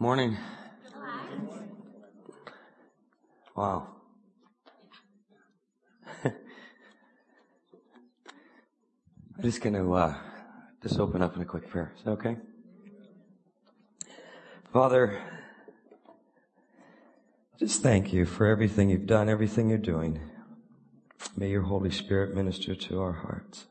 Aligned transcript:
Morning. 0.00 0.36
Wow. 3.56 3.88
I'm 6.24 6.32
just 9.40 9.62
going 9.62 9.74
to 9.74 9.94
uh, 9.94 10.16
just 10.82 10.98
open 10.98 11.22
up 11.22 11.36
in 11.36 11.42
a 11.42 11.44
quick 11.44 11.68
prayer. 11.68 11.92
Is 11.96 12.02
that 12.04 12.10
okay? 12.10 12.36
Father, 14.72 15.22
just 17.60 17.80
thank 17.80 18.12
you 18.12 18.26
for 18.26 18.46
everything 18.46 18.90
you've 18.90 19.06
done, 19.06 19.28
everything 19.28 19.68
you're 19.68 19.78
doing. 19.78 20.20
May 21.36 21.50
your 21.50 21.62
Holy 21.62 21.90
Spirit 21.90 22.34
minister 22.34 22.74
to 22.74 23.00
our 23.00 23.12
hearts. 23.12 23.66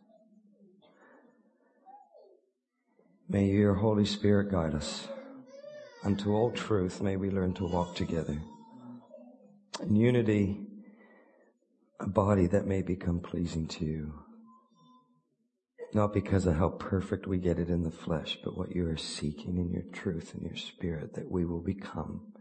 May 3.28 3.48
your 3.48 3.76
Holy 3.76 4.06
Spirit 4.06 4.50
guide 4.50 4.74
us 4.74 5.10
unto 6.04 6.34
all 6.34 6.52
truth, 6.52 7.02
may 7.02 7.16
we 7.16 7.30
learn 7.30 7.54
to 7.54 7.66
walk 7.66 7.96
together. 7.96 8.38
In 9.82 9.96
unity, 9.96 10.60
a 12.00 12.08
body 12.08 12.48
that 12.48 12.66
may 12.66 12.82
become 12.82 13.20
pleasing 13.20 13.68
to 13.68 13.86
you. 13.86 14.14
Not 15.94 16.14
because 16.14 16.46
of 16.48 16.56
how 16.56 16.70
perfect 16.70 17.28
we 17.28 17.38
get 17.38 17.60
it 17.60 17.70
in 17.70 17.84
the 17.84 17.92
flesh, 17.92 18.40
but 18.44 18.58
what 18.58 18.76
you 18.76 18.88
are 18.88 18.98
seeking 18.98 19.58
in 19.58 19.72
your 19.72 19.84
truth 19.94 20.34
and 20.34 20.44
your 20.44 20.56
spirit, 20.56 21.14
that 21.14 21.30
we 21.30 21.46
will 21.46 21.62
become 21.62 22.34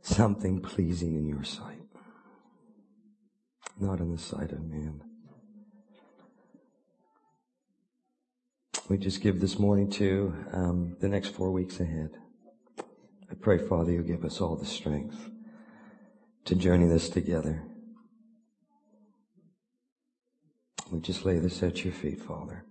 something 0.00 0.60
pleasing 0.60 1.16
in 1.16 1.26
your 1.26 1.44
sight. 1.44 1.82
Not 3.78 4.00
in 4.00 4.10
the 4.10 4.18
sight 4.18 4.52
of 4.52 4.64
man. 4.64 5.02
we 8.88 8.96
just 8.96 9.20
give 9.20 9.40
this 9.40 9.58
morning 9.58 9.90
to 9.90 10.34
um, 10.52 10.96
the 11.00 11.08
next 11.08 11.28
four 11.28 11.50
weeks 11.50 11.78
ahead. 11.78 12.10
I 13.30 13.34
pray, 13.38 13.58
Father, 13.58 13.92
you 13.92 14.02
give 14.02 14.24
us 14.24 14.40
all 14.40 14.56
the 14.56 14.64
strength 14.64 15.30
to 16.46 16.54
journey 16.54 16.86
this 16.86 17.10
together. 17.10 17.64
We 20.90 21.00
just 21.00 21.26
lay 21.26 21.38
this 21.38 21.62
at 21.62 21.84
your 21.84 21.92
feet, 21.92 22.22
Father. 22.22 22.64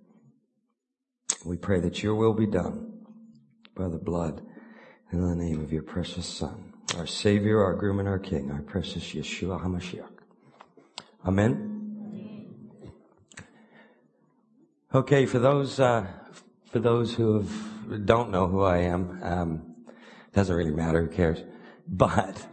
We 1.45 1.55
pray 1.55 1.79
that 1.81 2.01
your 2.01 2.15
will 2.15 2.33
be 2.33 2.47
done 2.47 3.05
by 3.75 3.87
the 3.87 3.99
blood 3.99 4.41
and 5.11 5.23
the 5.23 5.35
name 5.35 5.61
of 5.61 5.71
your 5.71 5.83
precious 5.83 6.25
Son, 6.25 6.73
our 6.97 7.05
Savior, 7.05 7.63
our 7.63 7.75
groom, 7.75 7.99
and 7.99 8.07
our 8.09 8.17
King, 8.17 8.51
our 8.51 8.63
precious 8.63 9.03
Yeshua 9.13 9.63
HaMashiach. 9.63 10.09
Amen. 11.27 11.76
Okay, 14.95 15.25
for 15.25 15.39
those 15.39 15.81
uh, 15.81 16.07
for 16.71 16.79
those 16.79 17.13
who 17.13 17.41
have, 17.41 18.05
don't 18.05 18.31
know 18.31 18.47
who 18.47 18.63
I 18.63 18.77
am, 18.77 19.19
um, 19.21 19.75
doesn't 20.31 20.55
really 20.55 20.71
matter. 20.71 21.03
Who 21.03 21.09
cares? 21.09 21.43
But 21.85 22.47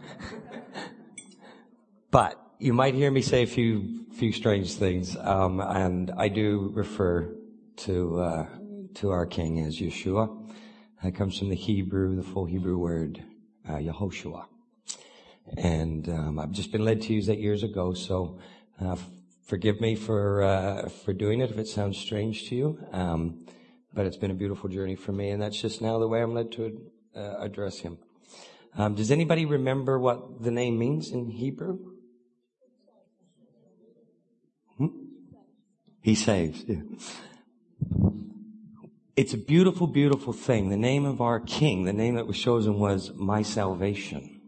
but 2.11 2.37
you 2.59 2.73
might 2.73 2.93
hear 2.93 3.09
me 3.09 3.21
say 3.21 3.43
a 3.43 3.47
few 3.47 4.05
few 4.15 4.33
strange 4.33 4.73
things, 4.73 5.15
um, 5.15 5.61
and 5.61 6.11
I 6.17 6.27
do 6.27 6.71
refer 6.73 7.33
to 7.77 8.19
uh, 8.19 8.45
to 8.95 9.11
our 9.11 9.25
King 9.25 9.61
as 9.61 9.79
Yeshua. 9.79 10.51
That 11.03 11.15
comes 11.15 11.39
from 11.39 11.47
the 11.47 11.55
Hebrew, 11.55 12.17
the 12.17 12.23
full 12.23 12.47
Hebrew 12.47 12.77
word 12.77 13.23
uh, 13.65 13.75
Yehoshua, 13.75 14.45
and 15.55 16.09
um, 16.09 16.39
I've 16.39 16.51
just 16.51 16.73
been 16.73 16.83
led 16.83 17.01
to 17.03 17.13
use 17.13 17.27
that 17.27 17.39
years 17.39 17.63
ago. 17.63 17.93
So 17.93 18.39
uh, 18.81 18.97
forgive 19.45 19.79
me 19.79 19.95
for 19.95 20.43
uh, 20.43 20.89
for 20.89 21.13
doing 21.13 21.39
it 21.39 21.51
if 21.51 21.57
it 21.57 21.67
sounds 21.67 21.97
strange 21.97 22.49
to 22.49 22.55
you. 22.55 22.87
Um, 22.91 23.45
but 23.93 24.05
it's 24.05 24.17
been 24.17 24.31
a 24.31 24.35
beautiful 24.35 24.69
journey 24.69 24.95
for 24.95 25.13
me, 25.13 25.29
and 25.29 25.41
that's 25.41 25.59
just 25.59 25.81
now 25.81 25.99
the 25.99 26.07
way 26.07 26.21
I'm 26.21 26.33
led 26.33 26.51
to 26.53 26.81
uh, 27.15 27.37
address 27.39 27.79
him. 27.79 27.97
Um, 28.77 28.95
does 28.95 29.09
anybody 29.09 29.45
remember 29.45 29.97
what 29.97 30.43
the 30.43 30.51
name 30.51 30.77
means 30.77 31.11
in 31.11 31.29
Hebrew? 31.29 31.79
Hmm? 34.77 34.87
He 36.01 36.13
saves. 36.13 36.65
Yeah. 36.67 36.81
It's 39.15 39.33
a 39.33 39.37
beautiful, 39.37 39.87
beautiful 39.87 40.33
thing. 40.33 40.69
The 40.69 40.75
name 40.75 41.05
of 41.05 41.21
our 41.21 41.39
King, 41.39 41.85
the 41.85 41.93
name 41.93 42.15
that 42.15 42.27
was 42.27 42.37
chosen 42.37 42.79
was 42.79 43.13
My 43.15 43.43
Salvation, 43.43 44.41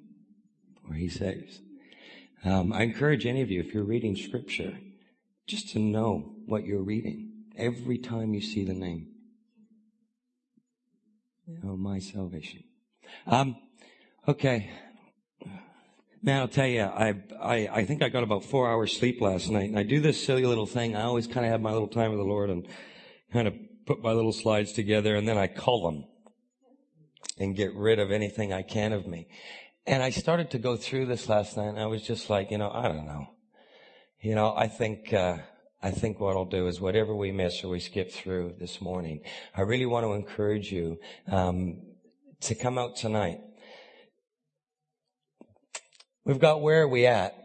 where 0.85 0.97
He 0.97 1.07
saves. 1.07 1.61
Um, 2.43 2.73
I 2.73 2.83
encourage 2.83 3.25
any 3.25 3.41
of 3.41 3.49
you, 3.49 3.61
if 3.61 3.73
you're 3.73 3.85
reading 3.85 4.17
Scripture, 4.17 4.77
just 5.47 5.69
to 5.69 5.79
know 5.79 6.35
what 6.45 6.65
you're 6.65 6.83
reading 6.83 7.31
every 7.57 7.97
time 7.97 8.33
you 8.33 8.41
see 8.41 8.63
the 8.63 8.73
name. 8.73 9.07
Yeah. 11.47 11.59
Oh, 11.63 11.77
my 11.77 11.99
salvation. 11.99 12.63
Um, 13.25 13.55
okay. 14.27 14.69
Man, 16.21 16.41
I'll 16.41 16.47
tell 16.49 16.67
you, 16.67 16.81
I, 16.81 17.15
I, 17.39 17.55
I 17.71 17.85
think 17.85 18.03
I 18.03 18.09
got 18.09 18.23
about 18.23 18.43
four 18.43 18.69
hours 18.69 18.97
sleep 18.97 19.21
last 19.21 19.49
night, 19.49 19.69
and 19.69 19.79
I 19.79 19.83
do 19.83 20.01
this 20.01 20.21
silly 20.21 20.45
little 20.45 20.65
thing. 20.65 20.95
I 20.95 21.03
always 21.03 21.25
kind 21.25 21.45
of 21.45 21.51
have 21.51 21.61
my 21.61 21.71
little 21.71 21.87
time 21.87 22.11
with 22.11 22.19
the 22.19 22.25
Lord 22.25 22.49
and 22.49 22.67
kind 23.31 23.47
of 23.47 23.53
put 23.85 24.03
my 24.03 24.11
little 24.11 24.33
slides 24.33 24.73
together, 24.73 25.15
and 25.15 25.27
then 25.27 25.37
I 25.37 25.47
cull 25.47 25.83
them 25.83 26.05
and 27.37 27.55
get 27.55 27.73
rid 27.75 27.99
of 27.99 28.11
anything 28.11 28.51
I 28.51 28.63
can 28.63 28.91
of 28.91 29.07
me. 29.07 29.29
And 29.85 30.03
I 30.03 30.09
started 30.09 30.51
to 30.51 30.59
go 30.59 30.75
through 30.75 31.05
this 31.05 31.29
last 31.29 31.55
night, 31.55 31.67
and 31.67 31.79
I 31.79 31.85
was 31.85 32.01
just 32.01 32.29
like, 32.29 32.51
you 32.51 32.57
know, 32.57 32.69
I 32.69 32.89
don't 32.89 33.05
know. 33.05 33.27
You 34.19 34.33
know, 34.33 34.55
I 34.55 34.67
think, 34.67 35.13
uh, 35.13 35.37
I 35.83 35.91
think 35.91 36.19
what 36.19 36.35
I'll 36.35 36.45
do 36.45 36.65
is 36.67 36.81
whatever 36.81 37.15
we 37.15 37.31
miss 37.31 37.63
or 37.63 37.69
we 37.69 37.79
skip 37.79 38.11
through 38.11 38.55
this 38.59 38.81
morning, 38.81 39.21
I 39.55 39.61
really 39.61 39.85
want 39.85 40.05
to 40.05 40.13
encourage 40.13 40.71
you, 40.71 40.99
um, 41.31 41.83
to 42.41 42.55
come 42.55 42.79
out 42.79 42.95
tonight. 42.95 43.41
We've 46.25 46.39
got 46.39 46.61
where 46.61 46.81
are 46.81 46.87
we 46.87 47.05
at? 47.05 47.35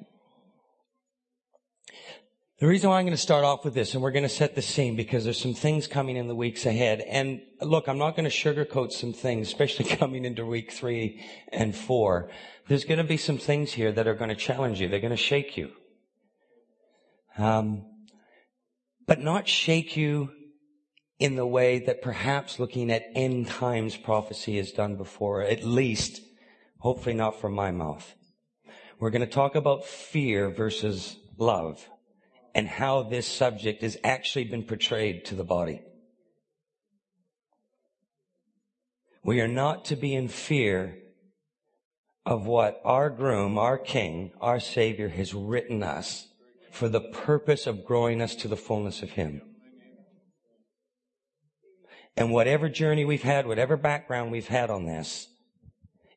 The 2.58 2.66
reason 2.66 2.88
why 2.88 3.00
I'm 3.00 3.04
going 3.04 3.16
to 3.16 3.20
start 3.20 3.44
off 3.44 3.64
with 3.66 3.74
this, 3.74 3.92
and 3.92 4.02
we're 4.02 4.12
going 4.12 4.22
to 4.22 4.28
set 4.28 4.54
the 4.54 4.62
scene 4.62 4.96
because 4.96 5.24
there's 5.24 5.40
some 5.40 5.52
things 5.52 5.86
coming 5.86 6.16
in 6.16 6.26
the 6.26 6.34
weeks 6.34 6.64
ahead. 6.64 7.00
And 7.00 7.42
look, 7.60 7.86
I'm 7.88 7.98
not 7.98 8.16
going 8.16 8.28
to 8.28 8.30
sugarcoat 8.30 8.92
some 8.92 9.12
things, 9.12 9.48
especially 9.48 9.84
coming 9.96 10.24
into 10.24 10.46
week 10.46 10.72
three 10.72 11.22
and 11.52 11.76
four. 11.76 12.30
There's 12.68 12.84
going 12.84 12.98
to 12.98 13.04
be 13.04 13.18
some 13.18 13.36
things 13.36 13.72
here 13.72 13.92
that 13.92 14.06
are 14.06 14.14
going 14.14 14.30
to 14.30 14.36
challenge 14.36 14.80
you. 14.80 14.88
They're 14.88 15.00
going 15.00 15.10
to 15.10 15.16
shake 15.16 15.58
you 15.58 15.72
um, 17.38 17.84
but 19.06 19.20
not 19.20 19.48
shake 19.48 19.96
you 19.96 20.30
in 21.18 21.36
the 21.36 21.46
way 21.46 21.78
that 21.78 22.02
perhaps 22.02 22.58
looking 22.58 22.90
at 22.90 23.04
end 23.14 23.46
times 23.46 23.96
prophecy 23.96 24.58
is 24.58 24.72
done 24.72 24.96
before, 24.96 25.42
at 25.42 25.62
least, 25.62 26.20
hopefully 26.78 27.14
not 27.14 27.40
from 27.40 27.52
my 27.52 27.70
mouth. 27.70 28.14
We're 28.98 29.10
going 29.10 29.20
to 29.20 29.26
talk 29.26 29.54
about 29.54 29.84
fear 29.84 30.50
versus 30.50 31.16
love 31.38 31.88
and 32.54 32.68
how 32.68 33.04
this 33.04 33.26
subject 33.26 33.82
has 33.82 33.96
actually 34.04 34.44
been 34.44 34.64
portrayed 34.64 35.24
to 35.26 35.34
the 35.34 35.44
body. 35.44 35.82
We 39.24 39.40
are 39.40 39.48
not 39.48 39.84
to 39.86 39.96
be 39.96 40.14
in 40.14 40.28
fear 40.28 40.98
of 42.26 42.46
what 42.46 42.80
our 42.84 43.10
groom, 43.10 43.58
our 43.58 43.78
king, 43.78 44.32
our 44.40 44.58
savior 44.58 45.08
has 45.08 45.34
written 45.34 45.82
us 45.82 46.26
for 46.72 46.88
the 46.88 47.00
purpose 47.00 47.66
of 47.66 47.84
growing 47.84 48.22
us 48.22 48.34
to 48.34 48.48
the 48.48 48.56
fullness 48.56 49.02
of 49.02 49.10
Him. 49.10 49.42
And 52.16 52.32
whatever 52.32 52.68
journey 52.70 53.04
we've 53.04 53.22
had, 53.22 53.46
whatever 53.46 53.76
background 53.76 54.32
we've 54.32 54.48
had 54.48 54.70
on 54.70 54.86
this, 54.86 55.28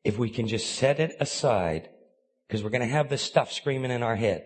if 0.03 0.17
we 0.17 0.29
can 0.29 0.47
just 0.47 0.75
set 0.75 0.99
it 0.99 1.15
aside, 1.19 1.89
because 2.47 2.63
we're 2.63 2.69
going 2.69 2.81
to 2.81 2.87
have 2.87 3.09
this 3.09 3.21
stuff 3.21 3.51
screaming 3.51 3.91
in 3.91 4.01
our 4.01 4.15
head. 4.15 4.45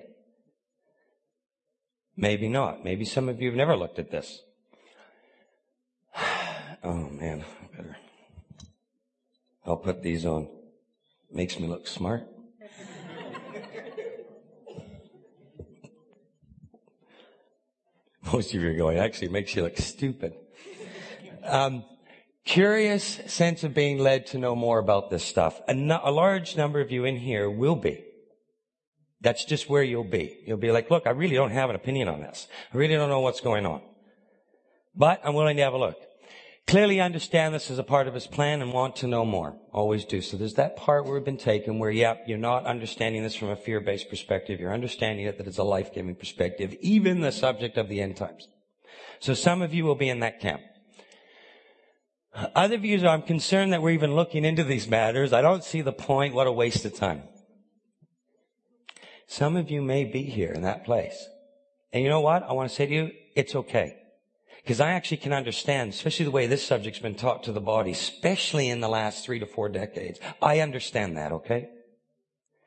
Maybe 2.18 2.50
not. 2.50 2.84
Maybe 2.84 3.06
some 3.06 3.30
of 3.30 3.40
you 3.40 3.50
have 3.50 3.58
never 3.58 3.78
looked 3.78 4.00
at 4.00 4.09
this. 4.09 4.42
oh 6.84 7.09
man, 7.09 7.46
I 7.62 7.78
better. 7.78 7.98
I'll 9.63 9.78
put 9.78 10.01
these 10.01 10.25
on. 10.25 10.50
Makes 11.31 11.60
me 11.60 11.68
look 11.68 11.88
smart. 11.88 12.28
Most 18.34 18.54
of 18.54 18.62
you 18.62 18.70
are 18.70 18.76
going, 18.76 18.98
actually, 18.98 19.28
it 19.28 19.31
makes 19.31 19.56
you 19.56 19.64
look 19.64 19.78
stupid. 19.78 20.34
Um, 21.44 21.84
curious 22.46 23.04
sense 23.28 23.64
of 23.64 23.74
being 23.74 23.98
led 23.98 24.28
to 24.28 24.38
know 24.38 24.56
more 24.56 24.80
about 24.80 25.10
this 25.10 25.24
stuff. 25.24 25.60
A, 25.68 25.74
no, 25.74 26.00
a 26.04 26.12
large 26.12 26.56
number 26.56 26.80
of 26.80 26.92
you 26.92 27.06
in 27.06 27.18
here 27.18 27.50
will 27.50 27.76
be. 27.76 28.04
That's 29.22 29.46
just 29.46 29.70
where 29.70 29.84
you'll 29.84 30.04
be. 30.04 30.40
You'll 30.46 30.58
be 30.58 30.72
like, 30.72 30.90
look, 30.92 31.08
I 31.08 31.12
really 31.12 31.36
don't 31.36 31.52
have 31.52 31.70
an 31.70 31.76
opinion 31.76 32.08
on 32.08 32.22
this. 32.22 32.48
I 32.74 32.78
really 32.78 32.96
don't 32.96 33.10
know 33.10 33.20
what's 33.20 33.42
going 33.42 33.66
on. 33.66 33.81
But 34.96 35.22
I'm 35.24 35.34
willing 35.34 35.58
to 35.58 35.64
have 35.64 35.74
a 35.74 35.78
look 35.78 35.98
clearly 36.68 37.02
understand 37.02 37.54
this 37.54 37.72
as 37.72 37.80
a 37.80 37.84
part 37.84 38.08
of 38.08 38.14
his 38.14 38.28
plan 38.28 38.62
and 38.62 38.72
want 38.72 38.96
to 38.98 39.08
know 39.08 39.26
more. 39.26 39.58
Always 39.72 40.06
do. 40.06 40.22
So 40.22 40.38
there's 40.38 40.54
that 40.56 40.76
part 40.76 41.06
where 41.06 41.16
we've 41.16 41.24
been 41.24 41.38
taken 41.38 41.80
where, 41.80 41.92
yep, 41.92 42.26
you're 42.28 42.38
not 42.38 42.66
understanding 42.66 43.24
this 43.24 43.36
from 43.36 43.50
a 43.50 43.56
fear-based 43.56 44.10
perspective. 44.10 44.60
You're 44.60 44.74
understanding 44.74 45.26
it 45.26 45.38
that 45.38 45.48
it's 45.48 45.58
a 45.58 45.64
life-giving 45.64 46.16
perspective, 46.16 46.76
even 46.82 47.22
the 47.22 47.32
subject 47.32 47.78
of 47.78 47.90
the 47.90 48.02
end 48.02 48.18
times. 48.18 48.48
So 49.20 49.34
some 49.34 49.62
of 49.62 49.74
you 49.74 49.84
will 49.84 49.96
be 49.96 50.10
in 50.10 50.20
that 50.20 50.40
camp. 50.40 50.62
Other 52.56 52.78
views 52.78 53.04
are, 53.04 53.10
I'm 53.10 53.24
concerned 53.24 53.74
that 53.74 53.82
we're 53.82 53.90
even 53.90 54.16
looking 54.16 54.46
into 54.46 54.64
these 54.64 54.88
matters. 54.88 55.34
I 55.34 55.42
don't 55.42 55.64
see 55.64 55.82
the 55.82 55.92
point. 55.92 56.36
What 56.36 56.48
a 56.48 56.52
waste 56.52 56.86
of 56.86 56.94
time. 56.94 57.24
Some 59.28 59.56
of 59.56 59.70
you 59.70 59.82
may 59.82 60.06
be 60.06 60.24
here 60.24 60.52
in 60.52 60.62
that 60.62 60.86
place. 60.86 61.28
And 61.92 62.04
you 62.04 62.10
know 62.10 62.22
what? 62.22 62.44
I 62.44 62.54
want 62.54 62.70
to 62.70 62.76
say 62.76 62.86
to 62.86 62.94
you, 62.94 63.12
it's 63.36 63.56
okay. 63.56 63.96
Because 64.64 64.80
I 64.80 64.92
actually 64.92 65.18
can 65.18 65.34
understand, 65.34 65.94
especially 65.94 66.26
the 66.26 66.32
way 66.32 66.48
this 66.48 66.66
subject's 66.66 67.00
been 67.00 67.16
taught 67.16 67.44
to 67.44 67.52
the 67.52 67.62
body, 67.62 67.92
especially 67.92 68.70
in 68.70 68.82
the 68.82 68.90
last 68.90 69.26
three 69.26 69.40
to 69.40 69.46
four 69.46 69.70
decades. 69.70 70.20
I 70.42 70.60
understand 70.60 71.18
that, 71.18 71.32
okay? 71.32 71.70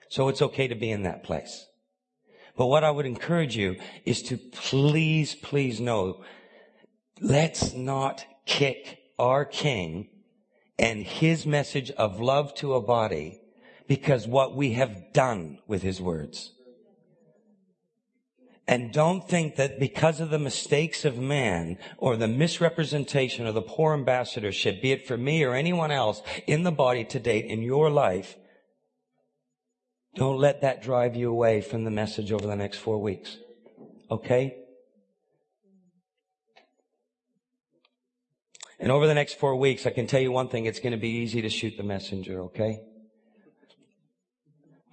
So 0.09 0.29
it's 0.29 0.43
okay 0.43 0.69
to 0.69 0.75
be 0.75 0.91
in 0.91 1.05
that 1.05 1.23
place. 1.23 1.67
But 2.57 2.67
what 2.67 2.85
I 2.85 2.91
would 2.91 3.07
encourage 3.07 3.57
you 3.57 3.77
is 4.05 4.23
to 4.25 4.37
please, 4.37 5.35
please 5.35 5.81
know, 5.81 6.23
let's 7.21 7.73
not 7.73 8.25
kick 8.47 8.99
our 9.19 9.45
King 9.45 10.09
and 10.79 11.03
his 11.05 11.47
message 11.47 11.91
of 11.93 12.21
love 12.21 12.55
to 12.57 12.75
a 12.75 12.83
body 12.83 13.41
because 13.87 14.27
what 14.27 14.57
we 14.57 14.73
have 14.73 15.13
done 15.13 15.59
with 15.67 15.83
his 15.83 16.01
words. 16.01 16.53
And 18.69 18.93
don't 18.93 19.29
think 19.29 19.57
that 19.57 19.81
because 19.81 20.21
of 20.21 20.31
the 20.31 20.39
mistakes 20.39 21.05
of 21.05 21.19
man 21.19 21.79
or 21.99 22.17
the 22.17 22.29
misrepresentation 22.29 23.47
or 23.47 23.53
the 23.53 23.63
poor 23.63 23.93
ambassadorship, 23.93 24.81
be 24.81 24.93
it 24.93 25.07
for 25.07 25.17
me 25.17 25.43
or 25.43 25.55
anyone 25.55 25.91
else 25.91 26.23
in 26.47 26.63
the 26.63 26.71
body 26.71 27.05
to 27.07 27.19
date 27.19 27.47
in 27.47 27.63
your 27.63 27.91
life, 27.91 28.37
don't 30.15 30.39
let 30.39 30.61
that 30.61 30.83
drive 30.83 31.17
you 31.17 31.29
away 31.29 31.61
from 31.61 31.85
the 31.85 31.91
message 31.91 32.31
over 32.31 32.47
the 32.47 32.57
next 32.57 32.79
four 32.79 32.99
weeks. 32.99 33.37
Okay? 34.11 34.57
And 38.79 38.93
over 38.93 39.07
the 39.07 39.15
next 39.15 39.39
four 39.39 39.57
weeks, 39.57 39.87
I 39.87 39.91
can 39.91 40.07
tell 40.07 40.21
you 40.21 40.31
one 40.31 40.49
thing, 40.49 40.67
it's 40.67 40.81
going 40.81 40.93
to 40.93 40.99
be 40.99 41.09
easy 41.09 41.43
to 41.43 41.49
shoot 41.49 41.77
the 41.77 41.83
messenger, 41.83 42.43
okay? 42.43 42.81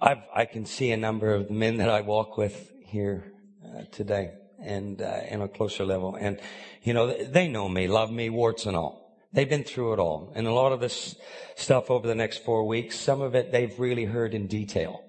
I've, 0.00 0.22
I 0.34 0.44
can 0.44 0.64
see 0.64 0.90
a 0.90 0.96
number 0.96 1.34
of 1.34 1.48
the 1.48 1.54
men 1.54 1.76
that 1.78 1.88
I 1.88 2.00
walk 2.00 2.36
with 2.36 2.72
here 2.84 3.32
today 3.92 4.32
and 4.62 5.00
uh, 5.00 5.20
in 5.28 5.42
a 5.42 5.48
closer 5.48 5.84
level. 5.84 6.14
And, 6.14 6.38
you 6.82 6.94
know, 6.94 7.12
they 7.12 7.48
know 7.48 7.68
me, 7.68 7.88
love 7.88 8.10
me, 8.10 8.30
warts 8.30 8.66
and 8.66 8.76
all. 8.76 9.18
They've 9.32 9.48
been 9.48 9.64
through 9.64 9.94
it 9.94 9.98
all. 9.98 10.32
And 10.34 10.46
a 10.46 10.52
lot 10.52 10.72
of 10.72 10.80
this 10.80 11.16
stuff 11.56 11.90
over 11.90 12.06
the 12.06 12.14
next 12.14 12.44
four 12.44 12.66
weeks, 12.66 12.98
some 12.98 13.20
of 13.20 13.34
it 13.34 13.52
they've 13.52 13.78
really 13.78 14.04
heard 14.04 14.34
in 14.34 14.46
detail, 14.46 15.02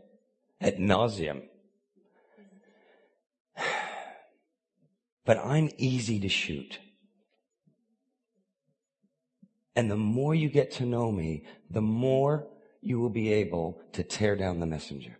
at 0.59 0.77
nauseum. 0.77 1.43
But 5.23 5.37
I'm 5.37 5.69
easy 5.77 6.19
to 6.21 6.29
shoot. 6.29 6.79
And 9.75 9.89
the 9.89 9.95
more 9.95 10.33
you 10.33 10.49
get 10.49 10.71
to 10.73 10.85
know 10.85 11.11
me, 11.11 11.45
the 11.69 11.81
more 11.81 12.47
you 12.81 12.99
will 12.99 13.11
be 13.11 13.31
able 13.31 13.79
to 13.93 14.03
tear 14.03 14.35
down 14.35 14.59
the 14.59 14.65
messenger. 14.65 15.17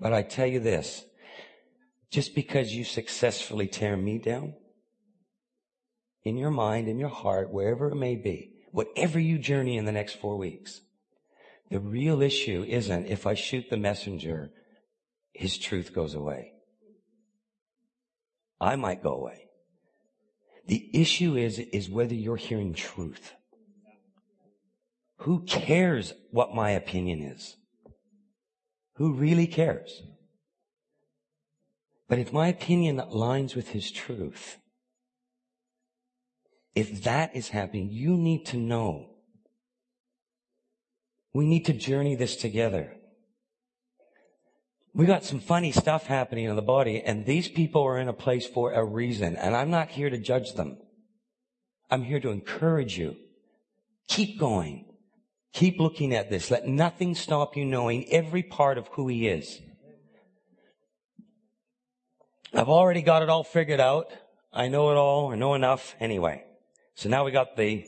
But 0.00 0.12
I 0.12 0.22
tell 0.22 0.46
you 0.46 0.60
this, 0.60 1.04
just 2.10 2.34
because 2.34 2.72
you 2.72 2.84
successfully 2.84 3.66
tear 3.66 3.96
me 3.96 4.18
down, 4.18 4.54
in 6.24 6.36
your 6.36 6.50
mind, 6.50 6.88
in 6.88 6.98
your 6.98 7.08
heart, 7.08 7.52
wherever 7.52 7.88
it 7.88 7.96
may 7.96 8.16
be, 8.16 8.52
whatever 8.72 9.18
you 9.18 9.38
journey 9.38 9.76
in 9.76 9.84
the 9.84 9.92
next 9.92 10.14
four 10.14 10.36
weeks, 10.36 10.80
the 11.70 11.80
real 11.80 12.22
issue 12.22 12.64
isn't 12.66 13.06
if 13.06 13.26
I 13.26 13.34
shoot 13.34 13.70
the 13.70 13.76
messenger, 13.76 14.50
his 15.32 15.58
truth 15.58 15.92
goes 15.92 16.14
away. 16.14 16.52
I 18.60 18.76
might 18.76 19.02
go 19.02 19.14
away. 19.14 19.48
The 20.66 20.90
issue 20.92 21.36
is, 21.36 21.58
is 21.58 21.88
whether 21.88 22.14
you're 22.14 22.36
hearing 22.36 22.74
truth. 22.74 23.32
Who 25.18 25.44
cares 25.44 26.12
what 26.30 26.54
my 26.54 26.70
opinion 26.70 27.22
is? 27.22 27.56
Who 28.98 29.12
really 29.12 29.46
cares? 29.46 30.02
But 32.08 32.18
if 32.18 32.32
my 32.32 32.48
opinion 32.48 32.98
aligns 32.98 33.54
with 33.54 33.68
his 33.68 33.92
truth, 33.92 34.58
if 36.74 37.04
that 37.04 37.34
is 37.34 37.50
happening, 37.50 37.90
you 37.90 38.16
need 38.16 38.44
to 38.46 38.56
know. 38.56 39.10
We 41.32 41.46
need 41.46 41.64
to 41.66 41.72
journey 41.72 42.16
this 42.16 42.34
together. 42.34 42.94
We 44.94 45.06
got 45.06 45.24
some 45.24 45.38
funny 45.38 45.70
stuff 45.70 46.06
happening 46.06 46.46
in 46.46 46.56
the 46.56 46.62
body, 46.62 47.00
and 47.00 47.24
these 47.24 47.46
people 47.46 47.82
are 47.82 47.98
in 47.98 48.08
a 48.08 48.12
place 48.12 48.48
for 48.48 48.72
a 48.72 48.84
reason, 48.84 49.36
and 49.36 49.54
I'm 49.54 49.70
not 49.70 49.90
here 49.90 50.10
to 50.10 50.18
judge 50.18 50.54
them. 50.54 50.78
I'm 51.88 52.02
here 52.02 52.18
to 52.18 52.30
encourage 52.30 52.98
you. 52.98 53.14
Keep 54.08 54.40
going. 54.40 54.87
Keep 55.52 55.80
looking 55.80 56.14
at 56.14 56.30
this. 56.30 56.50
Let 56.50 56.66
nothing 56.66 57.14
stop 57.14 57.56
you 57.56 57.64
knowing 57.64 58.06
every 58.10 58.42
part 58.42 58.78
of 58.78 58.88
who 58.88 59.08
he 59.08 59.28
is. 59.28 59.60
I've 62.54 62.68
already 62.68 63.02
got 63.02 63.22
it 63.22 63.28
all 63.28 63.44
figured 63.44 63.80
out. 63.80 64.12
I 64.52 64.68
know 64.68 64.90
it 64.90 64.96
all. 64.96 65.32
I 65.32 65.36
know 65.36 65.54
enough. 65.54 65.94
Anyway. 66.00 66.44
So 66.94 67.08
now 67.08 67.24
we 67.24 67.30
got 67.30 67.56
the 67.56 67.84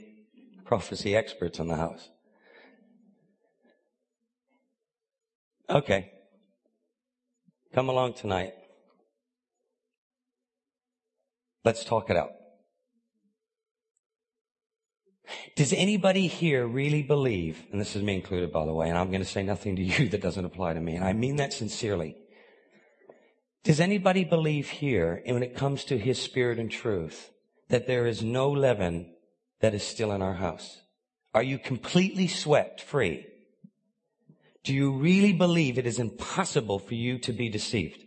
prophecy 0.65 1.17
experts 1.17 1.59
in 1.59 1.69
the 1.69 1.77
house. 1.77 2.09
Okay. 5.69 6.13
Come 7.75 7.89
along 7.89 8.15
tonight. 8.15 8.53
Let's 11.65 11.85
talk 11.85 12.11
it 12.11 12.17
out. 12.17 12.31
Does 15.57 15.73
anybody 15.73 16.27
here 16.27 16.67
really 16.67 17.03
believe, 17.03 17.65
and 17.71 17.81
this 17.81 17.97
is 17.97 18.03
me 18.03 18.15
included 18.15 18.53
by 18.53 18.65
the 18.65 18.73
way, 18.73 18.89
and 18.89 18.99
I'm 18.99 19.11
going 19.11 19.23
to 19.23 19.29
say 19.29 19.43
nothing 19.43 19.77
to 19.77 19.83
you 19.83 20.09
that 20.11 20.23
doesn't 20.23 20.45
apply 20.45 20.75
to 20.75 20.81
me, 20.81 20.95
and 20.97 21.05
I 21.05 21.13
mean 21.13 21.37
that 21.37 21.53
sincerely. 21.53 22.17
Does 23.63 23.81
anybody 23.81 24.25
believe 24.25 24.69
here, 24.69 25.23
and 25.27 25.35
when 25.35 25.43
it 25.43 25.57
comes 25.57 25.85
to 25.85 25.99
his 25.99 26.21
spirit 26.21 26.59
and 26.59 26.71
truth, 26.71 27.31
that 27.69 27.87
there 27.87 28.07
is 28.07 28.23
no 28.23 28.51
leaven 28.51 29.13
that 29.61 29.75
is 29.75 29.83
still 29.83 30.13
in 30.13 30.23
our 30.23 30.35
house? 30.35 30.81
Are 31.35 31.43
you 31.43 31.59
completely 31.59 32.27
swept 32.27 32.81
free? 32.81 33.27
Do 34.65 34.75
you 34.75 34.93
really 34.93 35.33
believe 35.33 35.79
it 35.79 35.87
is 35.87 35.99
impossible 35.99 36.79
for 36.79 36.95
you 36.95 37.19
to 37.21 37.33
be 37.33 37.49
deceived? 37.49 38.03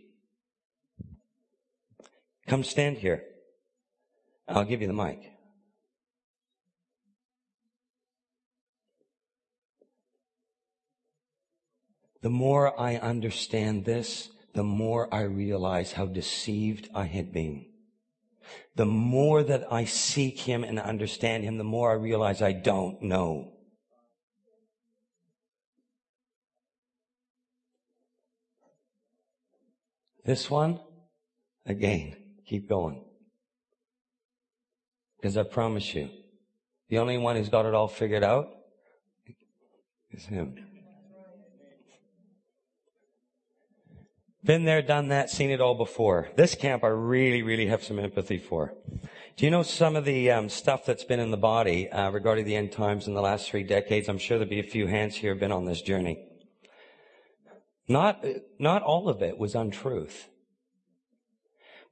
Come 2.46 2.62
stand 2.62 2.98
here. 2.98 3.24
I'll 4.46 4.64
give 4.64 4.80
you 4.80 4.86
the 4.86 4.92
mic. 4.92 5.33
The 12.24 12.30
more 12.30 12.80
I 12.80 12.96
understand 12.96 13.84
this, 13.84 14.30
the 14.54 14.62
more 14.62 15.12
I 15.12 15.24
realize 15.24 15.92
how 15.92 16.06
deceived 16.06 16.88
I 16.94 17.04
had 17.04 17.34
been. 17.34 17.66
The 18.76 18.86
more 18.86 19.42
that 19.42 19.70
I 19.70 19.84
seek 19.84 20.40
Him 20.40 20.64
and 20.64 20.80
understand 20.80 21.44
Him, 21.44 21.58
the 21.58 21.64
more 21.64 21.90
I 21.90 21.96
realize 21.96 22.40
I 22.40 22.52
don't 22.52 23.02
know. 23.02 23.52
This 30.24 30.50
one, 30.50 30.80
again, 31.66 32.16
keep 32.46 32.70
going. 32.70 33.04
Because 35.18 35.36
I 35.36 35.42
promise 35.42 35.94
you, 35.94 36.08
the 36.88 37.00
only 37.00 37.18
one 37.18 37.36
who's 37.36 37.50
got 37.50 37.66
it 37.66 37.74
all 37.74 37.88
figured 37.88 38.24
out 38.24 38.48
is 40.10 40.24
Him. 40.24 40.70
Been 44.44 44.66
there, 44.66 44.82
done 44.82 45.08
that, 45.08 45.30
seen 45.30 45.50
it 45.50 45.62
all 45.62 45.74
before. 45.74 46.28
This 46.36 46.54
camp 46.54 46.84
I 46.84 46.88
really, 46.88 47.42
really 47.42 47.66
have 47.68 47.82
some 47.82 47.98
empathy 47.98 48.36
for. 48.36 48.74
Do 49.36 49.46
you 49.46 49.50
know 49.50 49.62
some 49.62 49.96
of 49.96 50.04
the 50.04 50.30
um, 50.30 50.50
stuff 50.50 50.84
that's 50.84 51.04
been 51.04 51.18
in 51.18 51.30
the 51.30 51.38
body 51.38 51.90
uh, 51.90 52.10
regarding 52.10 52.44
the 52.44 52.54
end 52.54 52.70
times 52.70 53.06
in 53.06 53.14
the 53.14 53.22
last 53.22 53.48
three 53.48 53.62
decades? 53.62 54.06
I'm 54.06 54.18
sure 54.18 54.36
there'll 54.36 54.50
be 54.50 54.60
a 54.60 54.62
few 54.62 54.86
hands 54.86 55.16
here 55.16 55.32
have 55.32 55.40
been 55.40 55.50
on 55.50 55.64
this 55.64 55.80
journey. 55.80 56.28
Not, 57.88 58.22
not 58.58 58.82
all 58.82 59.08
of 59.08 59.22
it 59.22 59.38
was 59.38 59.54
untruth. 59.54 60.28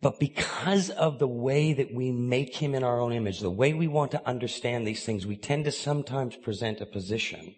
But 0.02 0.20
because 0.20 0.90
of 0.90 1.18
the 1.18 1.28
way 1.28 1.72
that 1.72 1.94
we 1.94 2.12
make 2.12 2.56
him 2.56 2.74
in 2.74 2.84
our 2.84 3.00
own 3.00 3.14
image, 3.14 3.40
the 3.40 3.50
way 3.50 3.72
we 3.72 3.88
want 3.88 4.10
to 4.10 4.28
understand 4.28 4.86
these 4.86 5.06
things, 5.06 5.26
we 5.26 5.36
tend 5.38 5.64
to 5.64 5.72
sometimes 5.72 6.36
present 6.36 6.82
a 6.82 6.86
position 6.86 7.54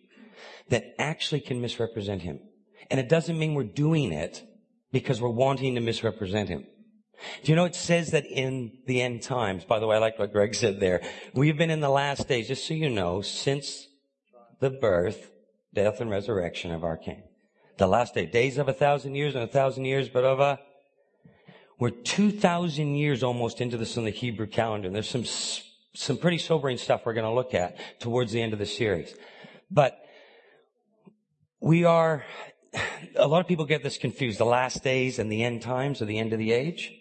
that 0.69 0.95
actually 1.01 1.41
can 1.41 1.61
misrepresent 1.61 2.23
him. 2.23 2.39
And 2.93 3.01
it 3.01 3.09
doesn't 3.09 3.41
mean 3.41 3.55
we're 3.55 3.65
doing 3.65 4.13
it 4.13 4.45
because 4.95 5.21
we're 5.21 5.29
wanting 5.29 5.75
to 5.75 5.81
misrepresent 5.81 6.49
him. 6.49 6.65
Do 7.43 7.51
you 7.51 7.57
know 7.57 7.65
it 7.65 7.75
says 7.75 8.13
that 8.13 8.27
in 8.27 8.79
the 8.87 9.03
end 9.03 9.23
times, 9.23 9.65
by 9.65 9.81
the 9.81 9.89
way, 9.89 9.97
I 9.97 9.99
like 9.99 10.21
what 10.21 10.33
Greg 10.33 10.55
said 10.55 10.79
there, 10.79 11.03
we've 11.35 11.59
been 11.59 11.71
in 11.71 11.81
the 11.81 11.89
last 11.89 12.29
days, 12.29 12.47
just 12.47 12.65
so 12.65 12.75
you 12.75 12.89
know, 12.89 13.21
since 13.21 13.89
the 14.61 14.71
birth, 14.71 15.33
death, 15.75 16.01
and 16.01 16.11
resurrection 16.11 16.71
of 16.71 16.85
our 16.85 16.97
King. 16.97 17.25
The 17.77 17.89
last 17.89 18.15
day, 18.15 18.27
days 18.27 18.57
of 18.57 18.69
a 18.69 18.73
thousand 18.73 19.17
years 19.17 19.35
and 19.35 19.43
a 19.43 19.49
thousand 19.49 19.85
years, 19.85 20.09
but 20.09 20.25
of 20.25 20.39
a, 20.39 20.61
We're 21.81 21.91
2,000 21.91 22.95
years 22.95 23.25
almost 23.25 23.61
into 23.61 23.77
this 23.77 23.97
in 23.97 24.05
the 24.05 24.11
Hebrew 24.11 24.47
calendar. 24.47 24.87
And 24.87 24.95
There's 24.95 25.11
some, 25.11 25.25
some 25.93 26.19
pretty 26.19 26.39
sobering 26.39 26.79
stuff 26.79 27.03
we're 27.05 27.15
going 27.15 27.27
to 27.27 27.33
look 27.33 27.53
at 27.53 27.77
towards 27.99 28.31
the 28.31 28.41
end 28.41 28.53
of 28.53 28.61
the 28.61 28.67
series. 28.67 29.13
But 29.73 29.99
we 31.61 31.85
are, 31.85 32.23
a 33.17 33.27
lot 33.27 33.41
of 33.41 33.47
people 33.47 33.65
get 33.65 33.83
this 33.83 33.99
confused, 33.99 34.39
the 34.39 34.45
last 34.45 34.83
days 34.83 35.19
and 35.19 35.31
the 35.31 35.43
end 35.43 35.63
times 35.63 36.01
or 36.01 36.05
the 36.05 36.19
end 36.19 36.33
of 36.33 36.39
the 36.39 36.53
age. 36.53 36.93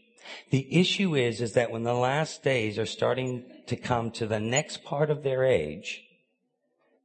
The 0.49 0.79
issue 0.79 1.15
is, 1.15 1.41
is 1.41 1.53
that 1.53 1.71
when 1.71 1.83
the 1.83 1.93
last 1.93 2.43
days 2.43 2.79
are 2.79 2.85
starting 2.85 3.45
to 3.67 3.75
come 3.75 4.11
to 4.11 4.25
the 4.25 4.39
next 4.39 4.83
part 4.83 5.09
of 5.09 5.23
their 5.23 5.43
age, 5.43 6.03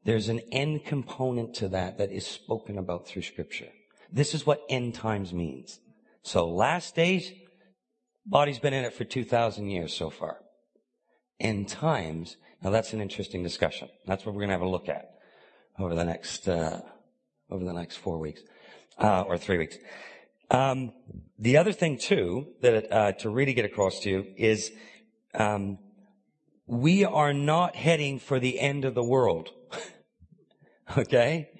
there's 0.04 0.28
an 0.28 0.40
end 0.52 0.84
component 0.84 1.54
to 1.54 1.68
that 1.68 1.98
that 1.98 2.10
is 2.12 2.26
spoken 2.26 2.78
about 2.78 3.06
through 3.06 3.22
scripture. 3.22 3.68
This 4.10 4.34
is 4.34 4.46
what 4.46 4.62
end 4.68 4.94
times 4.94 5.32
means. 5.32 5.80
So 6.22 6.48
last 6.48 6.94
days, 6.94 7.30
body's 8.24 8.58
been 8.58 8.74
in 8.74 8.84
it 8.84 8.94
for 8.94 9.04
2,000 9.04 9.68
years 9.68 9.94
so 9.94 10.10
far. 10.10 10.38
End 11.40 11.68
times, 11.68 12.36
now 12.62 12.70
that's 12.70 12.92
an 12.92 13.00
interesting 13.00 13.42
discussion. 13.42 13.88
That's 14.06 14.24
what 14.24 14.34
we're 14.34 14.40
going 14.40 14.48
to 14.48 14.54
have 14.54 14.62
a 14.62 14.68
look 14.68 14.88
at 14.88 15.10
over 15.78 15.94
the 15.94 16.04
next, 16.04 16.48
uh, 16.48 16.80
over 17.50 17.64
the 17.64 17.72
next 17.72 17.96
four 17.96 18.18
weeks, 18.18 18.42
uh, 18.98 19.22
or 19.22 19.38
three 19.38 19.58
weeks. 19.58 19.76
Um, 20.50 20.92
the 21.38 21.56
other 21.56 21.72
thing 21.72 21.98
too 21.98 22.48
that 22.62 22.92
uh, 22.92 23.12
to 23.12 23.30
really 23.30 23.54
get 23.54 23.64
across 23.64 24.00
to 24.00 24.10
you 24.10 24.26
is 24.36 24.72
um, 25.34 25.78
we 26.66 27.04
are 27.04 27.32
not 27.32 27.76
heading 27.76 28.18
for 28.18 28.40
the 28.40 28.58
end 28.58 28.84
of 28.84 28.94
the 28.94 29.04
world. 29.04 29.50
okay, 30.98 31.50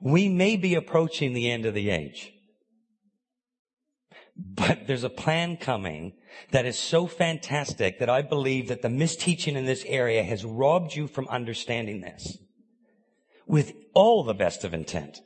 we 0.00 0.28
may 0.28 0.56
be 0.56 0.74
approaching 0.74 1.32
the 1.32 1.50
end 1.50 1.66
of 1.66 1.74
the 1.74 1.90
age, 1.90 2.32
but 4.36 4.86
there's 4.86 5.04
a 5.04 5.10
plan 5.10 5.56
coming 5.56 6.14
that 6.50 6.64
is 6.64 6.78
so 6.78 7.06
fantastic 7.06 7.98
that 7.98 8.08
I 8.08 8.22
believe 8.22 8.68
that 8.68 8.82
the 8.82 8.88
misteaching 8.88 9.54
in 9.54 9.66
this 9.66 9.84
area 9.86 10.22
has 10.22 10.44
robbed 10.44 10.94
you 10.94 11.06
from 11.06 11.28
understanding 11.28 12.00
this 12.00 12.38
with 13.52 13.74
all 13.92 14.24
the 14.24 14.32
best 14.32 14.64
of 14.64 14.72
intent. 14.72 15.20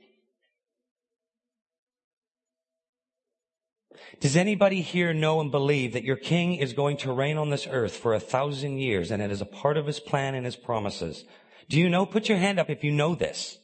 Does 4.20 4.36
anybody 4.36 4.80
here 4.82 5.14
know 5.14 5.40
and 5.40 5.52
believe 5.52 5.92
that 5.92 6.02
your 6.02 6.16
king 6.16 6.56
is 6.56 6.72
going 6.72 6.96
to 6.98 7.12
reign 7.12 7.38
on 7.38 7.50
this 7.50 7.68
earth 7.70 7.96
for 7.96 8.14
a 8.14 8.20
thousand 8.20 8.78
years 8.78 9.12
and 9.12 9.22
it 9.22 9.30
is 9.30 9.40
a 9.40 9.46
part 9.46 9.76
of 9.76 9.86
his 9.86 10.00
plan 10.00 10.34
and 10.34 10.44
his 10.44 10.56
promises? 10.56 11.24
Do 11.68 11.78
you 11.78 11.88
know? 11.88 12.04
Put 12.04 12.28
your 12.28 12.38
hand 12.38 12.58
up 12.58 12.68
if 12.68 12.82
you 12.82 12.90
know 12.90 13.14
this. 13.14 13.58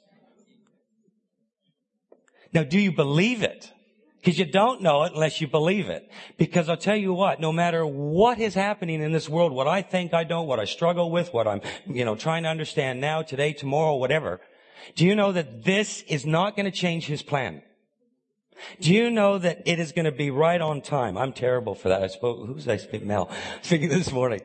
Now, 2.52 2.62
do 2.62 2.78
you 2.78 2.92
believe 2.92 3.42
it? 3.42 3.73
Because 4.21 4.38
you 4.38 4.45
don't 4.45 4.81
know 4.81 5.02
it 5.02 5.12
unless 5.12 5.40
you 5.40 5.49
believe 5.49 5.88
it. 5.88 6.09
Because 6.38 6.69
I'll 6.69 6.76
tell 6.76 6.95
you 6.95 7.12
what, 7.12 7.40
no 7.40 7.50
matter 7.50 7.85
what 7.85 8.38
is 8.38 8.54
happening 8.54 9.02
in 9.02 9.11
this 9.11 9.28
world, 9.28 9.50
what 9.50 9.66
I 9.66 9.83
think 9.83 10.14
I 10.14 10.23
don't, 10.23 10.47
what 10.47 10.61
I 10.61 10.66
struggle 10.66 11.11
with, 11.11 11.33
what 11.33 11.49
I'm, 11.49 11.62
you 11.87 12.04
know, 12.04 12.14
trying 12.14 12.45
to 12.45 12.49
understand 12.49 13.00
now, 13.00 13.23
today, 13.23 13.52
tomorrow, 13.52 13.97
whatever, 13.97 14.40
do 14.95 15.07
you 15.07 15.15
know 15.15 15.33
that 15.33 15.65
this 15.65 16.03
is 16.03 16.27
not 16.27 16.57
going 16.57 16.67
to 16.67 16.77
change 16.77 17.07
his 17.07 17.23
plan? 17.23 17.62
Do 18.81 18.93
you 18.93 19.11
know 19.11 19.39
that 19.39 19.62
it 19.67 19.79
is 19.79 19.93
going 19.93 20.05
to 20.05 20.12
be 20.12 20.31
right 20.31 20.61
on 20.61 20.83
time? 20.83 21.17
I'm 21.17 21.33
terrible 21.33 21.75
for 21.75 21.89
that. 21.89 22.03
I 22.03 22.09
spoke, 22.09 22.47
who 22.47 22.53
was 22.53 22.69
I 22.69 22.77
speaking? 22.77 23.09
Mel. 23.09 23.31
Speaking 23.62 23.89
this 23.89 24.12
morning. 24.12 24.43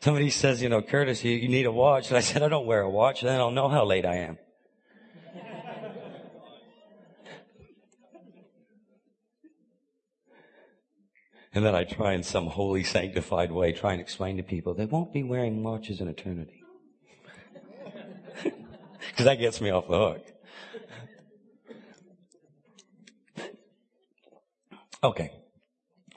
Somebody 0.00 0.30
says, 0.30 0.62
you 0.62 0.68
know, 0.68 0.82
Curtis, 0.82 1.24
you, 1.24 1.32
you 1.32 1.48
need 1.48 1.66
a 1.66 1.72
watch. 1.72 2.08
And 2.08 2.16
I 2.16 2.20
said, 2.20 2.42
I 2.42 2.48
don't 2.48 2.66
wear 2.66 2.82
a 2.82 2.90
watch. 2.90 3.22
Then 3.22 3.40
I'll 3.40 3.50
know 3.50 3.68
how 3.68 3.84
late 3.84 4.04
I 4.06 4.16
am. 4.16 4.38
and 11.54 11.64
then 11.64 11.74
I 11.74 11.84
try 11.84 12.12
in 12.12 12.22
some 12.22 12.46
holy, 12.46 12.84
sanctified 12.84 13.50
way, 13.50 13.72
try 13.72 13.92
and 13.92 14.00
explain 14.00 14.36
to 14.36 14.42
people, 14.42 14.74
they 14.74 14.84
won't 14.86 15.12
be 15.12 15.22
wearing 15.24 15.62
watches 15.64 16.00
in 16.00 16.08
eternity. 16.08 16.65
Because 19.16 19.24
that 19.24 19.36
gets 19.36 19.62
me 19.62 19.70
off 19.70 19.88
the 19.88 19.96
hook. 19.96 20.26
Okay. 25.02 25.32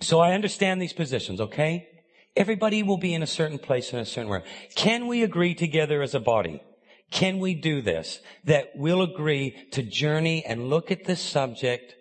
So 0.01 0.19
I 0.19 0.33
understand 0.33 0.81
these 0.81 0.91
positions, 0.91 1.39
okay? 1.39 1.87
Everybody 2.35 2.83
will 2.83 2.97
be 2.97 3.13
in 3.13 3.23
a 3.23 3.27
certain 3.27 3.57
place 3.57 3.93
in 3.93 3.99
a 3.99 4.05
certain 4.05 4.29
way. 4.29 4.43
Can 4.75 5.07
we 5.07 5.23
agree 5.23 5.55
together 5.55 6.01
as 6.01 6.13
a 6.13 6.19
body? 6.19 6.61
Can 7.09 7.39
we 7.39 7.55
do 7.55 7.81
this? 7.81 8.19
That 8.43 8.71
we'll 8.75 9.01
agree 9.01 9.55
to 9.71 9.81
journey 9.81 10.43
and 10.45 10.69
look 10.69 10.91
at 10.91 11.05
this 11.05 11.21
subject 11.21 11.95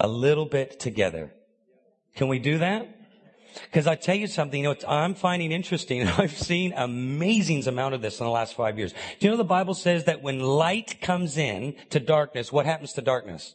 a 0.00 0.08
little 0.08 0.46
bit 0.46 0.80
together. 0.80 1.32
Can 2.16 2.26
we 2.26 2.40
do 2.40 2.58
that? 2.58 2.88
Because 3.64 3.86
I 3.86 3.94
tell 3.94 4.14
you 4.14 4.26
something, 4.26 4.62
you 4.62 4.68
know, 4.68 4.76
I'm 4.88 5.14
finding 5.14 5.52
interesting, 5.52 6.06
I've 6.18 6.36
seen 6.36 6.72
amazing 6.76 7.66
amount 7.66 7.94
of 7.94 8.02
this 8.02 8.20
in 8.20 8.26
the 8.26 8.32
last 8.32 8.54
five 8.54 8.78
years. 8.78 8.92
Do 8.92 9.26
you 9.26 9.30
know 9.30 9.36
the 9.36 9.44
Bible 9.44 9.74
says 9.74 10.04
that 10.04 10.22
when 10.22 10.40
light 10.40 11.00
comes 11.00 11.36
in 11.36 11.76
to 11.90 12.00
darkness, 12.00 12.52
what 12.52 12.66
happens 12.66 12.92
to 12.94 13.02
darkness? 13.02 13.54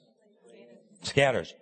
Scatters. 1.01 1.54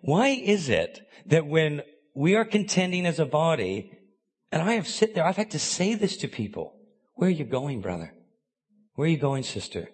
Why 0.00 0.28
is 0.28 0.68
it 0.68 1.00
that 1.26 1.46
when 1.46 1.82
we 2.14 2.34
are 2.34 2.44
contending 2.44 3.06
as 3.06 3.18
a 3.18 3.26
body, 3.26 3.92
and 4.50 4.62
I 4.62 4.74
have 4.74 4.88
sit 4.88 5.14
there, 5.14 5.24
I've 5.24 5.36
had 5.36 5.50
to 5.52 5.58
say 5.58 5.94
this 5.94 6.16
to 6.18 6.28
people. 6.28 6.74
Where 7.14 7.28
are 7.28 7.32
you 7.32 7.44
going, 7.44 7.80
brother? 7.80 8.14
Where 8.94 9.06
are 9.06 9.10
you 9.10 9.18
going, 9.18 9.42
sister? 9.42 9.88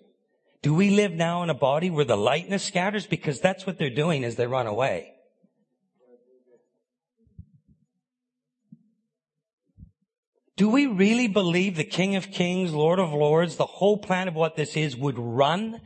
Do 0.62 0.72
we 0.72 0.90
live 0.90 1.12
now 1.12 1.42
in 1.42 1.50
a 1.50 1.54
body 1.54 1.90
where 1.90 2.04
the 2.04 2.16
lightness 2.16 2.64
scatters? 2.64 3.06
Because 3.06 3.40
that's 3.40 3.66
what 3.66 3.78
they're 3.78 3.90
doing 3.90 4.24
as 4.24 4.36
they 4.36 4.46
run 4.46 4.68
away. 4.68 5.11
Do 10.62 10.68
we 10.68 10.86
really 10.86 11.26
believe 11.26 11.74
the 11.74 11.82
King 11.82 12.14
of 12.14 12.30
Kings, 12.30 12.72
Lord 12.72 13.00
of 13.00 13.12
Lords, 13.12 13.56
the 13.56 13.66
whole 13.66 13.98
plan 13.98 14.28
of 14.28 14.36
what 14.36 14.54
this 14.54 14.76
is 14.76 14.96
would 14.96 15.18
run 15.18 15.80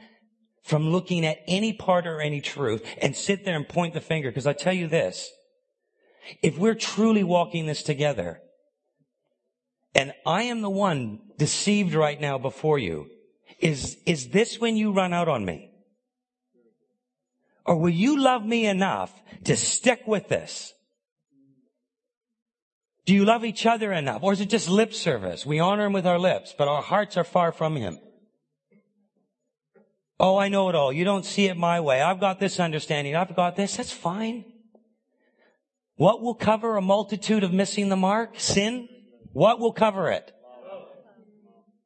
from 0.64 0.90
looking 0.90 1.25
at 1.25 1.38
any 1.49 1.73
part 1.73 2.06
or 2.06 2.21
any 2.21 2.42
truth 2.42 2.87
and 3.00 3.16
sit 3.16 3.47
there 3.47 3.56
and 3.56 3.66
point 3.66 3.95
the 3.95 4.02
finger. 4.02 4.28
Because 4.28 4.47
I 4.47 4.52
tell 4.52 4.75
you 4.75 4.87
this, 4.87 5.30
if 6.42 6.59
we're 6.59 6.75
truly 6.75 7.25
walking 7.25 7.64
this 7.64 7.83
together, 7.83 8.42
and 9.95 10.12
I 10.26 10.42
am 10.42 10.61
the 10.61 10.68
one 10.68 11.21
deceived 11.38 11.95
right 11.95 12.21
now 12.21 12.37
before 12.37 12.78
you, 12.78 13.06
is, 13.59 13.97
is 14.04 14.28
this 14.28 14.61
when 14.61 14.76
you 14.76 14.92
run 14.92 15.14
out 15.14 15.26
on 15.26 15.47
me? 15.47 15.71
Or 17.64 17.78
will 17.78 17.88
you 17.88 18.21
love 18.21 18.45
me 18.45 18.66
enough 18.66 19.23
to 19.45 19.56
stick 19.56 20.02
with 20.06 20.28
this? 20.28 20.75
Do 23.07 23.15
you 23.15 23.25
love 23.25 23.45
each 23.45 23.65
other 23.67 23.93
enough? 23.93 24.23
Or 24.23 24.33
is 24.33 24.41
it 24.41 24.51
just 24.51 24.69
lip 24.69 24.93
service? 24.93 25.47
We 25.47 25.61
honor 25.61 25.87
him 25.87 25.93
with 25.93 26.07
our 26.07 26.19
lips, 26.19 26.55
but 26.57 26.67
our 26.67 26.83
hearts 26.83 27.17
are 27.17 27.25
far 27.25 27.53
from 27.53 27.77
him. 27.77 27.99
Oh, 30.19 30.37
I 30.37 30.49
know 30.49 30.69
it 30.69 30.75
all. 30.75 30.93
You 30.93 31.05
don't 31.05 31.25
see 31.25 31.47
it 31.47 31.57
my 31.57 31.81
way. 31.81 32.03
I've 32.03 32.19
got 32.19 32.41
this 32.41 32.59
understanding. 32.59 33.15
I've 33.15 33.37
got 33.37 33.55
this. 33.55 33.77
That's 33.77 33.93
fine. 33.93 34.45
What 35.95 36.21
will 36.21 36.35
cover 36.35 36.77
a 36.77 36.83
multitude 36.83 37.45
of 37.45 37.53
missing 37.53 37.91
the 37.91 37.97
mark? 37.97 38.41
Sin? 38.41 38.89
What 39.33 39.61
will 39.61 39.73
cover 39.73 40.11
it? 40.11 40.33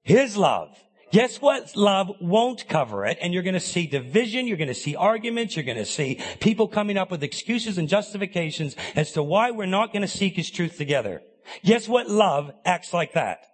His 0.03 0.37
love. 0.37 0.77
Guess 1.12 1.40
what? 1.40 1.75
Love 1.76 2.12
won't 2.21 2.69
cover 2.69 3.05
it. 3.05 3.19
And 3.21 3.35
you're 3.35 3.43
going 3.43 3.55
to 3.55 3.61
see 3.61 3.87
division. 3.87 4.47
You're 4.47 4.57
going 4.57 4.69
to 4.69 4.75
see 4.75 4.95
arguments. 4.95 5.57
You're 5.57 5.64
going 5.64 5.79
to 5.79 5.85
see 5.85 6.21
people 6.40 6.69
coming 6.69 6.97
up 6.97 7.11
with 7.11 7.23
excuses 7.23 7.79
and 7.79 7.88
justifications 7.88 8.76
as 8.95 9.12
to 9.12 9.23
why 9.23 9.50
we're 9.50 9.67
not 9.67 9.93
going 9.93 10.02
to 10.02 10.09
seek 10.09 10.37
his 10.37 10.50
truth 10.50 10.76
together. 10.76 11.23
Guess 11.64 11.88
what? 11.88 12.09
Love 12.09 12.52
acts 12.64 12.93
like 12.93 13.14
that. 13.14 13.47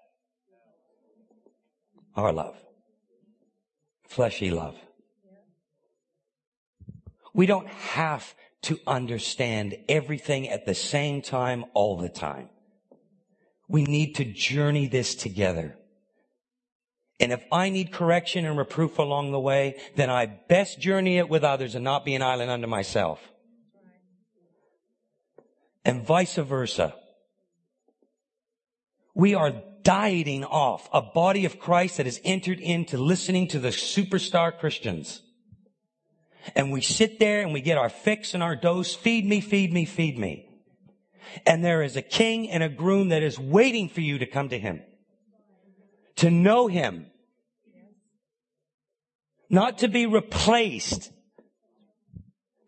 Our 2.14 2.32
love 2.32 2.56
fleshy 4.16 4.50
love. 4.50 4.74
We 7.34 7.44
don't 7.44 7.68
have 7.68 8.34
to 8.62 8.80
understand 8.86 9.76
everything 9.90 10.48
at 10.48 10.64
the 10.64 10.74
same 10.74 11.20
time 11.20 11.66
all 11.74 11.98
the 11.98 12.08
time. 12.08 12.48
We 13.68 13.84
need 13.84 14.14
to 14.14 14.24
journey 14.24 14.88
this 14.88 15.14
together. 15.14 15.76
And 17.18 17.32
if 17.32 17.42
I 17.50 17.70
need 17.70 17.92
correction 17.92 18.44
and 18.44 18.58
reproof 18.58 18.98
along 18.98 19.32
the 19.32 19.40
way, 19.40 19.80
then 19.94 20.10
I 20.10 20.26
best 20.26 20.78
journey 20.78 21.18
it 21.18 21.28
with 21.28 21.44
others 21.44 21.74
and 21.74 21.82
not 21.82 22.04
be 22.04 22.14
an 22.14 22.22
island 22.22 22.50
unto 22.50 22.66
myself. 22.66 23.20
And 25.84 26.04
vice 26.04 26.34
versa. 26.34 26.94
We 29.14 29.34
are 29.34 29.62
dieting 29.82 30.44
off 30.44 30.90
a 30.92 31.00
body 31.00 31.46
of 31.46 31.58
Christ 31.58 31.96
that 31.96 32.06
has 32.06 32.20
entered 32.22 32.60
into 32.60 32.98
listening 32.98 33.48
to 33.48 33.58
the 33.58 33.68
superstar 33.68 34.58
Christians. 34.58 35.22
And 36.54 36.70
we 36.70 36.82
sit 36.82 37.18
there 37.18 37.40
and 37.40 37.52
we 37.52 37.60
get 37.62 37.78
our 37.78 37.88
fix 37.88 38.34
and 38.34 38.42
our 38.42 38.56
dose. 38.56 38.94
Feed 38.94 39.24
me, 39.24 39.40
feed 39.40 39.72
me, 39.72 39.84
feed 39.84 40.18
me. 40.18 40.48
And 41.46 41.64
there 41.64 41.82
is 41.82 41.96
a 41.96 42.02
king 42.02 42.50
and 42.50 42.62
a 42.62 42.68
groom 42.68 43.08
that 43.08 43.22
is 43.22 43.38
waiting 43.38 43.88
for 43.88 44.00
you 44.00 44.18
to 44.18 44.26
come 44.26 44.50
to 44.50 44.58
him. 44.58 44.82
To 46.16 46.30
know 46.30 46.66
him. 46.66 47.06
Not 49.48 49.78
to 49.78 49.88
be 49.88 50.06
replaced 50.06 51.12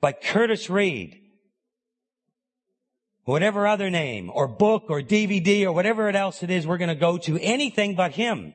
by 0.01 0.13
Curtis 0.13 0.71
Reid. 0.71 1.21
whatever 3.29 3.67
other 3.67 3.91
name 3.91 4.31
or 4.33 4.49
book 4.49 4.85
or 4.89 5.03
DVD 5.03 5.65
or 5.65 5.73
whatever 5.73 6.09
else 6.09 6.43
it 6.43 6.51
is 6.51 6.67
we're 6.67 6.79
going 6.79 6.89
to 6.89 6.95
go 6.95 7.19
to, 7.19 7.39
anything 7.41 7.95
but 7.95 8.13
Him. 8.13 8.55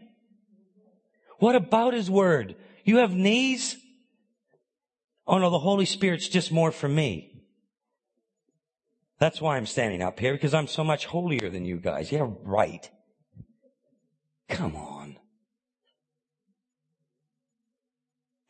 What 1.37 1.55
about 1.55 1.93
His 1.93 2.09
Word? 2.09 2.55
You 2.83 2.97
have 2.97 3.13
knees? 3.13 3.77
Oh 5.27 5.37
no, 5.37 5.51
the 5.51 5.59
Holy 5.59 5.85
Spirit's 5.85 6.27
just 6.27 6.51
more 6.51 6.71
for 6.71 6.89
me. 6.89 7.43
That's 9.19 9.39
why 9.39 9.57
I'm 9.57 9.67
standing 9.67 10.01
up 10.01 10.19
here, 10.19 10.33
because 10.33 10.55
I'm 10.55 10.67
so 10.67 10.83
much 10.83 11.05
holier 11.05 11.51
than 11.51 11.65
you 11.65 11.77
guys. 11.77 12.11
Yeah, 12.11 12.27
right. 12.41 12.89
Come 14.49 14.75
on. 14.75 15.17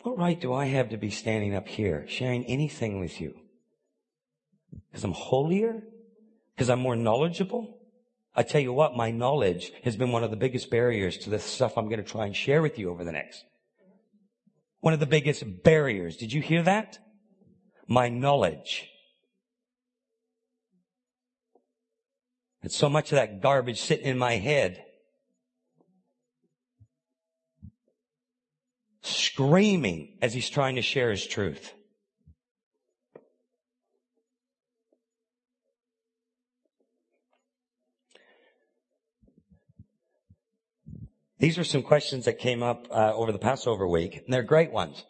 What 0.02 0.18
right 0.18 0.40
do 0.40 0.54
I 0.54 0.66
have 0.66 0.90
to 0.90 0.98
be 0.98 1.10
standing 1.10 1.56
up 1.56 1.68
here, 1.68 2.06
sharing 2.08 2.46
anything 2.46 3.00
with 3.00 3.22
you? 3.22 3.36
Because 4.92 5.04
I'm 5.04 5.14
holier? 5.14 5.82
Because 6.56 6.70
I'm 6.70 6.80
more 6.80 6.96
knowledgeable? 6.96 7.80
I 8.36 8.44
tell 8.44 8.62
you 8.62 8.74
what, 8.74 8.98
my 8.98 9.12
knowledge 9.12 9.72
has 9.84 9.96
been 9.96 10.12
one 10.12 10.24
of 10.24 10.32
the 10.32 10.36
biggest 10.38 10.70
barriers 10.70 11.18
to 11.20 11.30
the 11.30 11.40
stuff 11.40 11.78
I'm 11.78 11.88
going 11.88 12.04
to 12.04 12.10
try 12.10 12.26
and 12.26 12.36
share 12.36 12.62
with 12.62 12.78
you 12.78 12.90
over 12.90 13.04
the 13.04 13.12
next. 13.12 13.44
One 14.82 14.94
of 14.94 15.00
the 15.00 15.06
biggest 15.06 15.64
barriers. 15.64 16.18
Did 16.18 16.34
you 16.34 16.42
hear 16.42 16.64
that? 16.64 16.98
My 17.88 18.10
knowledge. 18.10 18.90
It's 22.64 22.76
so 22.76 22.90
much 22.90 23.12
of 23.12 23.18
that 23.18 23.42
garbage 23.42 23.82
sitting 23.82 24.08
in 24.08 24.18
my 24.18 24.34
head. 24.34 24.84
Screaming 29.04 30.18
as 30.22 30.34
he's 30.34 30.50
trying 30.50 30.76
to 30.76 30.82
share 30.82 31.12
his 31.12 31.28
truth. 31.28 31.74
These 41.38 41.58
are 41.58 41.66
some 41.66 41.84
questions 41.84 42.24
that 42.24 42.40
came 42.40 42.64
up 42.64 42.88
uh, 42.90 43.14
over 43.14 43.34
the 43.34 43.38
Passover 43.38 43.86
week, 43.86 44.16
and 44.16 44.34
they're 44.34 44.44
great 44.44 44.72
ones. 44.72 45.04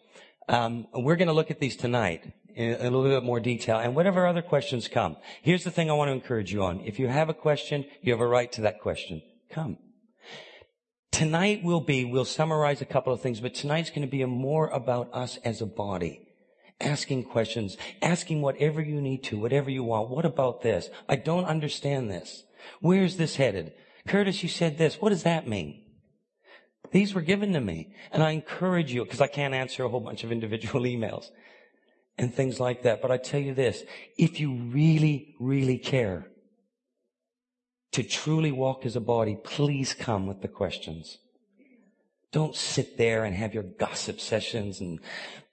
Um, 0.49 0.87
we're 0.91 1.15
going 1.15 1.27
to 1.27 1.33
look 1.33 1.51
at 1.51 1.59
these 1.59 1.75
tonight 1.75 2.33
in 2.55 2.73
a 2.73 2.89
little 2.89 3.03
bit 3.03 3.23
more 3.23 3.39
detail, 3.39 3.77
and 3.77 3.95
whatever 3.95 4.25
other 4.25 4.41
questions 4.41 4.87
come. 4.87 5.17
Here's 5.43 5.63
the 5.63 5.69
thing 5.69 5.91
I 5.91 5.93
want 5.93 6.09
to 6.09 6.13
encourage 6.13 6.51
you 6.51 6.63
on: 6.63 6.81
if 6.81 6.97
you 6.97 7.07
have 7.07 7.29
a 7.29 7.35
question, 7.35 7.85
you 8.01 8.11
have 8.11 8.21
a 8.21 8.27
right 8.27 8.51
to 8.53 8.61
that 8.61 8.81
question. 8.81 9.21
Come. 9.51 9.77
Tonight 11.13 11.63
will 11.63 11.79
be, 11.79 12.05
we'll 12.05 12.25
summarize 12.25 12.81
a 12.81 12.85
couple 12.85 13.13
of 13.13 13.21
things, 13.21 13.39
but 13.39 13.53
tonight's 13.53 13.91
going 13.91 14.01
to 14.01 14.07
be 14.07 14.25
more 14.25 14.67
about 14.69 15.13
us 15.13 15.37
as 15.45 15.61
a 15.61 15.65
body. 15.67 16.27
Asking 16.81 17.23
questions, 17.23 17.77
asking 18.01 18.41
whatever 18.41 18.81
you 18.81 18.99
need 18.99 19.23
to, 19.25 19.37
whatever 19.37 19.69
you 19.69 19.83
want. 19.83 20.09
What 20.09 20.25
about 20.25 20.63
this? 20.63 20.89
I 21.07 21.17
don't 21.17 21.45
understand 21.45 22.09
this. 22.09 22.45
Where's 22.81 23.17
this 23.17 23.35
headed? 23.35 23.73
Curtis, 24.07 24.41
you 24.41 24.49
said 24.49 24.79
this. 24.79 24.95
What 24.95 25.09
does 25.09 25.21
that 25.21 25.47
mean? 25.47 25.83
These 26.91 27.13
were 27.13 27.21
given 27.21 27.53
to 27.53 27.61
me. 27.61 27.93
And 28.11 28.23
I 28.23 28.31
encourage 28.31 28.91
you, 28.91 29.03
because 29.03 29.21
I 29.21 29.27
can't 29.27 29.53
answer 29.53 29.85
a 29.85 29.89
whole 29.89 29.99
bunch 29.99 30.23
of 30.23 30.31
individual 30.31 30.81
emails 30.85 31.25
and 32.17 32.33
things 32.33 32.59
like 32.59 32.81
that. 32.83 33.03
But 33.03 33.11
I 33.11 33.17
tell 33.17 33.39
you 33.39 33.53
this, 33.53 33.83
if 34.17 34.39
you 34.39 34.55
really, 34.55 35.35
really 35.39 35.77
care 35.77 36.25
to 37.93 38.03
truly 38.03 38.51
walk 38.51 38.85
as 38.85 38.95
a 38.95 39.01
body, 39.01 39.37
please 39.43 39.93
come 39.93 40.27
with 40.27 40.41
the 40.41 40.47
questions. 40.47 41.19
Don't 42.31 42.55
sit 42.55 42.97
there 42.97 43.23
and 43.23 43.35
have 43.35 43.53
your 43.53 43.63
gossip 43.63 44.19
sessions 44.19 44.81
and, 44.81 44.99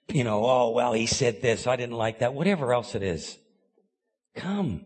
you 0.07 0.23
know, 0.23 0.43
oh, 0.43 0.71
well, 0.71 0.93
he 0.93 1.05
said 1.05 1.41
this. 1.41 1.67
I 1.67 1.75
didn't 1.75 1.95
like 1.95 2.19
that. 2.19 2.33
Whatever 2.33 2.73
else 2.73 2.95
it 2.95 3.03
is. 3.03 3.37
Come. 4.35 4.85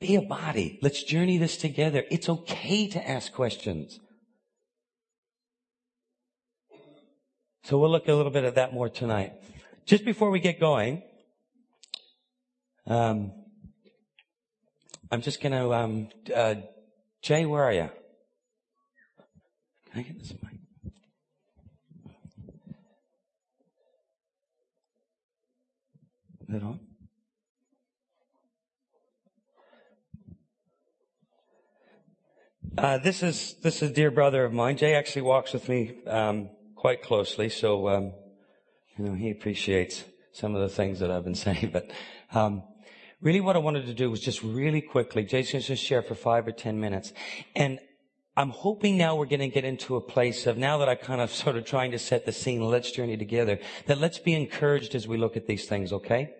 Be 0.00 0.16
a 0.16 0.22
body. 0.22 0.78
Let's 0.82 1.02
journey 1.02 1.38
this 1.38 1.56
together. 1.56 2.04
It's 2.10 2.28
okay 2.28 2.88
to 2.88 3.08
ask 3.08 3.32
questions. 3.32 4.00
So 7.64 7.78
we'll 7.78 7.90
look 7.90 8.08
a 8.08 8.14
little 8.14 8.32
bit 8.32 8.44
at 8.44 8.56
that 8.56 8.74
more 8.74 8.88
tonight. 8.88 9.32
Just 9.86 10.04
before 10.04 10.30
we 10.30 10.40
get 10.40 10.60
going, 10.60 11.02
um, 12.86 13.32
I'm 15.10 15.22
just 15.22 15.42
going 15.42 15.52
to, 15.52 15.74
um, 15.74 16.08
uh, 16.34 16.54
Jay, 17.20 17.44
where 17.44 17.64
are 17.64 17.72
you? 17.72 17.90
Can 19.90 20.00
I 20.00 20.02
get 20.02 20.18
this 20.20 20.32
mic? 20.40 20.52
Is 26.48 26.54
it 26.54 26.62
on? 26.62 26.80
Uh, 32.78 32.98
this 32.98 33.22
is 33.22 33.56
this 33.62 33.82
is 33.82 33.90
a 33.90 33.92
dear 33.92 34.12
brother 34.12 34.44
of 34.44 34.52
mine. 34.52 34.76
Jay 34.76 34.94
actually 34.94 35.22
walks 35.22 35.52
with 35.52 35.68
me 35.68 35.92
um, 36.06 36.50
quite 36.76 37.02
closely, 37.02 37.48
so 37.48 37.88
um, 37.88 38.12
you 38.96 39.04
know 39.04 39.14
he 39.14 39.30
appreciates 39.30 40.04
some 40.32 40.54
of 40.54 40.62
the 40.62 40.68
things 40.68 41.00
that 41.00 41.10
I've 41.10 41.24
been 41.24 41.34
saying. 41.34 41.70
But 41.72 41.90
um, 42.32 42.62
really, 43.20 43.40
what 43.40 43.56
I 43.56 43.58
wanted 43.58 43.86
to 43.86 43.94
do 43.94 44.10
was 44.10 44.20
just 44.20 44.42
really 44.42 44.80
quickly, 44.80 45.24
Jason's 45.24 45.66
just 45.66 45.82
share 45.82 46.02
for 46.02 46.14
five 46.14 46.46
or 46.46 46.52
ten 46.52 46.80
minutes, 46.80 47.12
and 47.54 47.78
I'm 48.36 48.50
hoping 48.50 48.96
now 48.96 49.16
we're 49.16 49.26
going 49.26 49.40
to 49.40 49.48
get 49.48 49.64
into 49.64 49.96
a 49.96 50.00
place 50.00 50.46
of 50.46 50.56
now 50.56 50.78
that 50.78 50.88
I 50.88 50.94
kind 50.94 51.20
of 51.20 51.32
sort 51.42 51.56
of 51.56 51.64
trying 51.64 51.90
to 51.92 51.98
set 51.98 52.26
the 52.26 52.32
scene. 52.32 52.62
Let's 52.62 52.90
journey 52.90 53.16
together. 53.16 53.58
That 53.86 53.98
let's 53.98 54.18
be 54.18 54.34
encouraged 54.34 54.94
as 54.94 55.06
we 55.06 55.16
look 55.16 55.36
at 55.36 55.46
these 55.46 55.66
things. 55.66 55.92
Okay, 55.92 56.34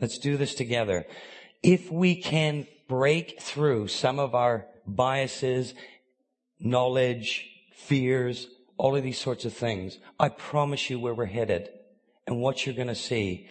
let's 0.00 0.18
do 0.18 0.36
this 0.36 0.54
together. 0.54 1.06
If 1.62 1.90
we 1.92 2.16
can 2.16 2.66
break 2.88 3.40
through 3.40 3.88
some 3.88 4.18
of 4.18 4.34
our 4.34 4.66
biases, 4.86 5.74
knowledge, 6.60 7.48
fears, 7.74 8.48
all 8.76 8.96
of 8.96 9.02
these 9.02 9.18
sorts 9.18 9.44
of 9.44 9.52
things. 9.52 9.98
I 10.18 10.28
promise 10.28 10.90
you 10.90 10.98
where 10.98 11.14
we're 11.14 11.26
headed 11.26 11.68
and 12.26 12.40
what 12.40 12.64
you're 12.66 12.74
going 12.74 12.88
to 12.88 12.94
see 12.94 13.48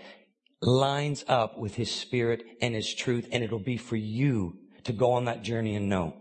lines 0.61 1.25
up 1.27 1.57
with 1.57 1.75
his 1.75 1.91
spirit 1.91 2.43
and 2.61 2.75
his 2.75 2.93
truth. 2.93 3.27
And 3.31 3.43
it'll 3.43 3.59
be 3.59 3.77
for 3.77 3.95
you 3.95 4.57
to 4.83 4.93
go 4.93 5.13
on 5.13 5.25
that 5.25 5.43
journey 5.43 5.75
and 5.75 5.89
know. 5.89 6.15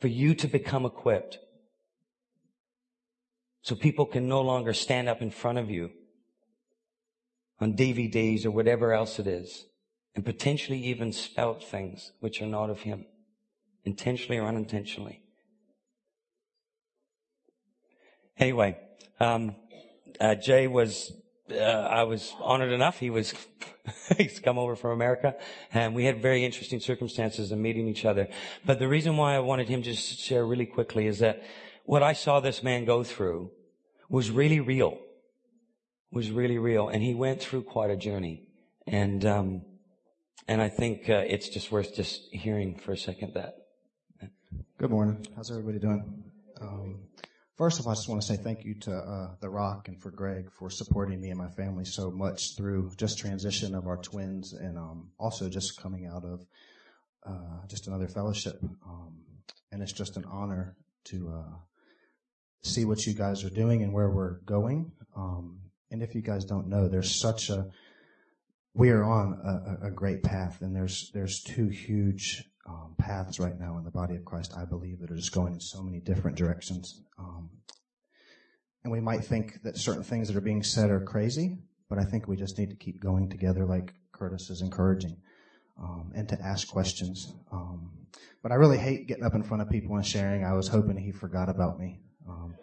For 0.00 0.08
you 0.08 0.34
to 0.36 0.48
become 0.48 0.84
equipped. 0.84 1.38
So 3.62 3.74
people 3.74 4.06
can 4.06 4.28
no 4.28 4.40
longer 4.40 4.72
stand 4.72 5.08
up 5.08 5.20
in 5.20 5.30
front 5.30 5.58
of 5.58 5.70
you 5.70 5.90
on 7.60 7.74
DVDs 7.74 8.46
or 8.46 8.50
whatever 8.50 8.94
else 8.94 9.18
it 9.18 9.26
is 9.26 9.66
and 10.14 10.24
potentially 10.24 10.78
even 10.78 11.12
spout 11.12 11.62
things 11.62 12.12
which 12.20 12.42
are 12.42 12.46
not 12.46 12.70
of 12.70 12.80
him, 12.80 13.06
intentionally 13.84 14.38
or 14.38 14.46
unintentionally. 14.46 15.22
Anyway, 18.38 18.78
um, 19.20 19.54
uh, 20.18 20.34
Jay 20.34 20.66
was, 20.66 21.12
uh, 21.52 21.88
I 21.90 22.04
was 22.04 22.34
honored 22.40 22.72
enough. 22.72 22.98
He 22.98 23.10
was, 23.10 23.34
he's 24.18 24.40
come 24.40 24.58
over 24.58 24.76
from 24.76 24.92
America 24.92 25.34
and 25.72 25.94
we 25.94 26.04
had 26.04 26.20
very 26.20 26.44
interesting 26.44 26.80
circumstances 26.80 27.52
in 27.52 27.60
meeting 27.60 27.88
each 27.88 28.04
other. 28.04 28.28
But 28.64 28.78
the 28.78 28.88
reason 28.88 29.16
why 29.16 29.34
I 29.34 29.40
wanted 29.40 29.68
him 29.68 29.82
to 29.82 29.94
share 29.94 30.44
really 30.44 30.66
quickly 30.66 31.06
is 31.06 31.18
that 31.20 31.42
what 31.84 32.02
I 32.02 32.12
saw 32.12 32.40
this 32.40 32.62
man 32.62 32.84
go 32.84 33.02
through 33.02 33.50
was 34.08 34.30
really 34.30 34.60
real, 34.60 34.98
was 36.10 36.30
really 36.30 36.58
real. 36.58 36.88
And 36.88 37.02
he 37.02 37.14
went 37.14 37.40
through 37.40 37.62
quite 37.62 37.90
a 37.90 37.96
journey. 37.96 38.48
And, 38.86 39.24
um, 39.24 39.62
and 40.48 40.60
I 40.60 40.68
think 40.68 41.08
uh, 41.08 41.24
it's 41.26 41.48
just 41.48 41.70
worth 41.70 41.94
just 41.94 42.22
hearing 42.32 42.76
for 42.76 42.92
a 42.92 42.96
second 42.96 43.34
that. 43.34 43.54
Good 44.78 44.90
morning. 44.90 45.26
How's 45.36 45.50
everybody 45.50 45.78
doing? 45.78 46.24
Um, 46.60 47.00
First 47.60 47.78
of 47.78 47.86
all, 47.86 47.92
I 47.92 47.94
just 47.94 48.08
want 48.08 48.22
to 48.22 48.26
say 48.26 48.36
thank 48.38 48.64
you 48.64 48.72
to 48.72 48.96
uh, 48.96 49.30
The 49.38 49.50
Rock 49.50 49.88
and 49.88 50.00
for 50.00 50.10
Greg 50.10 50.50
for 50.50 50.70
supporting 50.70 51.20
me 51.20 51.28
and 51.28 51.36
my 51.36 51.50
family 51.50 51.84
so 51.84 52.10
much 52.10 52.56
through 52.56 52.92
just 52.96 53.18
transition 53.18 53.74
of 53.74 53.86
our 53.86 53.98
twins 53.98 54.54
and 54.54 54.78
um, 54.78 55.10
also 55.18 55.50
just 55.50 55.78
coming 55.78 56.06
out 56.06 56.24
of 56.24 56.46
uh, 57.26 57.66
just 57.68 57.86
another 57.86 58.08
fellowship. 58.08 58.58
Um, 58.62 59.18
and 59.70 59.82
it's 59.82 59.92
just 59.92 60.16
an 60.16 60.24
honor 60.24 60.74
to 61.08 61.34
uh, 61.36 61.56
see 62.62 62.86
what 62.86 63.04
you 63.04 63.12
guys 63.12 63.44
are 63.44 63.50
doing 63.50 63.82
and 63.82 63.92
where 63.92 64.08
we're 64.08 64.38
going. 64.46 64.92
Um, 65.14 65.60
and 65.90 66.02
if 66.02 66.14
you 66.14 66.22
guys 66.22 66.46
don't 66.46 66.68
know, 66.68 66.88
there's 66.88 67.20
such 67.20 67.50
a 67.50 67.66
we 68.72 68.88
are 68.88 69.04
on 69.04 69.38
a, 69.82 69.88
a 69.88 69.90
great 69.90 70.22
path, 70.22 70.62
and 70.62 70.74
there's 70.74 71.10
there's 71.12 71.42
two 71.42 71.68
huge 71.68 72.42
um, 72.66 72.94
paths 72.98 73.40
right 73.40 73.58
now 73.58 73.78
in 73.78 73.84
the 73.84 73.90
body 73.90 74.16
of 74.16 74.24
Christ, 74.24 74.54
I 74.56 74.64
believe, 74.64 75.00
that 75.00 75.10
are 75.10 75.16
just 75.16 75.32
going 75.32 75.54
in 75.54 75.60
so 75.60 75.82
many 75.82 76.00
different 76.00 76.36
directions. 76.36 77.02
Um, 77.18 77.50
and 78.84 78.92
we 78.92 79.00
might 79.00 79.24
think 79.24 79.62
that 79.62 79.76
certain 79.76 80.02
things 80.02 80.28
that 80.28 80.36
are 80.36 80.42
being 80.42 80.62
said 80.62 80.90
are 80.90 81.00
crazy, 81.00 81.58
but 81.88 81.98
I 81.98 82.04
think 82.04 82.28
we 82.28 82.36
just 82.36 82.58
need 82.58 82.70
to 82.70 82.76
keep 82.76 83.00
going 83.00 83.28
together, 83.28 83.66
like 83.66 83.94
Curtis 84.12 84.50
is 84.50 84.62
encouraging, 84.62 85.16
um, 85.80 86.12
and 86.14 86.28
to 86.28 86.40
ask 86.40 86.68
questions. 86.68 87.34
Um, 87.52 87.90
but 88.42 88.52
I 88.52 88.54
really 88.54 88.78
hate 88.78 89.06
getting 89.06 89.24
up 89.24 89.34
in 89.34 89.42
front 89.42 89.62
of 89.62 89.68
people 89.68 89.96
and 89.96 90.06
sharing. 90.06 90.44
I 90.44 90.54
was 90.54 90.68
hoping 90.68 90.96
he 90.96 91.12
forgot 91.12 91.48
about 91.48 91.78
me. 91.78 92.00
Um, 92.28 92.54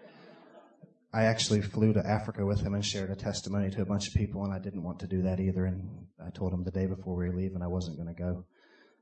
I 1.14 1.24
actually 1.24 1.62
flew 1.62 1.94
to 1.94 2.06
Africa 2.06 2.46
with 2.46 2.62
him 2.62 2.74
and 2.74 2.86
shared 2.86 3.10
a 3.10 3.16
testimony 3.16 3.70
to 3.72 3.82
a 3.82 3.86
bunch 3.86 4.08
of 4.08 4.14
people, 4.14 4.44
and 4.44 4.54
I 4.54 4.60
didn't 4.60 4.84
want 4.84 5.00
to 5.00 5.08
do 5.08 5.22
that 5.24 5.40
either. 5.40 5.66
And 5.66 6.08
I 6.24 6.30
told 6.32 6.54
him 6.54 6.64
the 6.64 6.72
day 6.72 6.86
before 6.86 7.16
we 7.16 7.30
were 7.30 7.36
leaving 7.36 7.62
I 7.62 7.68
wasn't 7.68 7.98
going 7.98 8.14
to 8.14 8.22
go. 8.22 8.46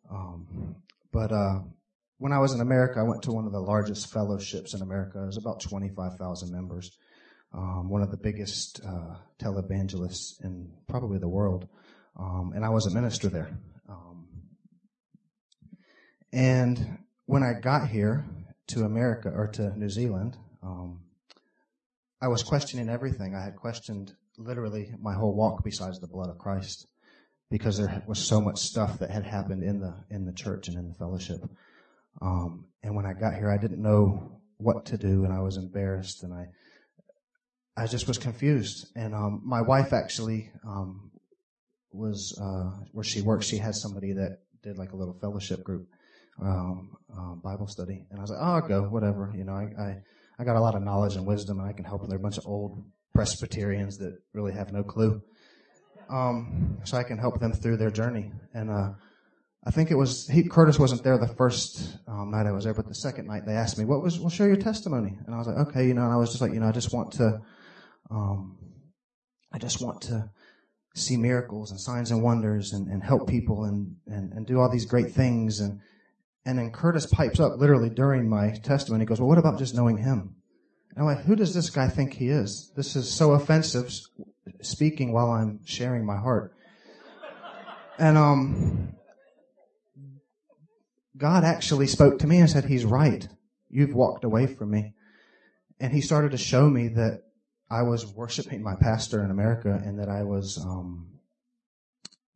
Um, 0.09 0.75
but 1.11 1.31
uh, 1.31 1.59
when 2.17 2.31
I 2.31 2.39
was 2.39 2.53
in 2.53 2.61
America, 2.61 2.99
I 2.99 3.03
went 3.03 3.23
to 3.23 3.31
one 3.31 3.45
of 3.45 3.51
the 3.51 3.59
largest 3.59 4.11
fellowships 4.11 4.73
in 4.73 4.81
America. 4.81 5.21
It 5.21 5.25
was 5.27 5.37
about 5.37 5.61
25,000 5.61 6.51
members, 6.51 6.97
um, 7.53 7.89
one 7.89 8.01
of 8.01 8.11
the 8.11 8.17
biggest 8.17 8.81
uh, 8.85 9.15
televangelists 9.39 10.43
in 10.43 10.71
probably 10.87 11.19
the 11.19 11.29
world. 11.29 11.67
Um, 12.17 12.53
and 12.55 12.63
I 12.63 12.69
was 12.69 12.85
a 12.85 12.93
minister 12.93 13.29
there. 13.29 13.57
Um, 13.89 14.27
and 16.31 16.99
when 17.25 17.43
I 17.43 17.53
got 17.59 17.89
here 17.89 18.25
to 18.67 18.83
America 18.83 19.29
or 19.29 19.47
to 19.47 19.77
New 19.77 19.89
Zealand, 19.89 20.37
um, 20.63 21.01
I 22.21 22.27
was 22.27 22.43
questioning 22.43 22.89
everything. 22.89 23.35
I 23.35 23.43
had 23.43 23.55
questioned 23.55 24.13
literally 24.37 24.93
my 24.99 25.13
whole 25.13 25.35
walk 25.35 25.63
besides 25.63 25.99
the 25.99 26.07
blood 26.07 26.29
of 26.29 26.37
Christ 26.37 26.87
because 27.49 27.77
there 27.77 28.03
was 28.07 28.19
so 28.19 28.41
much 28.41 28.59
stuff 28.59 28.99
that 28.99 29.09
had 29.09 29.23
happened 29.23 29.63
in 29.63 29.79
the 29.79 29.93
in 30.09 30.25
the 30.25 30.33
church 30.33 30.67
and 30.67 30.77
in 30.77 30.89
the 30.89 30.95
fellowship. 30.95 31.39
Um, 32.21 32.65
and 32.83 32.95
when 32.95 33.05
I 33.05 33.13
got 33.13 33.35
here, 33.35 33.51
I 33.51 33.57
didn't 33.57 33.81
know 33.81 34.41
what 34.57 34.85
to 34.87 34.97
do, 34.97 35.25
and 35.25 35.33
I 35.33 35.41
was 35.41 35.57
embarrassed, 35.57 36.23
and 36.23 36.33
I 36.33 36.47
I 37.77 37.87
just 37.87 38.07
was 38.07 38.17
confused. 38.17 38.87
And 38.95 39.13
um, 39.13 39.41
my 39.43 39.61
wife 39.61 39.93
actually 39.93 40.51
um, 40.65 41.11
was 41.91 42.37
uh, 42.41 42.85
where 42.91 43.03
she 43.03 43.21
works. 43.21 43.45
She 43.45 43.57
has 43.57 43.81
somebody 43.81 44.13
that 44.13 44.39
did 44.63 44.77
like 44.77 44.91
a 44.91 44.95
little 44.95 45.17
fellowship 45.19 45.63
group 45.63 45.87
um, 46.41 46.97
uh, 47.15 47.35
Bible 47.35 47.67
study, 47.67 48.05
and 48.09 48.19
I 48.19 48.21
was 48.21 48.31
like, 48.31 48.39
oh, 48.41 48.45
I'll 48.45 48.67
go, 48.67 48.81
whatever. 48.83 49.31
You 49.35 49.43
know, 49.43 49.53
I, 49.53 49.81
I 49.81 49.97
I 50.39 50.43
got 50.43 50.55
a 50.55 50.61
lot 50.61 50.75
of 50.75 50.83
knowledge 50.83 51.15
and 51.15 51.25
wisdom, 51.25 51.59
and 51.59 51.67
I 51.67 51.73
can 51.73 51.85
help 51.85 52.01
them. 52.01 52.09
They're 52.09 52.19
a 52.19 52.21
bunch 52.21 52.37
of 52.37 52.47
old 52.47 52.83
Presbyterians 53.13 53.97
that 53.99 54.17
really 54.33 54.53
have 54.53 54.73
no 54.73 54.83
clue. 54.83 55.21
Um, 56.09 56.77
so 56.83 56.97
I 56.97 57.03
can 57.03 57.17
help 57.17 57.39
them 57.39 57.53
through 57.53 57.77
their 57.77 57.91
journey. 57.91 58.31
And 58.53 58.69
uh, 58.69 58.89
I 59.65 59.71
think 59.71 59.91
it 59.91 59.95
was 59.95 60.27
he, 60.27 60.43
Curtis 60.43 60.79
wasn't 60.79 61.03
there 61.03 61.17
the 61.17 61.27
first 61.27 61.97
um, 62.07 62.31
night 62.31 62.45
I 62.45 62.51
was 62.51 62.65
there, 62.65 62.73
but 62.73 62.87
the 62.87 62.95
second 62.95 63.27
night 63.27 63.45
they 63.45 63.53
asked 63.53 63.77
me, 63.77 63.85
"What 63.85 64.01
was? 64.01 64.19
Well, 64.19 64.29
share 64.29 64.47
your 64.47 64.57
testimony." 64.57 65.17
And 65.25 65.33
I 65.33 65.37
was 65.37 65.47
like, 65.47 65.67
"Okay, 65.67 65.87
you 65.87 65.93
know." 65.93 66.03
And 66.03 66.13
I 66.13 66.17
was 66.17 66.29
just 66.29 66.41
like, 66.41 66.53
you 66.53 66.59
know, 66.59 66.67
I 66.67 66.71
just 66.71 66.93
want 66.93 67.13
to, 67.13 67.41
um, 68.11 68.57
I 69.51 69.57
just 69.57 69.81
want 69.81 70.01
to 70.03 70.29
see 70.93 71.17
miracles 71.17 71.71
and 71.71 71.79
signs 71.79 72.11
and 72.11 72.23
wonders 72.23 72.71
and, 72.73 72.87
and 72.87 73.03
help 73.03 73.27
people 73.27 73.65
and, 73.65 73.95
and 74.07 74.31
and 74.33 74.45
do 74.45 74.59
all 74.59 74.71
these 74.71 74.85
great 74.85 75.11
things 75.11 75.59
and 75.59 75.81
and 76.45 76.59
then 76.59 76.71
Curtis 76.71 77.07
pipes 77.07 77.39
up 77.39 77.57
literally 77.57 77.89
during 77.89 78.29
my 78.29 78.51
testimony. 78.51 79.01
He 79.01 79.07
goes, 79.07 79.19
well, 79.19 79.27
what 79.27 79.39
about 79.39 79.57
just 79.57 79.73
knowing 79.73 79.97
him? 79.97 80.35
And 80.91 80.99
I'm 80.99 81.05
like, 81.05 81.25
who 81.25 81.35
does 81.35 81.53
this 81.53 81.69
guy 81.69 81.87
think 81.87 82.13
he 82.13 82.29
is? 82.29 82.71
This 82.75 82.95
is 82.95 83.11
so 83.11 83.31
offensive 83.31 83.91
speaking 84.61 85.11
while 85.11 85.31
I'm 85.31 85.65
sharing 85.65 86.05
my 86.05 86.17
heart. 86.17 86.53
And, 87.97 88.17
um, 88.17 88.95
God 91.17 91.43
actually 91.43 91.87
spoke 91.87 92.19
to 92.19 92.27
me 92.27 92.39
and 92.39 92.49
said, 92.49 92.65
he's 92.65 92.83
right. 92.83 93.27
You've 93.69 93.95
walked 93.95 94.25
away 94.25 94.47
from 94.47 94.71
me. 94.71 94.93
And 95.79 95.93
he 95.93 96.01
started 96.01 96.31
to 96.31 96.37
show 96.37 96.69
me 96.69 96.89
that 96.89 97.21
I 97.69 97.83
was 97.83 98.05
worshiping 98.05 98.61
my 98.61 98.75
pastor 98.75 99.23
in 99.23 99.31
America 99.31 99.81
and 99.83 99.99
that 99.99 100.09
I 100.09 100.23
was, 100.23 100.57
um, 100.57 101.07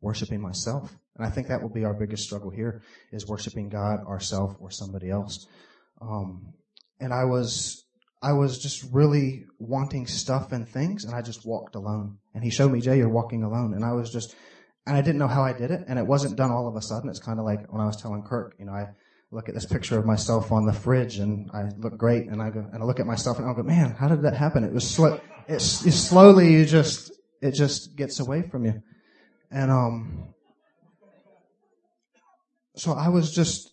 worshiping 0.00 0.40
myself. 0.40 0.96
And 1.16 1.26
I 1.26 1.30
think 1.30 1.48
that 1.48 1.60
will 1.60 1.68
be 1.68 1.84
our 1.84 1.92
biggest 1.92 2.24
struggle 2.24 2.50
here 2.50 2.82
is 3.12 3.26
worshiping 3.26 3.68
God, 3.68 4.00
ourself, 4.06 4.56
or 4.60 4.70
somebody 4.70 5.10
else. 5.10 5.46
Um, 6.00 6.54
and 6.98 7.12
I 7.12 7.24
was, 7.24 7.84
I 8.22 8.32
was 8.32 8.58
just 8.58 8.84
really 8.92 9.46
wanting 9.58 10.06
stuff 10.06 10.52
and 10.52 10.68
things, 10.68 11.04
and 11.04 11.14
I 11.14 11.22
just 11.22 11.46
walked 11.46 11.74
alone. 11.74 12.18
And 12.34 12.44
he 12.44 12.50
showed 12.50 12.70
me, 12.70 12.80
Jay, 12.80 12.98
you're 12.98 13.08
walking 13.08 13.42
alone. 13.42 13.72
And 13.74 13.84
I 13.84 13.92
was 13.92 14.12
just, 14.12 14.34
and 14.86 14.96
I 14.96 15.00
didn't 15.00 15.18
know 15.18 15.28
how 15.28 15.42
I 15.42 15.52
did 15.52 15.70
it, 15.70 15.84
and 15.88 15.98
it 15.98 16.06
wasn't 16.06 16.36
done 16.36 16.50
all 16.50 16.68
of 16.68 16.76
a 16.76 16.82
sudden. 16.82 17.08
It's 17.08 17.18
kind 17.18 17.38
of 17.38 17.46
like 17.46 17.72
when 17.72 17.80
I 17.80 17.86
was 17.86 18.00
telling 18.00 18.22
Kirk, 18.22 18.56
you 18.58 18.66
know, 18.66 18.72
I 18.72 18.88
look 19.30 19.48
at 19.48 19.54
this 19.54 19.64
picture 19.64 19.98
of 19.98 20.04
myself 20.04 20.52
on 20.52 20.66
the 20.66 20.72
fridge, 20.72 21.18
and 21.18 21.50
I 21.52 21.70
look 21.78 21.96
great, 21.96 22.26
and 22.26 22.42
I 22.42 22.50
go, 22.50 22.60
and 22.60 22.82
I 22.82 22.86
look 22.86 23.00
at 23.00 23.06
myself, 23.06 23.38
and 23.38 23.48
I 23.48 23.54
go, 23.54 23.62
man, 23.62 23.92
how 23.92 24.08
did 24.08 24.22
that 24.22 24.34
happen? 24.34 24.64
It 24.64 24.72
was 24.72 24.88
slow. 24.88 25.18
It's, 25.48 25.86
it's 25.86 25.96
slowly, 25.96 26.52
you 26.52 26.66
just, 26.66 27.12
it 27.40 27.52
just 27.52 27.96
gets 27.96 28.20
away 28.20 28.42
from 28.42 28.66
you. 28.66 28.82
And, 29.50 29.70
um, 29.70 30.34
so 32.76 32.92
I 32.92 33.08
was 33.08 33.34
just, 33.34 33.72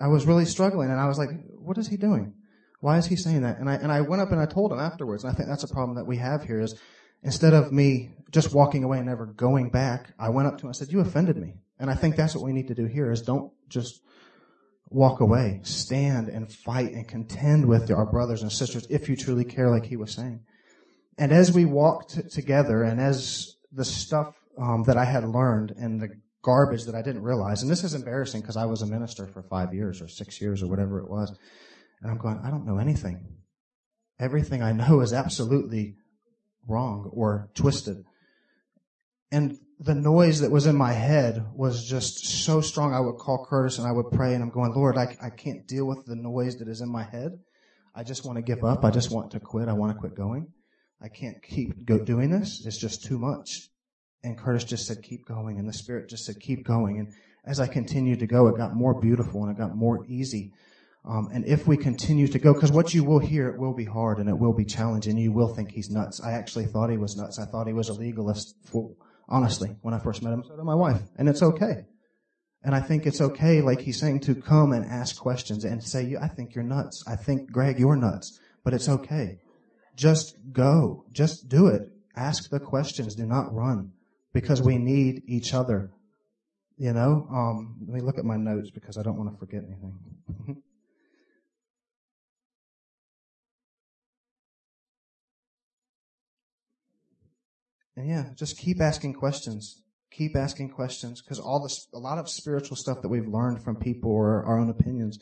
I 0.00 0.08
was 0.08 0.26
really 0.26 0.44
struggling 0.44 0.90
and 0.90 0.98
I 0.98 1.06
was 1.06 1.18
like, 1.18 1.30
what 1.58 1.78
is 1.78 1.88
he 1.88 1.96
doing? 1.96 2.34
Why 2.80 2.98
is 2.98 3.06
he 3.06 3.16
saying 3.16 3.42
that? 3.42 3.58
And 3.58 3.68
I, 3.68 3.74
and 3.74 3.90
I 3.90 4.02
went 4.02 4.22
up 4.22 4.30
and 4.30 4.40
I 4.40 4.46
told 4.46 4.72
him 4.72 4.78
afterwards. 4.78 5.24
And 5.24 5.32
I 5.32 5.36
think 5.36 5.48
that's 5.48 5.64
a 5.64 5.68
problem 5.68 5.96
that 5.96 6.06
we 6.06 6.16
have 6.18 6.44
here 6.44 6.60
is 6.60 6.78
instead 7.22 7.54
of 7.54 7.72
me 7.72 8.10
just 8.30 8.54
walking 8.54 8.84
away 8.84 8.98
and 8.98 9.06
never 9.06 9.26
going 9.26 9.70
back, 9.70 10.12
I 10.18 10.30
went 10.30 10.48
up 10.48 10.58
to 10.58 10.62
him 10.62 10.68
and 10.68 10.76
said, 10.76 10.92
you 10.92 11.00
offended 11.00 11.36
me. 11.36 11.54
And 11.78 11.90
I 11.90 11.94
think 11.94 12.16
that's 12.16 12.34
what 12.34 12.44
we 12.44 12.52
need 12.52 12.68
to 12.68 12.74
do 12.74 12.86
here 12.86 13.10
is 13.10 13.22
don't 13.22 13.52
just 13.68 14.00
walk 14.90 15.20
away. 15.20 15.60
Stand 15.64 16.28
and 16.28 16.52
fight 16.52 16.92
and 16.92 17.06
contend 17.06 17.66
with 17.66 17.90
our 17.90 18.06
brothers 18.06 18.42
and 18.42 18.52
sisters 18.52 18.86
if 18.90 19.08
you 19.08 19.16
truly 19.16 19.44
care 19.44 19.70
like 19.70 19.84
he 19.84 19.96
was 19.96 20.12
saying. 20.12 20.40
And 21.18 21.32
as 21.32 21.52
we 21.52 21.64
walked 21.64 22.30
together 22.30 22.82
and 22.82 23.00
as 23.00 23.56
the 23.72 23.84
stuff 23.84 24.34
um, 24.60 24.84
that 24.84 24.96
I 24.96 25.04
had 25.04 25.24
learned 25.24 25.72
and 25.76 26.00
the 26.00 26.10
garbage 26.42 26.84
that 26.84 26.94
I 26.94 27.02
didn't 27.02 27.22
realize. 27.22 27.62
And 27.62 27.70
this 27.70 27.84
is 27.84 27.94
embarrassing 27.94 28.40
because 28.40 28.56
I 28.56 28.66
was 28.66 28.82
a 28.82 28.86
minister 28.86 29.26
for 29.26 29.42
five 29.42 29.74
years 29.74 30.00
or 30.00 30.08
six 30.08 30.40
years 30.40 30.62
or 30.62 30.68
whatever 30.68 31.00
it 31.00 31.10
was. 31.10 31.36
And 32.02 32.10
I'm 32.10 32.18
going, 32.18 32.40
I 32.44 32.50
don't 32.50 32.66
know 32.66 32.78
anything. 32.78 33.26
Everything 34.18 34.62
I 34.62 34.72
know 34.72 35.00
is 35.00 35.12
absolutely 35.12 35.96
wrong 36.66 37.10
or 37.12 37.50
twisted. 37.54 38.04
And 39.30 39.58
the 39.80 39.94
noise 39.94 40.40
that 40.40 40.50
was 40.50 40.66
in 40.66 40.76
my 40.76 40.92
head 40.92 41.44
was 41.54 41.88
just 41.88 42.26
so 42.44 42.60
strong. 42.60 42.94
I 42.94 43.00
would 43.00 43.16
call 43.16 43.46
Curtis 43.48 43.78
and 43.78 43.86
I 43.86 43.92
would 43.92 44.10
pray 44.10 44.34
and 44.34 44.42
I'm 44.42 44.50
going, 44.50 44.72
Lord, 44.74 44.96
I, 44.96 45.16
I 45.22 45.30
can't 45.30 45.66
deal 45.66 45.86
with 45.86 46.04
the 46.06 46.16
noise 46.16 46.56
that 46.56 46.68
is 46.68 46.80
in 46.80 46.90
my 46.90 47.04
head. 47.04 47.38
I 47.94 48.02
just 48.02 48.24
want 48.24 48.36
to 48.36 48.42
give 48.42 48.64
up. 48.64 48.84
I 48.84 48.90
just 48.90 49.10
want 49.10 49.32
to 49.32 49.40
quit. 49.40 49.68
I 49.68 49.72
want 49.72 49.92
to 49.92 49.98
quit 49.98 50.16
going. 50.16 50.48
I 51.00 51.08
can't 51.08 51.40
keep 51.42 51.86
go 51.86 51.98
doing 51.98 52.30
this. 52.30 52.64
It's 52.66 52.78
just 52.78 53.04
too 53.04 53.18
much. 53.18 53.68
And 54.24 54.36
Curtis 54.36 54.64
just 54.64 54.86
said, 54.86 55.02
keep 55.02 55.26
going. 55.26 55.58
And 55.58 55.68
the 55.68 55.72
Spirit 55.72 56.08
just 56.08 56.24
said, 56.24 56.40
keep 56.40 56.66
going. 56.66 56.98
And 56.98 57.12
as 57.44 57.60
I 57.60 57.68
continued 57.68 58.18
to 58.18 58.26
go, 58.26 58.48
it 58.48 58.56
got 58.56 58.74
more 58.74 59.00
beautiful 59.00 59.44
and 59.44 59.52
it 59.52 59.60
got 59.60 59.76
more 59.76 60.04
easy. 60.06 60.52
Um, 61.08 61.30
and 61.32 61.46
if 61.46 61.66
we 61.66 61.78
continue 61.78 62.28
to 62.28 62.38
go, 62.38 62.52
because 62.52 62.70
what 62.70 62.92
you 62.92 63.02
will 63.02 63.18
hear, 63.18 63.48
it 63.48 63.58
will 63.58 63.72
be 63.72 63.86
hard 63.86 64.18
and 64.18 64.28
it 64.28 64.38
will 64.38 64.52
be 64.52 64.66
challenging. 64.66 65.16
You 65.16 65.32
will 65.32 65.48
think 65.48 65.70
he's 65.70 65.88
nuts. 65.88 66.20
I 66.22 66.32
actually 66.32 66.66
thought 66.66 66.90
he 66.90 66.98
was 66.98 67.16
nuts. 67.16 67.38
I 67.38 67.46
thought 67.46 67.66
he 67.66 67.72
was 67.72 67.88
a 67.88 67.94
legalist. 67.94 68.54
For, 68.66 68.90
honestly, 69.26 69.74
when 69.80 69.94
I 69.94 70.00
first 70.00 70.22
met 70.22 70.34
him, 70.34 70.44
so 70.46 70.54
did 70.54 70.64
my 70.64 70.74
wife. 70.74 71.00
And 71.16 71.26
it's 71.26 71.42
okay. 71.42 71.86
And 72.62 72.74
I 72.74 72.80
think 72.80 73.06
it's 73.06 73.22
okay, 73.22 73.62
like 73.62 73.80
he's 73.80 73.98
saying, 73.98 74.20
to 74.20 74.34
come 74.34 74.72
and 74.72 74.84
ask 74.84 75.18
questions 75.18 75.64
and 75.64 75.82
say, 75.82 76.14
I 76.20 76.28
think 76.28 76.54
you're 76.54 76.64
nuts. 76.64 77.02
I 77.06 77.16
think, 77.16 77.50
Greg, 77.50 77.78
you're 77.78 77.96
nuts. 77.96 78.38
But 78.62 78.74
it's 78.74 78.88
okay. 78.90 79.38
Just 79.96 80.36
go. 80.52 81.06
Just 81.10 81.48
do 81.48 81.68
it. 81.68 81.88
Ask 82.16 82.50
the 82.50 82.60
questions. 82.60 83.14
Do 83.14 83.24
not 83.24 83.54
run 83.54 83.92
because 84.34 84.60
we 84.60 84.76
need 84.76 85.22
each 85.26 85.54
other. 85.54 85.90
You 86.76 86.92
know, 86.92 87.26
um, 87.30 87.76
let 87.86 87.94
me 87.94 88.00
look 88.02 88.18
at 88.18 88.24
my 88.26 88.36
notes 88.36 88.70
because 88.70 88.98
I 88.98 89.02
don't 89.02 89.16
want 89.16 89.32
to 89.32 89.38
forget 89.38 89.62
anything. 89.64 90.62
and 97.98 98.08
yeah, 98.08 98.26
just 98.36 98.56
keep 98.56 98.80
asking 98.80 99.14
questions. 99.14 99.82
Keep 100.12 100.36
asking 100.36 100.70
questions 100.70 101.20
because 101.20 101.40
all 101.40 101.60
this, 101.60 101.88
a 101.92 101.98
lot 101.98 102.16
of 102.18 102.28
spiritual 102.28 102.76
stuff 102.76 103.02
that 103.02 103.08
we've 103.08 103.26
learned 103.26 103.62
from 103.62 103.74
people 103.74 104.12
or 104.12 104.44
our 104.44 104.58
own 104.58 104.70
opinions, 104.70 105.18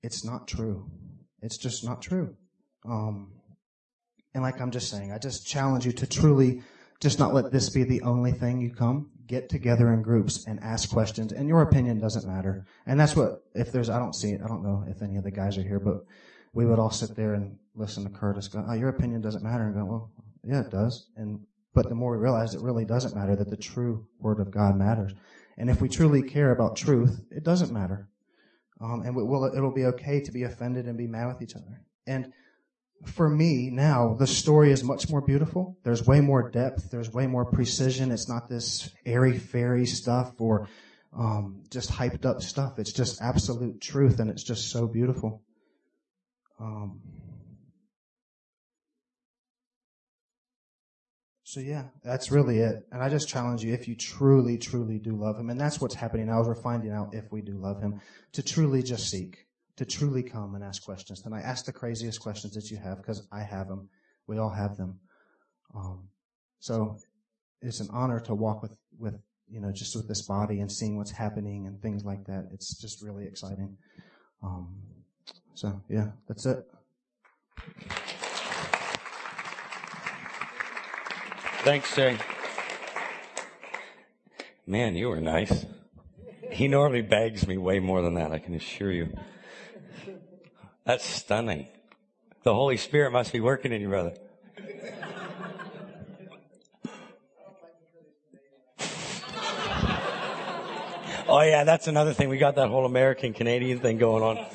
it's 0.00 0.24
not 0.24 0.46
true. 0.46 0.88
It's 1.42 1.58
just 1.58 1.84
not 1.84 2.00
true. 2.00 2.36
Um, 2.88 3.32
and 4.34 4.44
like 4.44 4.60
I'm 4.60 4.70
just 4.70 4.88
saying, 4.88 5.10
I 5.10 5.18
just 5.18 5.48
challenge 5.48 5.84
you 5.84 5.90
to 5.92 6.06
truly 6.06 6.62
just 7.00 7.18
not 7.18 7.34
let 7.34 7.50
this 7.50 7.70
be 7.70 7.82
the 7.82 8.02
only 8.02 8.30
thing 8.30 8.60
you 8.60 8.72
come. 8.72 9.10
Get 9.26 9.48
together 9.48 9.92
in 9.92 10.02
groups 10.02 10.46
and 10.46 10.60
ask 10.60 10.88
questions, 10.88 11.32
and 11.32 11.48
your 11.48 11.62
opinion 11.62 11.98
doesn't 11.98 12.26
matter. 12.26 12.66
And 12.86 13.00
that's 13.00 13.16
what, 13.16 13.42
if 13.54 13.72
there's, 13.72 13.90
I 13.90 13.98
don't 13.98 14.14
see 14.14 14.30
it, 14.30 14.40
I 14.44 14.46
don't 14.46 14.62
know 14.62 14.84
if 14.86 15.02
any 15.02 15.16
of 15.16 15.24
the 15.24 15.32
guys 15.32 15.58
are 15.58 15.62
here, 15.62 15.80
but 15.80 16.04
we 16.54 16.66
would 16.66 16.78
all 16.78 16.90
sit 16.90 17.16
there 17.16 17.34
and 17.34 17.58
listen 17.74 18.04
to 18.04 18.10
Curtis 18.10 18.46
go, 18.46 18.64
oh, 18.66 18.74
your 18.74 18.88
opinion 18.88 19.20
doesn't 19.20 19.42
matter, 19.42 19.64
and 19.64 19.74
go, 19.74 19.84
well, 19.84 20.12
yeah, 20.44 20.60
it 20.60 20.70
does. 20.70 21.08
And, 21.16 21.40
but 21.74 21.88
the 21.88 21.94
more 21.94 22.12
we 22.12 22.18
realize 22.18 22.54
it 22.54 22.62
really 22.62 22.84
doesn't 22.84 23.14
matter, 23.14 23.36
that 23.36 23.50
the 23.50 23.56
true 23.56 24.06
Word 24.18 24.40
of 24.40 24.50
God 24.50 24.76
matters. 24.76 25.12
And 25.56 25.70
if 25.70 25.80
we 25.80 25.88
truly 25.88 26.22
care 26.22 26.52
about 26.52 26.76
truth, 26.76 27.20
it 27.30 27.44
doesn't 27.44 27.72
matter. 27.72 28.08
Um, 28.80 29.02
and 29.04 29.16
will, 29.16 29.44
it'll 29.44 29.74
be 29.74 29.86
okay 29.86 30.20
to 30.20 30.32
be 30.32 30.44
offended 30.44 30.86
and 30.86 30.96
be 30.96 31.08
mad 31.08 31.26
with 31.26 31.42
each 31.42 31.56
other. 31.56 31.82
And 32.06 32.32
for 33.04 33.28
me 33.28 33.70
now, 33.70 34.14
the 34.14 34.26
story 34.26 34.72
is 34.72 34.82
much 34.82 35.08
more 35.08 35.20
beautiful. 35.20 35.78
There's 35.84 36.06
way 36.06 36.20
more 36.20 36.50
depth. 36.50 36.90
There's 36.90 37.12
way 37.12 37.26
more 37.26 37.44
precision. 37.44 38.10
It's 38.10 38.28
not 38.28 38.48
this 38.48 38.90
airy 39.04 39.38
fairy 39.38 39.86
stuff 39.86 40.34
or 40.38 40.68
um, 41.16 41.64
just 41.70 41.90
hyped 41.90 42.24
up 42.24 42.42
stuff. 42.42 42.78
It's 42.78 42.92
just 42.92 43.22
absolute 43.22 43.80
truth, 43.80 44.20
and 44.20 44.30
it's 44.30 44.42
just 44.42 44.70
so 44.70 44.86
beautiful. 44.86 45.42
Um, 46.60 47.00
So 51.48 51.60
yeah, 51.60 51.84
that's 52.04 52.30
really 52.30 52.58
it. 52.58 52.86
And 52.92 53.02
I 53.02 53.08
just 53.08 53.26
challenge 53.26 53.64
you, 53.64 53.72
if 53.72 53.88
you 53.88 53.94
truly, 53.94 54.58
truly 54.58 54.98
do 54.98 55.12
love 55.12 55.38
him, 55.38 55.48
and 55.48 55.58
that's 55.58 55.80
what's 55.80 55.94
happening 55.94 56.26
now, 56.26 56.42
we're 56.42 56.54
finding 56.54 56.92
out 56.92 57.14
if 57.14 57.32
we 57.32 57.40
do 57.40 57.56
love 57.56 57.80
him, 57.80 58.02
to 58.32 58.42
truly 58.42 58.82
just 58.82 59.10
seek, 59.10 59.46
to 59.76 59.86
truly 59.86 60.22
come 60.22 60.56
and 60.56 60.62
ask 60.62 60.84
questions. 60.84 61.22
And 61.24 61.34
I 61.34 61.40
ask 61.40 61.64
the 61.64 61.72
craziest 61.72 62.20
questions 62.20 62.52
that 62.52 62.70
you 62.70 62.76
have, 62.76 62.98
because 62.98 63.26
I 63.32 63.40
have 63.40 63.66
them. 63.66 63.88
We 64.26 64.36
all 64.36 64.50
have 64.50 64.76
them. 64.76 65.00
Um, 65.74 66.10
so 66.60 66.98
it's 67.62 67.80
an 67.80 67.88
honor 67.94 68.20
to 68.20 68.34
walk 68.34 68.60
with, 68.60 68.76
with, 68.98 69.18
you 69.48 69.62
know, 69.62 69.72
just 69.72 69.96
with 69.96 70.06
this 70.06 70.20
body 70.20 70.60
and 70.60 70.70
seeing 70.70 70.98
what's 70.98 71.12
happening 71.12 71.66
and 71.66 71.80
things 71.80 72.04
like 72.04 72.26
that. 72.26 72.50
It's 72.52 72.78
just 72.78 73.02
really 73.02 73.24
exciting. 73.24 73.74
Um, 74.42 74.82
so 75.54 75.80
yeah, 75.88 76.08
that's 76.28 76.44
it. 76.44 76.66
Thanks, 81.62 81.94
Jay. 81.94 82.16
Man, 84.66 84.96
you 84.96 85.08
were 85.08 85.20
nice. 85.20 85.66
He 86.50 86.68
normally 86.68 87.02
bags 87.02 87.46
me 87.46 87.56
way 87.56 87.80
more 87.80 88.00
than 88.02 88.14
that, 88.14 88.32
I 88.32 88.38
can 88.38 88.54
assure 88.54 88.92
you. 88.92 89.16
That's 90.84 91.04
stunning. 91.04 91.68
The 92.44 92.54
Holy 92.54 92.76
Spirit 92.76 93.12
must 93.12 93.32
be 93.32 93.40
working 93.40 93.72
in 93.72 93.80
you, 93.80 93.88
brother. 93.88 94.14
Oh 101.30 101.42
yeah, 101.42 101.64
that's 101.64 101.88
another 101.88 102.14
thing. 102.14 102.30
We 102.30 102.38
got 102.38 102.54
that 102.54 102.68
whole 102.68 102.86
American 102.86 103.34
Canadian 103.34 103.80
thing 103.80 103.98
going 103.98 104.22
on. 104.22 104.46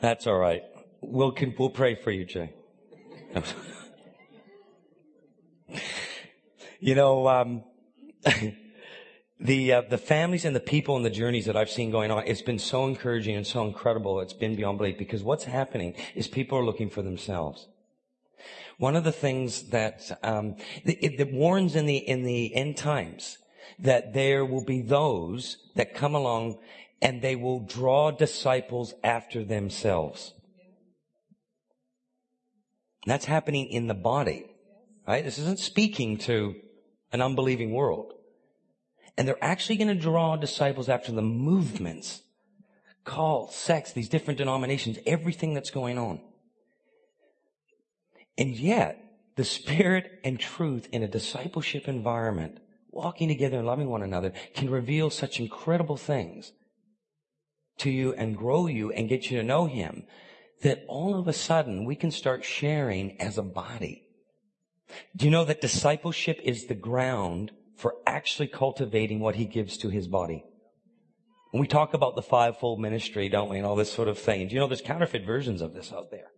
That's 0.00 0.26
all 0.26 0.38
right. 0.38 0.62
We'll 1.02 1.36
we'll 1.58 1.68
pray 1.68 1.96
for 1.96 2.10
you, 2.10 2.24
Jay. 2.24 2.54
You 6.80 6.94
know, 6.94 7.28
um, 7.28 7.64
the 9.40 9.72
uh, 9.72 9.82
the 9.82 9.98
families 9.98 10.44
and 10.44 10.56
the 10.56 10.60
people 10.60 10.96
and 10.96 11.04
the 11.04 11.10
journeys 11.10 11.46
that 11.46 11.56
I've 11.56 11.70
seen 11.70 11.90
going 11.90 12.10
on, 12.10 12.24
it's 12.26 12.42
been 12.42 12.58
so 12.58 12.86
encouraging 12.86 13.36
and 13.36 13.46
so 13.46 13.66
incredible. 13.66 14.20
It's 14.20 14.32
been 14.32 14.56
beyond 14.56 14.78
belief 14.78 14.98
because 14.98 15.22
what's 15.22 15.44
happening 15.44 15.94
is 16.14 16.26
people 16.26 16.58
are 16.58 16.64
looking 16.64 16.90
for 16.90 17.02
themselves. 17.02 17.68
One 18.78 18.96
of 18.96 19.04
the 19.04 19.12
things 19.12 19.68
that 19.70 20.18
um, 20.22 20.56
it, 20.84 21.20
it 21.20 21.32
warns 21.32 21.76
in 21.76 21.86
the 21.86 21.96
in 21.96 22.24
the 22.24 22.54
end 22.54 22.76
times 22.76 23.38
that 23.78 24.14
there 24.14 24.44
will 24.44 24.64
be 24.64 24.80
those 24.80 25.58
that 25.76 25.94
come 25.94 26.14
along 26.14 26.58
and 27.02 27.22
they 27.22 27.36
will 27.36 27.60
draw 27.60 28.10
disciples 28.10 28.94
after 29.04 29.44
themselves. 29.44 30.34
That's 33.06 33.24
happening 33.24 33.68
in 33.68 33.86
the 33.86 33.94
body, 33.94 34.44
right? 35.06 35.24
This 35.24 35.38
isn't 35.38 35.58
speaking 35.58 36.18
to 36.18 36.56
an 37.12 37.20
unbelieving 37.20 37.72
world. 37.72 38.12
And 39.16 39.26
they're 39.26 39.44
actually 39.44 39.76
going 39.76 39.88
to 39.88 39.94
draw 39.94 40.36
disciples 40.36 40.88
after 40.88 41.12
the 41.12 41.22
movements, 41.22 42.22
cults, 43.04 43.56
sects, 43.56 43.92
these 43.92 44.08
different 44.08 44.38
denominations, 44.38 44.98
everything 45.06 45.54
that's 45.54 45.70
going 45.70 45.98
on. 45.98 46.20
And 48.38 48.54
yet, 48.56 49.04
the 49.36 49.44
spirit 49.44 50.20
and 50.24 50.38
truth 50.38 50.88
in 50.92 51.02
a 51.02 51.08
discipleship 51.08 51.88
environment 51.88 52.58
walking 52.90 53.28
together 53.28 53.58
and 53.58 53.66
loving 53.66 53.88
one 53.88 54.02
another 54.02 54.32
can 54.54 54.70
reveal 54.70 55.10
such 55.10 55.40
incredible 55.40 55.96
things 55.96 56.52
to 57.78 57.90
you 57.90 58.12
and 58.14 58.36
grow 58.36 58.66
you 58.66 58.92
and 58.92 59.08
get 59.08 59.30
you 59.30 59.38
to 59.38 59.42
know 59.42 59.66
Him 59.66 60.04
that 60.62 60.84
all 60.88 61.18
of 61.18 61.28
a 61.28 61.32
sudden 61.32 61.84
we 61.84 61.96
can 61.96 62.10
start 62.10 62.44
sharing 62.44 63.20
as 63.20 63.38
a 63.38 63.42
body. 63.42 64.04
Do 65.16 65.24
you 65.24 65.30
know 65.30 65.44
that 65.44 65.60
discipleship 65.60 66.40
is 66.42 66.66
the 66.66 66.74
ground 66.74 67.52
for 67.76 67.94
actually 68.06 68.48
cultivating 68.48 69.20
what 69.20 69.36
He 69.36 69.44
gives 69.44 69.76
to 69.78 69.88
His 69.88 70.08
body? 70.08 70.44
When 71.50 71.60
we 71.60 71.66
talk 71.66 71.94
about 71.94 72.14
the 72.14 72.22
fivefold 72.22 72.80
ministry, 72.80 73.28
don't 73.28 73.50
we, 73.50 73.58
and 73.58 73.66
all 73.66 73.76
this 73.76 73.92
sort 73.92 74.08
of 74.08 74.18
thing. 74.18 74.46
Do 74.46 74.54
you 74.54 74.60
know 74.60 74.68
there's 74.68 74.80
counterfeit 74.80 75.24
versions 75.24 75.60
of 75.62 75.74
this 75.74 75.92
out 75.92 76.10
there? 76.10 76.30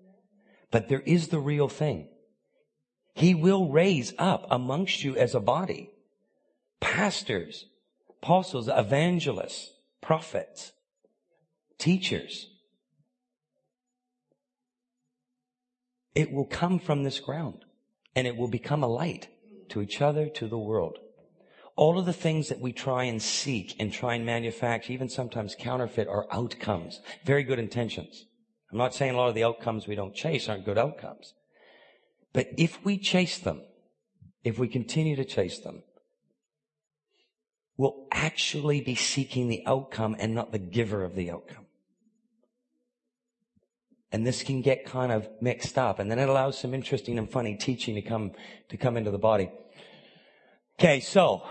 But 0.70 0.88
there 0.88 1.00
is 1.00 1.28
the 1.28 1.38
real 1.38 1.68
thing. 1.68 2.08
He 3.14 3.34
will 3.34 3.68
raise 3.68 4.14
up 4.18 4.46
amongst 4.50 5.04
you 5.04 5.16
as 5.16 5.34
a 5.34 5.40
body 5.40 5.90
pastors, 6.80 7.66
apostles, 8.08 8.68
evangelists, 8.68 9.70
prophets, 10.00 10.72
teachers. 11.78 12.48
It 16.14 16.32
will 16.32 16.46
come 16.46 16.78
from 16.78 17.04
this 17.04 17.20
ground 17.20 17.64
and 18.14 18.26
it 18.26 18.36
will 18.36 18.48
become 18.48 18.82
a 18.82 18.88
light 18.88 19.28
to 19.70 19.80
each 19.80 20.00
other, 20.00 20.28
to 20.28 20.46
the 20.46 20.58
world. 20.58 20.98
All 21.76 21.98
of 21.98 22.04
the 22.04 22.12
things 22.12 22.48
that 22.48 22.60
we 22.60 22.72
try 22.72 23.04
and 23.04 23.22
seek 23.22 23.74
and 23.78 23.92
try 23.92 24.14
and 24.14 24.26
manufacture, 24.26 24.92
even 24.92 25.08
sometimes 25.08 25.56
counterfeit, 25.58 26.06
are 26.06 26.26
outcomes. 26.30 27.00
Very 27.24 27.42
good 27.42 27.58
intentions. 27.58 28.26
I'm 28.70 28.78
not 28.78 28.94
saying 28.94 29.14
a 29.14 29.16
lot 29.16 29.28
of 29.28 29.34
the 29.34 29.44
outcomes 29.44 29.86
we 29.86 29.94
don't 29.94 30.14
chase 30.14 30.48
aren't 30.48 30.66
good 30.66 30.78
outcomes. 30.78 31.34
But 32.32 32.48
if 32.56 32.84
we 32.84 32.98
chase 32.98 33.38
them, 33.38 33.62
if 34.44 34.58
we 34.58 34.68
continue 34.68 35.16
to 35.16 35.24
chase 35.24 35.58
them, 35.58 35.82
we'll 37.76 38.06
actually 38.12 38.80
be 38.80 38.94
seeking 38.94 39.48
the 39.48 39.62
outcome 39.66 40.16
and 40.18 40.34
not 40.34 40.52
the 40.52 40.58
giver 40.58 41.04
of 41.04 41.14
the 41.14 41.30
outcome. 41.30 41.61
And 44.12 44.26
this 44.26 44.42
can 44.42 44.60
get 44.60 44.84
kind 44.84 45.10
of 45.10 45.26
mixed 45.40 45.78
up 45.78 45.98
and 45.98 46.10
then 46.10 46.18
it 46.18 46.28
allows 46.28 46.58
some 46.58 46.74
interesting 46.74 47.18
and 47.18 47.30
funny 47.30 47.56
teaching 47.56 47.94
to 47.94 48.02
come, 48.02 48.32
to 48.68 48.76
come 48.76 48.96
into 48.96 49.10
the 49.10 49.18
body. 49.18 49.50
Okay, 50.78 51.00
so 51.00 51.42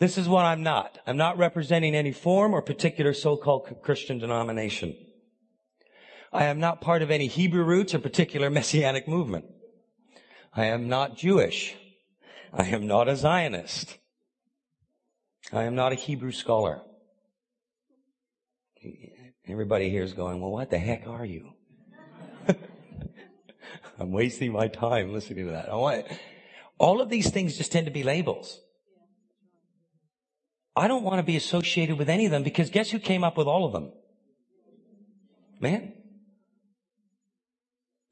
this 0.00 0.18
is 0.18 0.28
what 0.28 0.44
I'm 0.44 0.62
not. 0.62 0.98
I'm 1.06 1.16
not 1.16 1.38
representing 1.38 1.94
any 1.94 2.12
form 2.12 2.52
or 2.52 2.62
particular 2.62 3.14
so-called 3.14 3.82
Christian 3.82 4.18
denomination. 4.18 4.96
I 6.32 6.46
am 6.46 6.58
not 6.58 6.80
part 6.80 7.02
of 7.02 7.12
any 7.12 7.28
Hebrew 7.28 7.62
roots 7.62 7.94
or 7.94 8.00
particular 8.00 8.50
messianic 8.60 9.06
movement. 9.06 9.44
I 10.52 10.66
am 10.66 10.88
not 10.88 11.16
Jewish. 11.16 11.76
I 12.52 12.64
am 12.64 12.86
not 12.86 13.08
a 13.08 13.16
Zionist. 13.16 13.98
I 15.52 15.64
am 15.64 15.74
not 15.74 15.92
a 15.92 15.96
Hebrew 15.96 16.32
scholar. 16.32 16.82
Everybody 19.46 19.90
here 19.90 20.02
is 20.02 20.12
going, 20.12 20.40
well, 20.40 20.50
what 20.50 20.70
the 20.70 20.78
heck 20.78 21.06
are 21.06 21.24
you? 21.24 21.53
I'm 23.98 24.12
wasting 24.12 24.52
my 24.52 24.68
time 24.68 25.12
listening 25.12 25.46
to 25.46 25.52
that. 25.52 25.68
I 25.68 25.74
want, 25.74 26.06
all 26.78 27.00
of 27.00 27.08
these 27.08 27.30
things 27.30 27.56
just 27.56 27.72
tend 27.72 27.86
to 27.86 27.92
be 27.92 28.02
labels. 28.02 28.60
I 30.76 30.88
don't 30.88 31.04
want 31.04 31.18
to 31.18 31.22
be 31.22 31.36
associated 31.36 31.98
with 31.98 32.08
any 32.08 32.24
of 32.24 32.32
them 32.32 32.42
because 32.42 32.70
guess 32.70 32.90
who 32.90 32.98
came 32.98 33.22
up 33.22 33.36
with 33.36 33.46
all 33.46 33.64
of 33.64 33.72
them? 33.72 33.92
Man. 35.60 35.92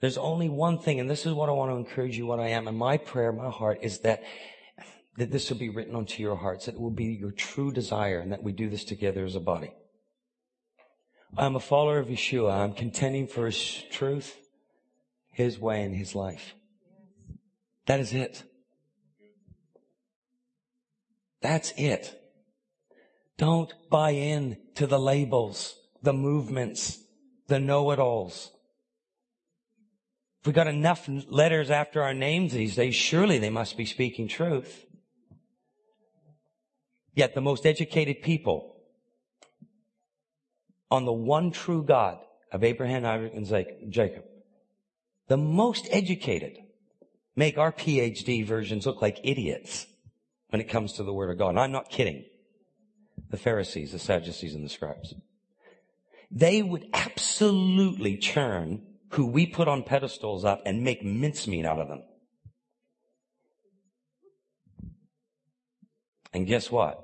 There's 0.01 0.19
only 0.19 0.49
one 0.49 0.79
thing, 0.79 0.99
and 0.99 1.09
this 1.09 1.27
is 1.27 1.33
what 1.33 1.49
I 1.49 1.53
want 1.53 1.71
to 1.71 1.77
encourage 1.77 2.19
you, 2.19 2.27
what 2.27 2.41
I 2.41 2.49
am, 2.49 2.67
and 2.67 2.77
my 2.77 2.97
prayer, 2.97 3.33
my 3.33 3.51
heart 3.51 3.79
is 3.83 4.01
that 4.01 4.23
that 5.19 5.31
this 5.31 5.51
will 5.51 5.59
be 5.59 5.69
written 5.69 5.95
onto 5.95 6.23
your 6.23 6.37
hearts, 6.37 6.67
that 6.67 6.75
it 6.75 6.81
will 6.81 6.91
be 6.91 7.05
your 7.05 7.33
true 7.33 7.71
desire, 7.71 8.19
and 8.19 8.33
that 8.33 8.43
we 8.43 8.51
do 8.51 8.71
this 8.71 8.85
together 8.85 9.25
as 9.25 9.37
a 9.37 9.41
body. 9.41 9.71
I'm 11.37 11.55
a 11.55 11.61
follower 11.61 11.99
of 11.99 12.09
Yeshua. 12.09 12.53
I'm 12.53 12.73
contending 12.73 13.27
for 13.27 13.47
His 13.47 13.85
truth, 13.91 14.37
His 15.33 15.59
way, 15.59 15.83
in 15.83 15.93
His 15.95 16.15
life. 16.15 16.55
That 17.87 18.01
is 18.01 18.13
it. 18.13 18.45
That's 21.41 21.73
it. 21.77 22.19
Don't 23.39 23.73
buy 23.91 24.11
in 24.11 24.59
to 24.77 24.87
the 24.87 25.01
labels, 25.01 25.75
the 26.03 26.13
movements, 26.13 26.99
the 27.49 27.59
know-it-alls. 27.59 28.53
If 30.41 30.47
we 30.47 30.53
got 30.53 30.69
enough 30.69 31.09
letters 31.29 31.71
after 31.71 32.03
our 32.03 32.15
names 32.15 32.53
these 32.53 32.77
days, 32.77 32.95
surely 32.95 33.39
they 33.39 33.51
must 33.51 33.77
be 33.77 33.85
speaking 33.85 34.29
truth. 34.29 34.87
Yet 37.15 37.35
the 37.35 37.41
most 37.41 37.67
educated 37.67 38.23
people 38.23 38.77
on 40.91 41.05
the 41.05 41.13
one 41.13 41.51
true 41.51 41.83
God 41.83 42.19
of 42.53 42.65
Abraham, 42.65 43.05
Isaac, 43.05 43.79
and 43.83 43.93
Jacob, 43.93 44.25
the 45.33 45.39
most 45.39 45.89
educated 45.91 46.59
make 47.37 47.57
our 47.57 47.73
PhD 47.73 48.47
versions 48.47 48.85
look 48.85 49.01
like 49.01 49.19
idiots 49.25 49.87
when 50.51 50.61
it 50.61 50.69
comes 50.69 50.93
to 50.93 51.03
the 51.03 51.15
Word 51.15 51.31
of 51.31 51.39
God. 51.39 51.49
And 51.49 51.59
I'm 51.59 51.73
not 51.73 51.89
kidding. 51.89 52.27
The 53.31 53.39
Pharisees, 53.39 53.93
the 53.93 53.99
Sadducees, 53.99 54.55
and 54.55 54.63
the 54.63 54.69
scribes. 54.69 55.15
They 56.31 56.63
would 56.63 56.85
absolutely 56.93 58.19
churn 58.19 58.83
who 59.13 59.25
we 59.25 59.47
put 59.47 59.69
on 59.69 59.85
pedestals 59.85 60.45
up 60.45 60.61
and 60.67 60.85
make 60.85 61.03
mincemeat 61.03 61.65
out 61.65 61.79
of 61.79 61.89
them. 61.89 62.03
And 66.35 66.47
guess 66.47 66.71
what? 66.71 67.03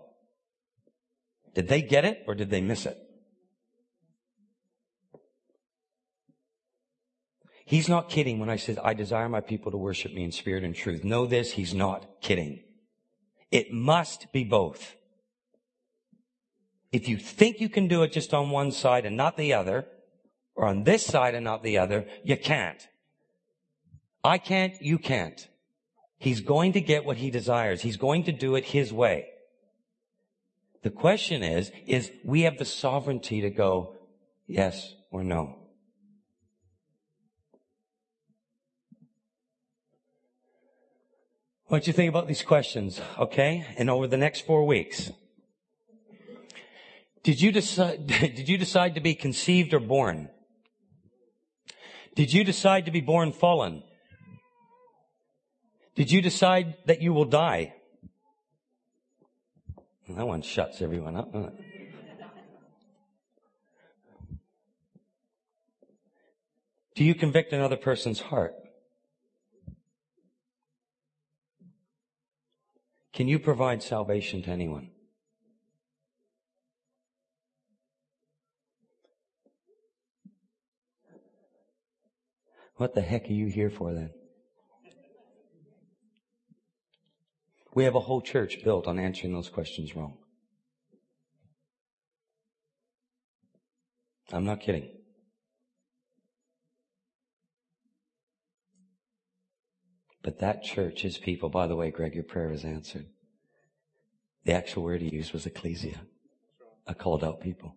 Did 1.55 1.69
they 1.69 1.81
get 1.81 2.05
it 2.05 2.25
or 2.27 2.35
did 2.35 2.51
they 2.51 2.61
miss 2.61 2.85
it? 2.85 2.99
He's 7.69 7.87
not 7.87 8.09
kidding 8.09 8.39
when 8.39 8.49
I 8.49 8.57
said, 8.57 8.79
I 8.83 8.95
desire 8.95 9.29
my 9.29 9.43
people 9.43 9.71
to 9.73 9.77
worship 9.77 10.15
me 10.15 10.25
in 10.25 10.33
spirit 10.33 10.65
and 10.65 10.75
truth. 10.75 11.05
Know 11.05 11.27
this, 11.27 11.53
he's 11.53 11.75
not 11.75 12.23
kidding. 12.23 12.61
It 13.51 13.71
must 13.71 14.33
be 14.33 14.43
both. 14.43 14.97
If 16.93 17.09
you 17.09 17.19
think 17.19 17.61
you 17.61 17.69
can 17.69 17.87
do 17.87 18.03
it 18.05 18.13
just 18.13 18.33
on 18.33 18.49
one 18.49 18.73
side 18.73 19.05
and 19.05 19.19
not 19.19 19.37
the 19.37 19.53
other, 19.53 19.87
or 20.55 20.65
on 20.65 20.85
this 20.85 21.05
side 21.05 21.35
and 21.35 21.45
not 21.45 21.63
the 21.63 21.77
other, 21.77 22.07
you 22.25 22.39
can't. 22.39 22.89
I 24.25 24.39
can't, 24.39 24.81
you 24.81 24.97
can't. 24.97 25.47
He's 26.17 26.41
going 26.41 26.73
to 26.73 26.81
get 26.81 27.05
what 27.05 27.19
he 27.19 27.31
desires. 27.31 27.83
He's 27.83 27.99
going 27.99 28.25
to 28.25 28.33
do 28.33 28.55
it 28.55 28.65
his 28.65 28.95
way. 28.95 29.27
The 30.83 30.91
question 30.91 31.43
is, 31.43 31.71
is 31.87 32.11
we 32.25 32.43
have 32.43 32.57
the 32.57 32.65
sovereignty 32.65 33.43
to 33.43 33.51
go 33.51 33.97
yes 34.47 34.95
or 35.11 35.23
no. 35.23 35.58
What 41.69 41.87
you 41.87 41.93
think 41.93 42.09
about 42.09 42.27
these 42.27 42.41
questions? 42.41 42.99
Okay. 43.19 43.67
And 43.77 43.91
over 43.91 44.07
the 44.07 44.17
next 44.17 44.47
four 44.47 44.65
weeks, 44.65 45.13
did 47.23 47.43
you 47.43 47.53
decide, 47.53 48.07
did 48.07 48.49
you 48.49 48.57
decide 48.57 48.95
to 48.95 49.03
be 49.03 49.15
conceived 49.15 49.75
or 49.75 49.81
born? 49.81 50.31
Did 52.15 52.33
you 52.33 52.43
decide 52.43 52.87
to 52.87 52.91
be 52.91 53.03
born 53.03 53.33
fallen? 53.33 53.83
Did 55.95 56.11
you 56.11 56.23
decide 56.23 56.77
that 56.87 57.03
you 57.03 57.13
will 57.13 57.27
die? 57.27 57.75
That 60.09 60.27
one 60.27 60.41
shuts 60.41 60.81
everyone 60.81 61.17
up? 61.17 61.31
Do 66.95 67.05
you 67.05 67.15
convict 67.15 67.53
another 67.53 67.77
person's 67.77 68.21
heart? 68.21 68.55
Can 73.19 73.27
you 73.27 73.41
provide 73.41 73.83
salvation 73.83 74.43
to 74.43 74.51
anyone? 74.51 74.93
What 82.77 82.95
the 82.95 83.01
heck 83.01 83.29
are 83.29 83.33
you 83.33 83.49
here 83.49 83.71
for 83.71 83.93
then? 83.93 84.11
We 87.75 87.83
have 87.83 87.97
a 87.97 88.01
whole 88.01 88.21
church 88.21 88.63
built 88.63 88.87
on 88.87 89.01
answering 89.01 89.33
those 89.33 89.49
questions 89.49 89.97
wrong. 89.97 90.19
I'm 94.33 94.45
not 94.45 94.61
kidding. 94.61 94.98
But 100.23 100.41
that 100.41 100.63
church 100.63 101.05
is 101.05 101.19
people. 101.19 101.49
By 101.49 101.67
the 101.67 101.77
way, 101.77 101.91
Greg, 101.91 102.15
your 102.15 102.25
prayer 102.25 102.49
was 102.49 102.65
answered. 102.65 103.07
The 104.45 104.53
actual 104.53 104.83
word 104.83 105.03
he 105.03 105.15
used 105.15 105.33
was 105.33 105.47
ecclesia, 105.47 106.01
a 106.87 106.95
called 106.95 107.23
out 107.23 107.41
people. 107.41 107.77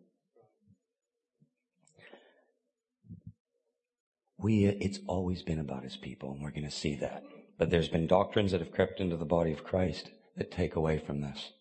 We, 4.38 4.66
it's 4.66 5.00
always 5.06 5.44
been 5.44 5.60
about 5.60 5.84
his 5.84 5.98
people, 5.98 6.32
and 6.32 6.42
we're 6.42 6.52
going 6.52 6.64
to 6.64 6.72
see 6.72 6.96
that. 6.96 7.24
But 7.60 7.70
there's 7.70 7.90
been 7.90 8.08
doctrines 8.08 8.52
that 8.52 8.62
have 8.62 8.72
crept 8.72 9.00
into 9.00 9.18
the 9.18 9.26
body 9.26 9.52
of 9.52 9.64
Christ 9.64 10.10
that 10.36 10.50
take 10.50 10.76
away 10.76 10.98
from 10.98 11.22
this. 11.22 11.52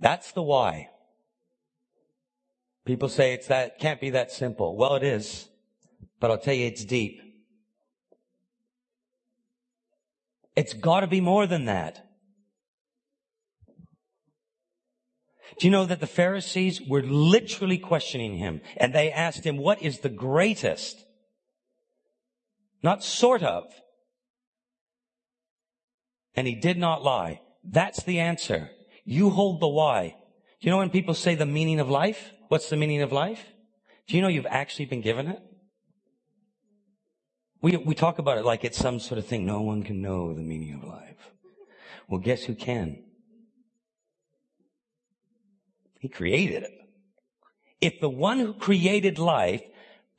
That's 0.00 0.32
the 0.32 0.42
why. 0.42 0.88
People 2.84 3.08
say 3.08 3.32
it's 3.32 3.48
that, 3.48 3.78
can't 3.78 4.00
be 4.00 4.10
that 4.10 4.30
simple. 4.30 4.76
Well, 4.76 4.94
it 4.94 5.02
is. 5.02 5.48
But 6.20 6.30
I'll 6.30 6.38
tell 6.38 6.54
you, 6.54 6.66
it's 6.66 6.84
deep. 6.84 7.20
It's 10.56 10.72
gotta 10.72 11.06
be 11.06 11.20
more 11.20 11.46
than 11.46 11.64
that. 11.66 12.04
Do 15.58 15.66
you 15.66 15.70
know 15.70 15.86
that 15.86 16.00
the 16.00 16.06
Pharisees 16.06 16.80
were 16.82 17.02
literally 17.02 17.78
questioning 17.78 18.38
him 18.38 18.60
and 18.76 18.92
they 18.92 19.12
asked 19.12 19.44
him, 19.44 19.56
what 19.56 19.82
is 19.82 20.00
the 20.00 20.08
greatest? 20.08 21.04
Not 22.82 23.04
sort 23.04 23.42
of. 23.42 23.64
And 26.34 26.46
he 26.46 26.54
did 26.54 26.76
not 26.76 27.04
lie. 27.04 27.40
That's 27.62 28.02
the 28.02 28.18
answer. 28.18 28.70
You 29.04 29.30
hold 29.30 29.60
the 29.60 29.68
why. 29.68 30.16
Do 30.60 30.66
you 30.66 30.70
know 30.70 30.78
when 30.78 30.90
people 30.90 31.14
say 31.14 31.34
the 31.34 31.46
meaning 31.46 31.78
of 31.78 31.88
life? 31.88 32.32
What's 32.48 32.68
the 32.68 32.76
meaning 32.76 33.02
of 33.02 33.12
life? 33.12 33.44
Do 34.08 34.16
you 34.16 34.22
know 34.22 34.28
you've 34.28 34.46
actually 34.46 34.86
been 34.86 35.00
given 35.00 35.28
it? 35.28 35.40
We, 37.64 37.78
we 37.78 37.94
talk 37.94 38.18
about 38.18 38.36
it 38.36 38.44
like 38.44 38.62
it's 38.62 38.76
some 38.76 39.00
sort 39.00 39.16
of 39.16 39.26
thing. 39.26 39.46
No 39.46 39.62
one 39.62 39.84
can 39.84 40.02
know 40.02 40.34
the 40.34 40.42
meaning 40.42 40.74
of 40.74 40.84
life. 40.84 41.30
Well, 42.06 42.20
guess 42.20 42.44
who 42.44 42.54
can? 42.54 43.02
He 45.98 46.10
created 46.10 46.64
it. 46.64 46.72
If 47.80 48.00
the 48.00 48.10
one 48.10 48.38
who 48.38 48.52
created 48.52 49.18
life 49.18 49.62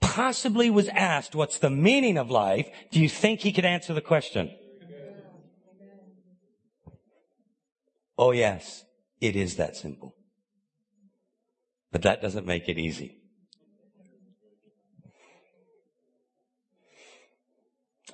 possibly 0.01 0.71
was 0.71 0.87
asked 0.87 1.35
what's 1.35 1.59
the 1.59 1.69
meaning 1.69 2.17
of 2.17 2.31
life, 2.31 2.67
do 2.91 2.99
you 2.99 3.07
think 3.07 3.41
he 3.41 3.51
could 3.51 3.63
answer 3.63 3.93
the 3.93 4.01
question? 4.01 4.49
Oh 8.17 8.31
yes, 8.31 8.85
it 9.21 9.35
is 9.35 9.57
that 9.57 9.75
simple. 9.75 10.15
But 11.91 12.01
that 12.01 12.23
doesn't 12.23 12.47
make 12.47 12.67
it 12.67 12.79
easy. 12.79 13.19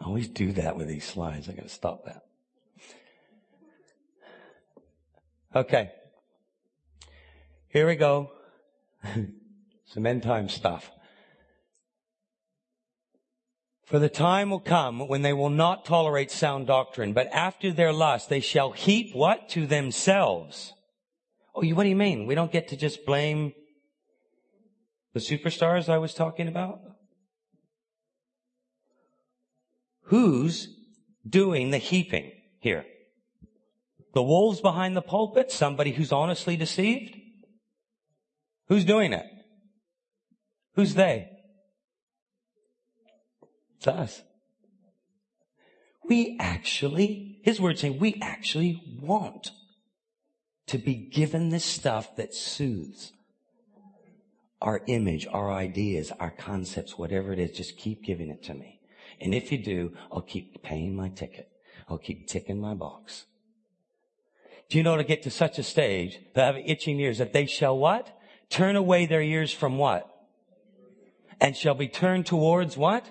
I 0.01 0.05
always 0.05 0.27
do 0.27 0.51
that 0.53 0.75
with 0.75 0.87
these 0.87 1.05
slides. 1.05 1.47
I 1.47 1.53
gotta 1.53 1.69
stop 1.69 2.05
that. 2.05 2.23
Okay. 5.55 5.91
Here 7.69 7.85
we 7.85 7.95
go. 7.95 8.31
Some 9.85 10.05
end 10.05 10.23
time 10.23 10.49
stuff. 10.49 10.89
For 13.85 13.99
the 13.99 14.09
time 14.09 14.49
will 14.49 14.59
come 14.59 15.07
when 15.07 15.21
they 15.21 15.33
will 15.33 15.49
not 15.49 15.85
tolerate 15.85 16.31
sound 16.31 16.65
doctrine, 16.65 17.13
but 17.13 17.27
after 17.27 17.71
their 17.71 17.93
lust 17.93 18.29
they 18.29 18.39
shall 18.39 18.71
heap 18.71 19.13
what? 19.13 19.49
To 19.49 19.67
themselves. 19.67 20.73
Oh, 21.53 21.61
you, 21.61 21.75
what 21.75 21.83
do 21.83 21.89
you 21.89 21.95
mean? 21.95 22.25
We 22.25 22.33
don't 22.33 22.51
get 22.51 22.69
to 22.69 22.77
just 22.77 23.05
blame 23.05 23.53
the 25.13 25.19
superstars 25.19 25.89
I 25.89 25.97
was 25.97 26.13
talking 26.13 26.47
about? 26.47 26.79
Who's 30.05 30.67
doing 31.27 31.71
the 31.71 31.77
heaping 31.77 32.31
here? 32.59 32.85
The 34.13 34.23
wolves 34.23 34.59
behind 34.59 34.95
the 34.95 35.01
pulpit? 35.01 35.51
Somebody 35.51 35.91
who's 35.91 36.11
honestly 36.11 36.57
deceived? 36.57 37.15
Who's 38.67 38.85
doing 38.85 39.13
it? 39.13 39.25
Who's 40.75 40.95
they? 40.95 41.29
It's 43.77 43.87
us. 43.87 44.21
We 46.03 46.37
actually, 46.39 47.39
his 47.43 47.61
words 47.61 47.81
say, 47.81 47.89
we 47.89 48.19
actually 48.21 48.81
want 49.01 49.51
to 50.67 50.77
be 50.77 50.93
given 50.93 51.49
this 51.49 51.65
stuff 51.65 52.15
that 52.17 52.33
soothes 52.33 53.13
our 54.61 54.81
image, 54.87 55.25
our 55.31 55.51
ideas, 55.51 56.11
our 56.19 56.31
concepts, 56.31 56.97
whatever 56.97 57.33
it 57.33 57.39
is. 57.39 57.51
Just 57.51 57.77
keep 57.77 58.03
giving 58.03 58.29
it 58.29 58.43
to 58.43 58.53
me. 58.53 58.80
And 59.21 59.35
if 59.35 59.51
you 59.51 59.57
do, 59.59 59.93
I'll 60.11 60.21
keep 60.21 60.63
paying 60.63 60.95
my 60.95 61.09
ticket. 61.09 61.49
I'll 61.87 61.99
keep 61.99 62.27
ticking 62.27 62.59
my 62.59 62.73
box. 62.73 63.25
Do 64.69 64.77
you 64.77 64.83
know 64.83 64.97
to 64.97 65.03
get 65.03 65.23
to 65.23 65.29
such 65.29 65.59
a 65.59 65.63
stage, 65.63 66.19
to 66.33 66.41
have 66.41 66.55
itching 66.57 66.99
ears, 66.99 67.19
that 67.19 67.33
they 67.33 67.45
shall 67.45 67.77
what? 67.77 68.17
Turn 68.49 68.75
away 68.75 69.05
their 69.05 69.21
ears 69.21 69.53
from 69.53 69.77
what? 69.77 70.07
And 71.39 71.55
shall 71.55 71.75
be 71.75 71.87
turned 71.87 72.25
towards 72.25 72.77
what? 72.77 73.05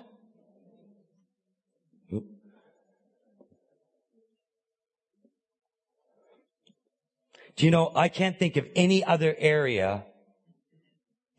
Do 7.55 7.65
you 7.65 7.71
know, 7.71 7.91
I 7.95 8.07
can't 8.07 8.39
think 8.39 8.57
of 8.57 8.67
any 8.75 9.03
other 9.03 9.35
area 9.37 10.05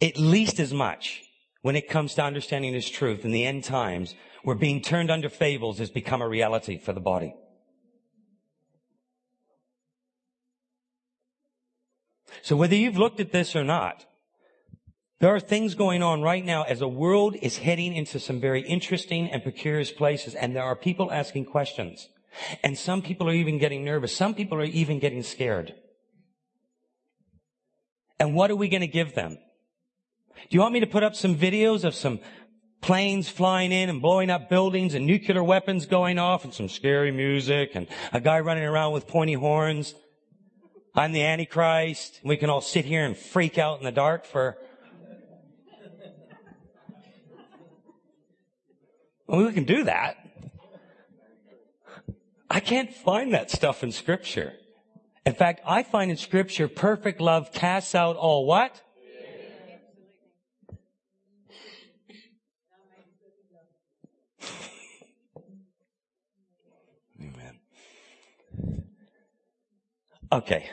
at 0.00 0.18
least 0.18 0.60
as 0.60 0.72
much 0.72 1.22
when 1.62 1.74
it 1.74 1.88
comes 1.88 2.14
to 2.14 2.22
understanding 2.22 2.72
this 2.72 2.88
truth 2.88 3.24
in 3.24 3.32
the 3.32 3.44
end 3.44 3.64
times 3.64 4.14
where 4.44 4.56
being 4.56 4.80
turned 4.80 5.10
under 5.10 5.28
fables 5.28 5.78
has 5.78 5.90
become 5.90 6.22
a 6.22 6.28
reality 6.28 6.78
for 6.78 6.92
the 6.92 7.00
body. 7.00 7.34
So 12.42 12.56
whether 12.56 12.74
you've 12.74 12.98
looked 12.98 13.20
at 13.20 13.32
this 13.32 13.54
or 13.54 13.62
not, 13.62 14.06
there 15.20 15.32
are 15.32 15.38
things 15.38 15.76
going 15.76 16.02
on 16.02 16.22
right 16.22 16.44
now 16.44 16.64
as 16.64 16.80
the 16.80 16.88
world 16.88 17.36
is 17.40 17.58
heading 17.58 17.94
into 17.94 18.18
some 18.18 18.40
very 18.40 18.62
interesting 18.62 19.30
and 19.30 19.42
precarious 19.42 19.92
places, 19.92 20.34
and 20.34 20.56
there 20.56 20.64
are 20.64 20.74
people 20.74 21.12
asking 21.12 21.44
questions. 21.44 22.08
And 22.64 22.76
some 22.76 23.02
people 23.02 23.28
are 23.28 23.34
even 23.34 23.58
getting 23.58 23.84
nervous. 23.84 24.16
Some 24.16 24.34
people 24.34 24.58
are 24.58 24.64
even 24.64 24.98
getting 24.98 25.22
scared. 25.22 25.74
And 28.18 28.34
what 28.34 28.50
are 28.50 28.56
we 28.56 28.68
going 28.68 28.80
to 28.80 28.88
give 28.88 29.14
them? 29.14 29.38
Do 30.34 30.56
you 30.56 30.60
want 30.60 30.72
me 30.74 30.80
to 30.80 30.86
put 30.86 31.04
up 31.04 31.14
some 31.14 31.36
videos 31.36 31.84
of 31.84 31.94
some 31.94 32.18
planes 32.82 33.28
flying 33.28 33.72
in 33.72 33.88
and 33.88 34.02
blowing 34.02 34.28
up 34.28 34.50
buildings 34.50 34.92
and 34.94 35.06
nuclear 35.06 35.42
weapons 35.42 35.86
going 35.86 36.18
off 36.18 36.44
and 36.44 36.52
some 36.52 36.68
scary 36.68 37.12
music 37.12 37.70
and 37.74 37.86
a 38.12 38.20
guy 38.20 38.40
running 38.40 38.64
around 38.64 38.92
with 38.92 39.06
pointy 39.06 39.32
horns. 39.34 39.94
I'm 40.94 41.12
the 41.12 41.22
Antichrist. 41.22 42.20
We 42.22 42.36
can 42.36 42.50
all 42.50 42.60
sit 42.60 42.84
here 42.84 43.06
and 43.06 43.16
freak 43.16 43.56
out 43.56 43.78
in 43.78 43.84
the 43.84 43.92
dark 43.92 44.26
for 44.26 44.58
well, 49.26 49.46
we 49.46 49.52
can 49.52 49.64
do 49.64 49.84
that. 49.84 50.16
I 52.50 52.60
can't 52.60 52.92
find 52.92 53.32
that 53.32 53.50
stuff 53.50 53.82
in 53.82 53.92
scripture. 53.92 54.52
In 55.24 55.34
fact, 55.34 55.62
I 55.64 55.84
find 55.84 56.10
in 56.10 56.16
scripture 56.16 56.68
perfect 56.68 57.20
love 57.20 57.52
casts 57.52 57.94
out 57.94 58.16
all 58.16 58.44
what? 58.44 58.82
Okay. 70.32 70.70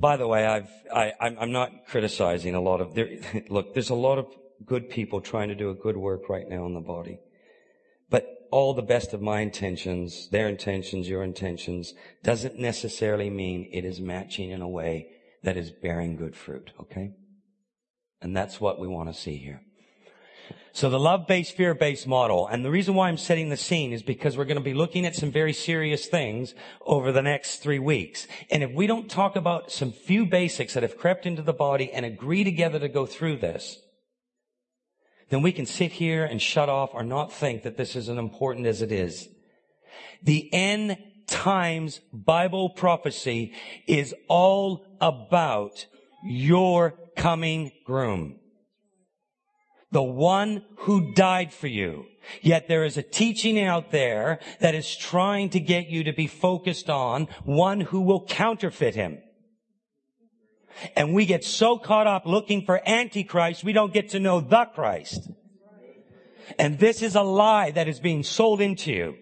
By 0.00 0.16
the 0.16 0.26
way, 0.26 0.46
I've, 0.46 0.70
I, 0.94 1.12
I'm 1.20 1.52
not 1.52 1.86
criticizing 1.86 2.54
a 2.54 2.60
lot 2.60 2.80
of, 2.80 2.94
there, 2.94 3.08
look, 3.48 3.74
there's 3.74 3.90
a 3.90 3.94
lot 3.94 4.18
of 4.18 4.26
good 4.66 4.90
people 4.90 5.20
trying 5.20 5.48
to 5.48 5.54
do 5.54 5.70
a 5.70 5.74
good 5.74 5.96
work 5.96 6.28
right 6.28 6.48
now 6.48 6.66
in 6.66 6.74
the 6.74 6.80
body 6.80 7.20
But 8.10 8.26
all 8.50 8.74
the 8.74 8.82
best 8.82 9.14
of 9.14 9.22
my 9.22 9.40
intentions, 9.40 10.28
their 10.30 10.48
intentions, 10.48 11.08
your 11.08 11.22
intentions, 11.22 11.94
doesn't 12.24 12.58
necessarily 12.58 13.30
mean 13.30 13.68
it 13.72 13.84
is 13.84 14.00
matching 14.00 14.50
in 14.50 14.62
a 14.62 14.68
way 14.68 15.08
that 15.42 15.56
is 15.56 15.70
bearing 15.70 16.16
good 16.16 16.34
fruit, 16.34 16.72
okay? 16.80 17.12
And 18.20 18.36
that's 18.36 18.60
what 18.60 18.80
we 18.80 18.88
want 18.88 19.12
to 19.12 19.20
see 19.20 19.36
here. 19.36 19.62
So 20.78 20.88
the 20.88 21.00
love-based, 21.00 21.56
fear-based 21.56 22.06
model, 22.06 22.46
and 22.46 22.64
the 22.64 22.70
reason 22.70 22.94
why 22.94 23.08
I'm 23.08 23.16
setting 23.16 23.48
the 23.48 23.56
scene 23.56 23.92
is 23.92 24.04
because 24.04 24.36
we're 24.36 24.44
going 24.44 24.58
to 24.58 24.62
be 24.62 24.74
looking 24.74 25.06
at 25.06 25.16
some 25.16 25.32
very 25.32 25.52
serious 25.52 26.06
things 26.06 26.54
over 26.86 27.10
the 27.10 27.20
next 27.20 27.56
three 27.56 27.80
weeks. 27.80 28.28
And 28.48 28.62
if 28.62 28.70
we 28.70 28.86
don't 28.86 29.10
talk 29.10 29.34
about 29.34 29.72
some 29.72 29.90
few 29.90 30.24
basics 30.24 30.74
that 30.74 30.84
have 30.84 30.96
crept 30.96 31.26
into 31.26 31.42
the 31.42 31.52
body 31.52 31.90
and 31.92 32.06
agree 32.06 32.44
together 32.44 32.78
to 32.78 32.88
go 32.88 33.06
through 33.06 33.38
this, 33.38 33.80
then 35.30 35.42
we 35.42 35.50
can 35.50 35.66
sit 35.66 35.90
here 35.90 36.24
and 36.24 36.40
shut 36.40 36.68
off 36.68 36.90
or 36.92 37.02
not 37.02 37.32
think 37.32 37.64
that 37.64 37.76
this 37.76 37.96
is 37.96 38.08
as 38.08 38.16
important 38.16 38.64
as 38.64 38.80
it 38.80 38.92
is. 38.92 39.28
The 40.22 40.48
end 40.54 40.96
times 41.26 41.98
Bible 42.12 42.70
prophecy 42.70 43.52
is 43.88 44.14
all 44.28 44.86
about 45.00 45.86
your 46.22 46.94
coming 47.16 47.72
groom. 47.84 48.38
The 49.90 50.02
one 50.02 50.64
who 50.76 51.12
died 51.14 51.52
for 51.52 51.66
you. 51.66 52.06
Yet 52.42 52.68
there 52.68 52.84
is 52.84 52.96
a 52.96 53.02
teaching 53.02 53.58
out 53.58 53.90
there 53.90 54.38
that 54.60 54.74
is 54.74 54.94
trying 54.94 55.50
to 55.50 55.60
get 55.60 55.88
you 55.88 56.04
to 56.04 56.12
be 56.12 56.26
focused 56.26 56.90
on 56.90 57.28
one 57.44 57.80
who 57.80 58.02
will 58.02 58.26
counterfeit 58.26 58.94
him. 58.94 59.18
And 60.94 61.14
we 61.14 61.26
get 61.26 61.42
so 61.42 61.78
caught 61.78 62.06
up 62.06 62.26
looking 62.26 62.64
for 62.64 62.80
Antichrist, 62.86 63.64
we 63.64 63.72
don't 63.72 63.92
get 63.92 64.10
to 64.10 64.20
know 64.20 64.40
the 64.40 64.66
Christ. 64.66 65.30
And 66.58 66.78
this 66.78 67.02
is 67.02 67.14
a 67.14 67.22
lie 67.22 67.70
that 67.72 67.88
is 67.88 68.00
being 68.00 68.22
sold 68.22 68.60
into 68.60 68.92
you. 68.92 69.16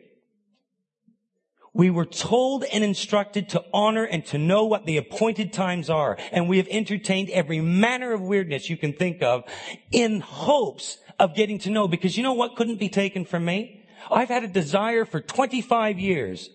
We 1.77 1.91
were 1.91 2.07
told 2.07 2.65
and 2.65 2.83
instructed 2.83 3.51
to 3.51 3.63
honor 3.71 4.05
and 4.05 4.25
to 4.27 4.39
know 4.39 4.65
what 4.65 4.87
the 4.87 4.97
appointed 4.97 5.53
times 5.53 5.91
are. 5.91 6.17
And 6.33 6.49
we 6.49 6.57
have 6.57 6.69
entertained 6.69 7.29
every 7.29 7.61
manner 7.61 8.15
of 8.15 8.23
weirdness 8.23 8.71
you 8.71 8.79
can 8.79 8.95
think 8.95 9.23
of 9.23 9.45
in 9.91 10.21
hopes 10.21 10.97
of 11.19 11.35
getting 11.35 11.59
to 11.61 11.71
know. 11.71 11.87
Because 11.87 12.17
you 12.17 12.23
know 12.23 12.33
what 12.33 12.57
couldn't 12.57 12.81
be 12.81 12.89
taken 12.89 13.27
from 13.27 13.45
me? 13.45 13.85
I've 14.11 14.31
had 14.31 14.43
a 14.43 14.49
desire 14.49 15.05
for 15.05 15.21
25 15.21 15.99
years 15.99 16.49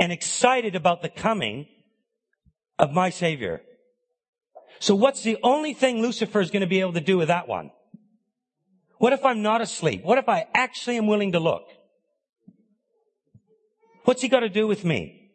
and 0.00 0.10
excited 0.10 0.74
about 0.74 1.00
the 1.00 1.10
coming 1.10 1.68
of 2.76 2.90
my 2.90 3.10
Savior. 3.10 3.62
So 4.80 4.96
what's 4.96 5.22
the 5.22 5.38
only 5.44 5.74
thing 5.74 6.02
Lucifer 6.02 6.40
is 6.40 6.50
going 6.50 6.62
to 6.62 6.66
be 6.66 6.80
able 6.80 6.94
to 6.94 7.00
do 7.00 7.16
with 7.16 7.28
that 7.28 7.46
one? 7.46 7.70
What 8.98 9.12
if 9.12 9.24
I'm 9.24 9.42
not 9.42 9.60
asleep? 9.60 10.02
What 10.02 10.18
if 10.18 10.28
I 10.28 10.46
actually 10.54 10.96
am 10.96 11.06
willing 11.06 11.32
to 11.32 11.40
look? 11.40 11.68
What's 14.06 14.22
he 14.22 14.28
got 14.28 14.40
to 14.40 14.48
do 14.48 14.68
with 14.68 14.84
me? 14.84 15.32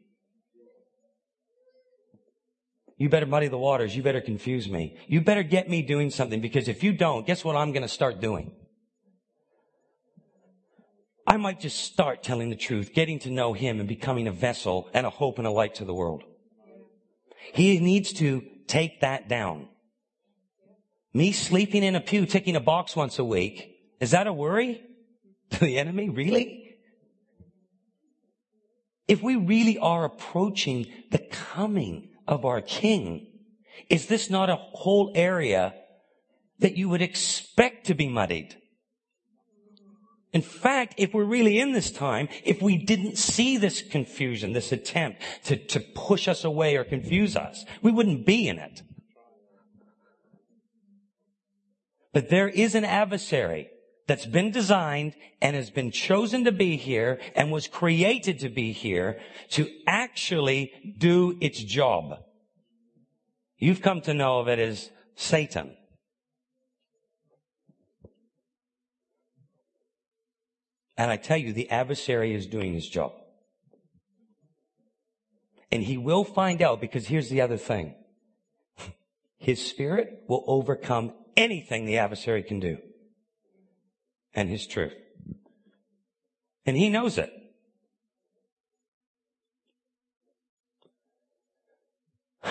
You 2.97 3.09
better 3.09 3.26
muddy 3.26 3.49
the 3.49 3.57
waters. 3.57 3.93
You 3.93 4.01
better 4.01 4.22
confuse 4.22 4.69
me. 4.69 4.97
You 5.07 5.19
better 5.19 5.43
get 5.43 5.69
me 5.69 5.82
doing 5.82 6.09
something 6.09 6.39
because 6.39 6.69
if 6.69 6.82
you 6.82 6.93
don't, 6.93 7.28
guess 7.28 7.43
what 7.43 7.57
I'm 7.57 7.74
going 7.74 7.82
to 7.82 7.89
start 7.89 8.22
doing? 8.22 8.53
I 11.28 11.36
might 11.36 11.59
just 11.59 11.82
start 11.82 12.24
telling 12.24 12.49
the 12.49 12.55
truth, 12.55 12.93
getting 12.93 13.19
to 13.19 13.30
know 13.30 13.51
him 13.51 13.80
and 13.80 13.89
becoming 13.89 14.28
a 14.28 14.32
vessel 14.32 14.89
and 14.93 15.05
a 15.05 15.09
hope 15.09 15.38
and 15.38 15.45
a 15.45 15.51
light 15.51 15.76
to 15.76 15.86
the 15.86 15.93
world. 15.93 16.24
He 17.53 17.78
needs 17.80 18.13
to 18.13 18.41
take 18.67 19.01
that 19.01 19.28
down. 19.28 19.67
Me 21.13 21.34
sleeping 21.34 21.84
in 21.84 21.95
a 21.95 22.01
pew, 22.01 22.26
ticking 22.26 22.55
a 22.55 22.61
box 22.61 22.95
once 22.95 23.19
a 23.19 23.26
week, 23.26 23.76
is 23.99 24.11
that 24.11 24.28
a 24.28 24.34
worry 24.34 24.82
to 25.49 25.59
the 25.59 25.78
enemy? 25.78 26.09
Really? 26.09 26.61
If 29.08 29.22
we 29.22 29.36
really 29.36 29.78
are 29.78 30.06
approaching 30.06 30.88
the 31.12 31.20
coming 31.20 32.10
of 32.28 32.45
our 32.45 32.62
King, 32.62 33.28
is 33.89 34.08
this 34.08 34.30
not 34.30 34.49
a 34.49 34.56
whole 34.56 35.12
area 35.16 35.74
that 36.60 36.78
you 36.78 36.89
would 36.89 37.02
expect 37.02 37.88
to 37.88 37.93
be 37.93 38.08
muddied? 38.08 38.56
In 40.34 40.41
fact, 40.41 40.93
if 40.97 41.14
we're 41.14 41.26
really 41.26 41.60
in 41.60 41.74
this 41.74 41.91
time, 41.91 42.30
if 42.45 42.62
we 42.62 42.78
didn't 42.78 43.18
see 43.18 43.58
this 43.58 43.82
confusion, 43.82 44.54
this 44.54 44.72
attempt 44.72 45.22
to, 45.45 45.58
to 45.58 45.82
push 45.82 46.30
us 46.30 46.45
away 46.45 46.78
or 46.78 46.86
confuse 46.86 47.36
us, 47.36 47.66
we 47.82 47.91
wouldn't 47.91 48.26
be 48.26 48.47
in 48.47 48.58
it. 48.58 48.82
But 52.14 52.30
there 52.30 52.47
is 52.47 52.76
an 52.76 52.86
adversary 52.86 53.70
that's 54.12 54.26
been 54.26 54.51
designed 54.51 55.16
and 55.41 55.55
has 55.55 55.70
been 55.70 55.89
chosen 55.89 56.43
to 56.43 56.51
be 56.51 56.76
here 56.76 57.18
and 57.34 57.49
was 57.49 57.66
created 57.66 58.39
to 58.39 58.49
be 58.49 58.74
here 58.74 59.18
to 59.49 59.70
actually 59.88 60.70
do 60.97 61.38
its 61.39 61.64
job. 61.64 62.20
You've 63.57 63.82
come 63.82 64.01
to 64.01 64.14
know 64.14 64.39
of 64.39 64.49
it 64.49 64.59
as 64.59 64.91
Satan. 65.16 65.78
And 70.97 71.09
I 71.09 71.16
tell 71.16 71.38
you, 71.38 71.53
the 71.53 71.70
adversary 71.70 72.36
is 72.36 72.47
doing 72.47 72.74
his 72.74 72.89
job. 72.89 73.14
And 75.72 75.84
he 75.84 75.95
will 75.97 76.26
find 76.26 76.62
out 76.62 76.82
because 76.82 77.07
here's 77.07 77.30
the 77.30 77.39
other 77.39 77.55
thing. 77.55 77.95
His 79.38 79.66
spirit 79.66 80.24
will 80.28 80.43
overcome 80.47 81.14
anything 81.38 81.86
the 81.86 81.99
adversary 81.99 82.43
can 82.43 82.59
do. 82.59 82.78
And 84.34 84.49
his 84.49 84.65
truth. 84.65 84.93
And 86.65 86.77
he 86.77 86.89
knows 86.89 87.17
it. 87.17 87.32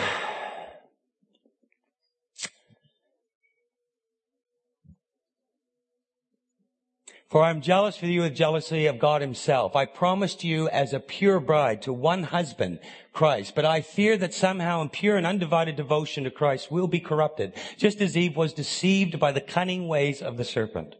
For 7.30 7.42
I 7.44 7.50
am 7.50 7.60
jealous 7.60 7.96
for 7.96 8.06
you 8.06 8.22
with 8.22 8.34
jealousy 8.34 8.86
of 8.86 8.98
God 8.98 9.20
himself. 9.22 9.76
I 9.76 9.84
promised 9.86 10.42
you 10.42 10.68
as 10.68 10.92
a 10.92 10.98
pure 10.98 11.38
bride 11.38 11.80
to 11.82 11.92
one 11.92 12.24
husband, 12.24 12.80
Christ, 13.12 13.54
but 13.54 13.64
I 13.64 13.80
fear 13.80 14.16
that 14.16 14.34
somehow 14.34 14.82
in 14.82 14.88
pure 14.88 15.16
and 15.16 15.26
undivided 15.26 15.76
devotion 15.76 16.24
to 16.24 16.30
Christ 16.30 16.72
will 16.72 16.88
be 16.88 17.00
corrupted, 17.00 17.54
just 17.76 18.00
as 18.00 18.16
Eve 18.16 18.36
was 18.36 18.52
deceived 18.52 19.20
by 19.20 19.30
the 19.30 19.40
cunning 19.40 19.86
ways 19.86 20.20
of 20.20 20.36
the 20.36 20.44
serpent. 20.44 20.96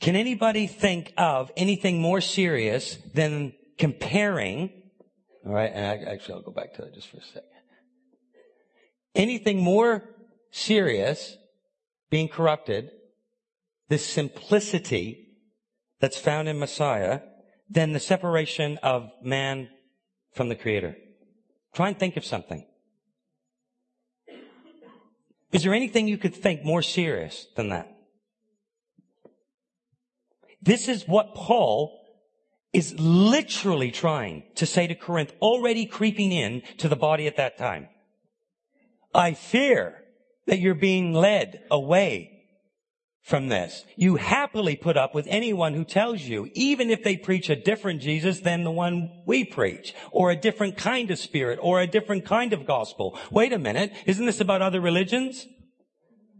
Can 0.00 0.16
anybody 0.16 0.66
think 0.66 1.12
of 1.18 1.52
anything 1.56 2.00
more 2.00 2.22
serious 2.22 2.96
than 3.14 3.52
comparing, 3.78 4.72
alright, 5.46 5.72
and 5.74 5.86
I, 5.86 6.12
actually 6.12 6.34
I'll 6.34 6.42
go 6.42 6.52
back 6.52 6.74
to 6.74 6.82
that 6.82 6.94
just 6.94 7.08
for 7.08 7.18
a 7.18 7.22
second. 7.22 7.42
Anything 9.14 9.62
more 9.62 10.08
serious 10.50 11.36
being 12.08 12.28
corrupted, 12.28 12.90
this 13.88 14.06
simplicity 14.06 15.36
that's 16.00 16.18
found 16.18 16.48
in 16.48 16.58
Messiah, 16.58 17.20
than 17.68 17.92
the 17.92 18.00
separation 18.00 18.78
of 18.82 19.10
man 19.22 19.68
from 20.32 20.48
the 20.48 20.56
Creator. 20.56 20.96
Try 21.74 21.88
and 21.88 21.98
think 21.98 22.16
of 22.16 22.24
something. 22.24 22.66
Is 25.52 25.62
there 25.62 25.74
anything 25.74 26.08
you 26.08 26.18
could 26.18 26.34
think 26.34 26.64
more 26.64 26.82
serious 26.82 27.46
than 27.56 27.68
that? 27.68 27.99
This 30.62 30.88
is 30.88 31.08
what 31.08 31.34
Paul 31.34 31.98
is 32.72 32.94
literally 32.98 33.90
trying 33.90 34.44
to 34.56 34.66
say 34.66 34.86
to 34.86 34.94
Corinth, 34.94 35.32
already 35.40 35.86
creeping 35.86 36.32
in 36.32 36.62
to 36.78 36.88
the 36.88 36.96
body 36.96 37.26
at 37.26 37.36
that 37.36 37.58
time. 37.58 37.88
I 39.12 39.34
fear 39.34 40.04
that 40.46 40.60
you're 40.60 40.74
being 40.74 41.12
led 41.12 41.64
away 41.70 42.40
from 43.22 43.48
this. 43.48 43.84
You 43.96 44.16
happily 44.16 44.76
put 44.76 44.96
up 44.96 45.14
with 45.14 45.26
anyone 45.28 45.74
who 45.74 45.84
tells 45.84 46.22
you, 46.22 46.48
even 46.54 46.90
if 46.90 47.02
they 47.02 47.16
preach 47.16 47.50
a 47.50 47.56
different 47.56 48.00
Jesus 48.00 48.40
than 48.40 48.64
the 48.64 48.70
one 48.70 49.22
we 49.26 49.44
preach, 49.44 49.94
or 50.10 50.30
a 50.30 50.36
different 50.36 50.76
kind 50.76 51.10
of 51.10 51.18
spirit, 51.18 51.58
or 51.60 51.80
a 51.80 51.86
different 51.86 52.24
kind 52.24 52.52
of 52.52 52.66
gospel. 52.66 53.18
Wait 53.30 53.52
a 53.52 53.58
minute. 53.58 53.92
Isn't 54.06 54.26
this 54.26 54.40
about 54.40 54.62
other 54.62 54.80
religions? 54.80 55.46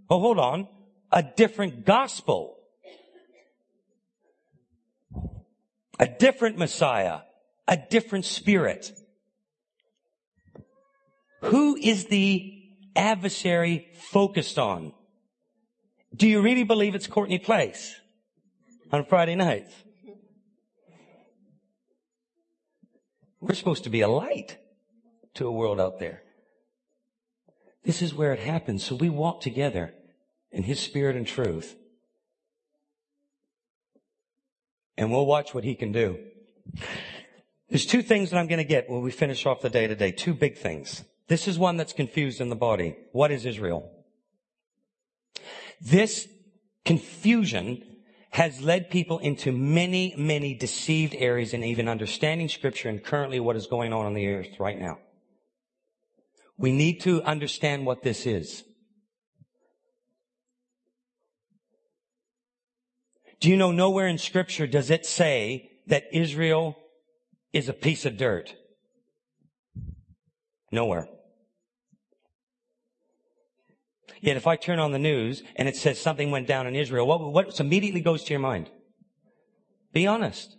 Oh, 0.08 0.20
hold 0.20 0.38
on. 0.38 0.68
A 1.12 1.22
different 1.22 1.84
gospel. 1.84 2.56
A 6.00 6.08
different 6.08 6.56
Messiah. 6.58 7.20
A 7.68 7.76
different 7.76 8.24
spirit. 8.24 8.90
Who 11.42 11.76
is 11.76 12.06
the 12.06 12.60
adversary 12.96 13.86
focused 14.10 14.58
on? 14.58 14.92
Do 16.16 16.26
you 16.26 16.42
really 16.42 16.64
believe 16.64 16.94
it's 16.94 17.06
Courtney 17.06 17.38
Place 17.38 17.94
on 18.90 19.04
Friday 19.04 19.36
nights? 19.36 19.72
We're 23.40 23.54
supposed 23.54 23.84
to 23.84 23.90
be 23.90 24.00
a 24.00 24.08
light 24.08 24.58
to 25.34 25.46
a 25.46 25.52
world 25.52 25.80
out 25.80 25.98
there. 25.98 26.22
This 27.84 28.02
is 28.02 28.14
where 28.14 28.32
it 28.32 28.40
happens. 28.40 28.84
So 28.84 28.94
we 28.94 29.10
walk 29.10 29.40
together 29.40 29.94
in 30.50 30.62
His 30.62 30.80
Spirit 30.80 31.16
and 31.16 31.26
truth. 31.26 31.76
And 34.96 35.10
we'll 35.10 35.26
watch 35.26 35.54
what 35.54 35.64
He 35.64 35.74
can 35.74 35.92
do. 35.92 36.18
There's 37.68 37.86
two 37.86 38.02
things 38.02 38.30
that 38.30 38.38
I'm 38.38 38.48
going 38.48 38.58
to 38.58 38.64
get 38.64 38.90
when 38.90 39.02
we 39.02 39.10
finish 39.10 39.46
off 39.46 39.60
the 39.60 39.70
day 39.70 39.86
today. 39.86 40.10
Two 40.10 40.34
big 40.34 40.58
things. 40.58 41.04
This 41.28 41.46
is 41.46 41.58
one 41.58 41.76
that's 41.76 41.92
confused 41.92 42.40
in 42.40 42.48
the 42.48 42.56
body. 42.56 42.96
What 43.12 43.30
is 43.30 43.46
Israel? 43.46 43.90
This 45.80 46.28
confusion 46.84 47.82
has 48.30 48.60
led 48.60 48.90
people 48.90 49.18
into 49.18 49.52
many, 49.52 50.14
many 50.16 50.54
deceived 50.54 51.14
areas 51.14 51.52
in 51.52 51.64
even 51.64 51.88
understanding 51.88 52.48
scripture 52.48 52.88
and 52.88 53.02
currently 53.02 53.40
what 53.40 53.56
is 53.56 53.66
going 53.66 53.92
on 53.92 54.06
on 54.06 54.14
the 54.14 54.28
earth 54.28 54.58
right 54.58 54.78
now. 54.78 54.98
We 56.56 56.72
need 56.72 57.00
to 57.02 57.22
understand 57.22 57.86
what 57.86 58.02
this 58.02 58.26
is. 58.26 58.64
Do 63.40 63.48
you 63.48 63.56
know 63.56 63.72
nowhere 63.72 64.06
in 64.06 64.18
scripture 64.18 64.66
does 64.66 64.90
it 64.90 65.06
say 65.06 65.70
that 65.86 66.04
Israel 66.12 66.76
is 67.52 67.68
a 67.68 67.72
piece 67.72 68.04
of 68.04 68.16
dirt? 68.16 68.54
Nowhere. 70.70 71.08
Yet 74.20 74.36
if 74.36 74.46
I 74.46 74.56
turn 74.56 74.78
on 74.78 74.92
the 74.92 74.98
news 74.98 75.42
and 75.56 75.66
it 75.66 75.76
says 75.76 75.98
something 75.98 76.30
went 76.30 76.46
down 76.46 76.66
in 76.66 76.76
Israel, 76.76 77.06
what, 77.06 77.32
what 77.32 77.58
immediately 77.58 78.02
goes 78.02 78.24
to 78.24 78.30
your 78.30 78.40
mind? 78.40 78.70
Be 79.94 80.06
honest. 80.06 80.56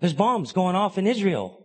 There's 0.00 0.12
bombs 0.12 0.52
going 0.52 0.74
off 0.74 0.98
in 0.98 1.06
Israel. 1.06 1.64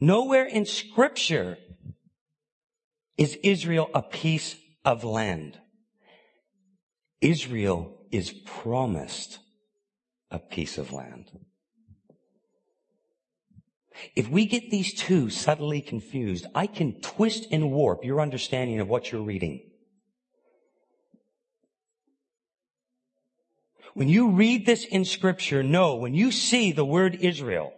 Nowhere 0.00 0.44
in 0.44 0.64
scripture 0.66 1.58
is 3.18 3.36
Israel 3.42 3.90
a 3.92 4.02
piece 4.02 4.56
of 4.84 5.02
land. 5.02 5.58
Israel 7.20 7.96
is 8.10 8.32
promised 8.32 9.38
a 10.30 10.38
piece 10.38 10.78
of 10.78 10.92
land. 10.92 11.30
If 14.16 14.28
we 14.28 14.46
get 14.46 14.70
these 14.70 14.92
two 14.92 15.30
subtly 15.30 15.80
confused, 15.80 16.46
I 16.54 16.66
can 16.66 17.00
twist 17.00 17.46
and 17.50 17.70
warp 17.70 18.04
your 18.04 18.20
understanding 18.20 18.80
of 18.80 18.88
what 18.88 19.12
you're 19.12 19.22
reading. 19.22 19.70
When 23.94 24.08
you 24.08 24.30
read 24.30 24.66
this 24.66 24.84
in 24.84 25.04
scripture, 25.04 25.62
no, 25.62 25.94
when 25.94 26.14
you 26.14 26.32
see 26.32 26.72
the 26.72 26.84
word 26.84 27.14
Israel, 27.20 27.72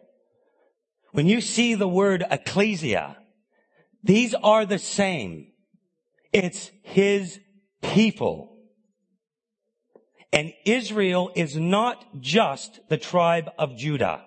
when 1.12 1.28
you 1.28 1.42
see 1.42 1.74
the 1.74 1.88
word 1.88 2.24
ecclesia, 2.30 3.18
these 4.02 4.34
are 4.34 4.64
the 4.64 4.78
same. 4.78 5.52
It's 6.32 6.70
his 6.82 7.38
people. 7.82 8.55
And 10.36 10.52
Israel 10.66 11.32
is 11.34 11.56
not 11.56 12.20
just 12.20 12.80
the 12.90 12.98
tribe 12.98 13.48
of 13.58 13.74
Judah. 13.74 14.22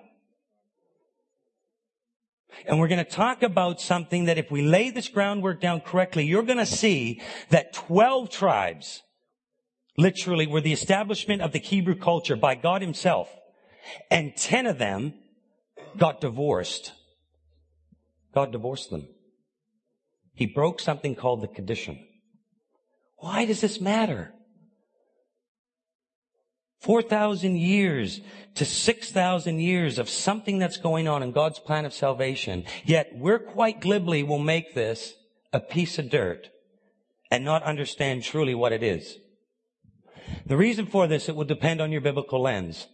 And 2.65 2.79
we're 2.79 2.87
going 2.87 3.05
to 3.05 3.11
talk 3.11 3.43
about 3.43 3.79
something 3.79 4.25
that 4.25 4.39
if 4.39 4.49
we 4.49 4.63
lay 4.63 4.89
this 4.89 5.07
groundwork 5.07 5.61
down 5.61 5.81
correctly, 5.81 6.25
you're 6.25 6.41
going 6.41 6.57
to 6.57 6.65
see 6.65 7.21
that 7.51 7.73
12 7.73 8.31
tribes 8.31 9.03
literally 9.99 10.47
were 10.47 10.61
the 10.61 10.73
establishment 10.73 11.43
of 11.43 11.51
the 11.51 11.59
Hebrew 11.59 11.93
culture 11.93 12.35
by 12.35 12.55
God 12.55 12.81
himself. 12.81 13.29
And 14.09 14.35
10 14.35 14.65
of 14.65 14.79
them 14.79 15.13
got 15.95 16.21
divorced. 16.21 16.91
God 18.33 18.51
divorced 18.51 18.89
them. 18.89 19.07
He 20.33 20.47
broke 20.47 20.79
something 20.79 21.13
called 21.13 21.41
the 21.41 21.47
condition. 21.47 22.03
Why 23.17 23.45
does 23.45 23.61
this 23.61 23.79
matter? 23.79 24.33
4,000 26.79 27.57
years 27.57 28.21
to 28.55 28.65
6,000 28.65 29.59
years 29.59 29.99
of 29.99 30.09
something 30.09 30.59
that's 30.59 30.77
going 30.77 31.07
on 31.07 31.23
in 31.23 31.31
God's 31.31 31.59
plan 31.59 31.85
of 31.85 31.93
salvation. 31.93 32.63
Yet 32.85 33.11
we're 33.13 33.39
quite 33.39 33.81
glibly 33.81 34.23
will 34.23 34.39
make 34.39 34.73
this 34.73 35.13
a 35.51 35.59
piece 35.59 35.99
of 35.99 36.09
dirt 36.09 36.49
and 37.29 37.43
not 37.43 37.63
understand 37.63 38.23
truly 38.23 38.55
what 38.55 38.71
it 38.71 38.83
is. 38.83 39.17
The 40.45 40.57
reason 40.57 40.85
for 40.85 41.07
this, 41.07 41.27
it 41.27 41.35
will 41.35 41.45
depend 41.45 41.81
on 41.81 41.91
your 41.91 42.01
biblical 42.01 42.41
lens. 42.41 42.87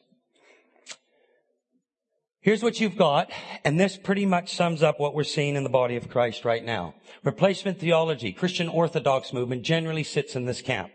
Here's 2.41 2.61
what 2.61 2.79
you've 2.79 2.97
got, 2.97 3.31
and 3.63 3.79
this 3.79 3.97
pretty 3.97 4.25
much 4.25 4.53
sums 4.53 4.83
up 4.83 4.99
what 4.99 5.15
we're 5.15 5.23
seeing 5.23 5.55
in 5.55 5.63
the 5.63 5.69
body 5.69 5.95
of 5.95 6.09
Christ 6.09 6.45
right 6.45 6.63
now. 6.63 6.93
Replacement 7.23 7.79
theology, 7.79 8.31
Christian 8.31 8.69
Orthodox 8.69 9.33
movement 9.33 9.63
generally 9.63 10.03
sits 10.03 10.35
in 10.35 10.45
this 10.45 10.61
camp 10.61 10.91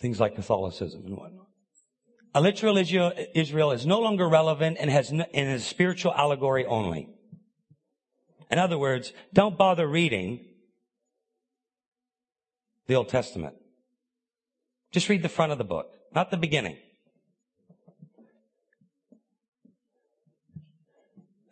things 0.00 0.20
like 0.20 0.34
Catholicism 0.34 1.02
and 1.06 1.16
whatnot. 1.16 1.46
A 2.34 2.40
literal 2.40 2.76
Israel 2.76 3.70
is 3.70 3.86
no 3.86 4.00
longer 4.00 4.28
relevant 4.28 4.76
and 4.80 4.90
has 4.90 5.10
and 5.10 5.26
is 5.32 5.64
spiritual 5.64 6.12
allegory 6.14 6.66
only. 6.66 7.08
In 8.50 8.58
other 8.58 8.76
words, 8.76 9.12
don't 9.32 9.56
bother 9.56 9.86
reading 9.86 10.44
the 12.86 12.94
Old 12.94 13.08
Testament. 13.08 13.54
Just 14.90 15.08
read 15.08 15.22
the 15.22 15.28
front 15.28 15.52
of 15.52 15.58
the 15.58 15.64
book, 15.64 15.86
not 16.14 16.30
the 16.30 16.36
beginning. 16.36 16.76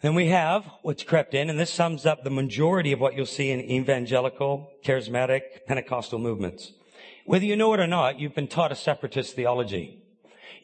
Then 0.02 0.16
we 0.16 0.28
have 0.28 0.68
what's 0.82 1.04
crept 1.04 1.32
in, 1.32 1.48
and 1.48 1.60
this 1.60 1.72
sums 1.72 2.04
up 2.06 2.24
the 2.24 2.30
majority 2.30 2.90
of 2.90 2.98
what 2.98 3.14
you'll 3.14 3.24
see 3.24 3.50
in 3.50 3.60
evangelical, 3.60 4.68
charismatic, 4.84 5.64
Pentecostal 5.66 6.18
movements. 6.18 6.72
Whether 7.24 7.44
you 7.44 7.56
know 7.56 7.72
it 7.74 7.80
or 7.80 7.86
not, 7.86 8.18
you've 8.18 8.34
been 8.34 8.48
taught 8.48 8.72
a 8.72 8.76
separatist 8.76 9.36
theology. 9.36 10.02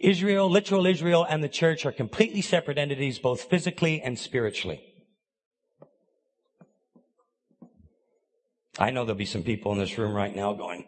Israel, 0.00 0.48
literal 0.50 0.86
Israel, 0.86 1.26
and 1.28 1.42
the 1.42 1.48
church 1.48 1.84
are 1.86 1.92
completely 1.92 2.40
separate 2.40 2.78
entities, 2.78 3.18
both 3.18 3.42
physically 3.42 4.00
and 4.00 4.18
spiritually. 4.18 4.80
I 8.78 8.90
know 8.90 9.04
there'll 9.04 9.18
be 9.18 9.24
some 9.24 9.42
people 9.42 9.72
in 9.72 9.78
this 9.78 9.98
room 9.98 10.12
right 10.12 10.34
now 10.34 10.52
going, 10.52 10.84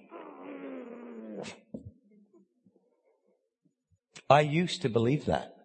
I 4.28 4.42
used 4.42 4.82
to 4.82 4.88
believe 4.88 5.26
that. 5.26 5.56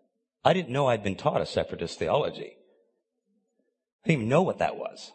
I 0.43 0.53
didn't 0.53 0.71
know 0.71 0.87
I'd 0.87 1.03
been 1.03 1.15
taught 1.15 1.41
a 1.41 1.45
separatist 1.45 1.99
theology. 1.99 2.57
I 4.03 4.07
didn't 4.07 4.21
even 4.21 4.29
know 4.29 4.41
what 4.41 4.57
that 4.57 4.75
was. 4.75 5.11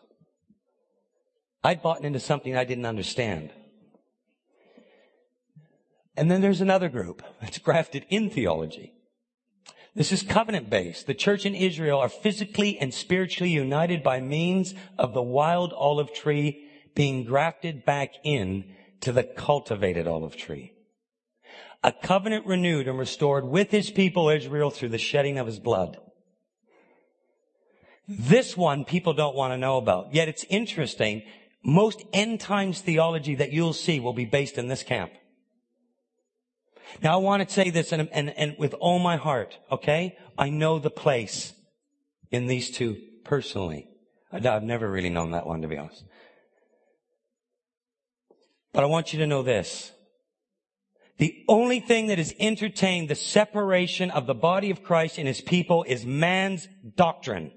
I'd 1.65 1.83
bought 1.83 2.05
into 2.05 2.21
something 2.21 2.57
I 2.57 2.65
didn't 2.65 2.87
understand. 2.87 3.51
And 6.17 6.31
then 6.31 6.41
there's 6.41 6.61
another 6.61 6.89
group 6.89 7.23
that's 7.41 7.59
grafted 7.59 8.05
in 8.09 8.31
theology. 8.31 8.95
This 9.95 10.13
is 10.13 10.23
covenant 10.23 10.71
based. 10.71 11.07
The 11.07 11.15
church 11.15 11.45
in 11.45 11.55
Israel 11.55 11.99
are 11.99 12.09
physically 12.09 12.79
and 12.79 12.95
spiritually 12.95 13.53
united 13.53 14.03
by 14.03 14.21
means 14.21 14.75
of 14.99 15.15
the 15.15 15.23
wild 15.23 15.73
olive 15.73 16.13
tree 16.15 16.67
being 16.95 17.25
grafted 17.25 17.85
back 17.85 18.15
in 18.23 18.75
to 19.01 19.13
the 19.13 19.25
cultivated 19.25 20.07
olive 20.07 20.37
tree. 20.37 20.73
A 21.83 21.93
covenant 21.93 22.47
renewed 22.47 22.87
and 22.87 22.99
restored 22.99 23.45
with 23.45 23.71
his 23.71 23.91
people 23.91 24.29
Israel 24.29 24.71
through 24.71 24.91
the 24.91 24.99
shedding 24.99 25.39
of 25.39 25.47
his 25.47 25.59
blood. 25.59 25.97
This 28.07 28.57
one 28.57 28.85
people 28.85 29.15
don't 29.15 29.37
want 29.37 29.53
to 29.53 29.59
know 29.59 29.79
about. 29.79 30.13
Yet 30.13 30.29
it's 30.29 30.45
interesting. 30.51 31.23
Most 31.65 32.03
end 32.13 32.41
times 32.41 32.81
theology 32.81 33.37
that 33.37 33.53
you'll 33.53 33.73
see 33.73 33.99
will 33.99 34.13
be 34.13 34.25
based 34.25 34.59
in 34.59 34.69
this 34.69 34.83
camp. 34.83 35.13
Now 37.03 37.15
I 37.15 37.17
want 37.17 37.47
to 37.47 37.53
say 37.53 37.71
this 37.71 37.93
and, 37.93 38.09
and, 38.13 38.31
and 38.31 38.57
with 38.59 38.75
all 38.75 38.99
my 38.99 39.17
heart, 39.17 39.59
okay? 39.71 40.17
I 40.39 40.51
know 40.51 40.79
the 40.79 40.91
place 40.91 41.53
in 42.31 42.47
these 42.47 42.71
two 42.71 42.97
personally. 43.25 43.89
I've 44.33 44.63
never 44.63 44.89
really 44.89 45.11
known 45.11 45.33
that 45.33 45.47
one 45.47 45.63
to 45.63 45.69
be 45.69 45.77
honest. 45.77 46.05
But 48.73 48.85
I 48.85 48.87
want 48.87 49.13
you 49.13 49.19
to 49.21 49.27
know 49.27 49.43
this. 49.43 49.93
The 51.19 51.45
only 51.49 51.81
thing 51.81 52.07
that 52.07 52.19
has 52.19 52.33
entertained 52.39 53.11
the 53.11 53.15
separation 53.15 54.11
of 54.11 54.27
the 54.27 54.35
body 54.35 54.71
of 54.71 54.83
Christ 54.83 55.19
and 55.19 55.29
his 55.29 55.41
people 55.41 55.85
is 55.87 56.07
man's 56.07 56.67
doctrine. 56.97 57.53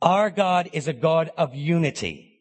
Our 0.00 0.30
God 0.30 0.70
is 0.72 0.88
a 0.88 0.92
God 0.94 1.30
of 1.36 1.54
unity. 1.54 2.33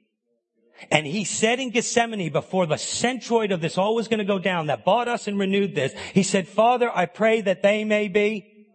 And 0.92 1.06
he 1.06 1.24
said 1.24 1.60
in 1.60 1.70
Gethsemane 1.70 2.32
before 2.32 2.66
the 2.66 2.76
centroid 2.76 3.54
of 3.54 3.62
this 3.62 3.78
all 3.78 3.96
was 3.96 4.08
going 4.08 4.20
to 4.20 4.26
go 4.26 4.40
down 4.40 4.68
that 4.68 4.86
bought 4.86 5.08
us 5.08 5.28
and 5.28 5.40
renewed 5.40 5.76
this, 5.76 5.94
he 6.14 6.24
said, 6.24 6.48
Father, 6.48 6.90
I 6.94 7.06
pray 7.06 7.42
that 7.42 7.62
they 7.62 7.84
may 7.84 8.08
be 8.08 8.68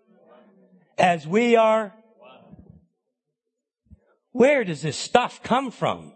as 0.96 1.26
we 1.26 1.56
are. 1.56 1.94
Where 4.32 4.64
does 4.64 4.82
this 4.82 4.96
stuff 4.96 5.42
come 5.42 5.70
from? 5.70 6.12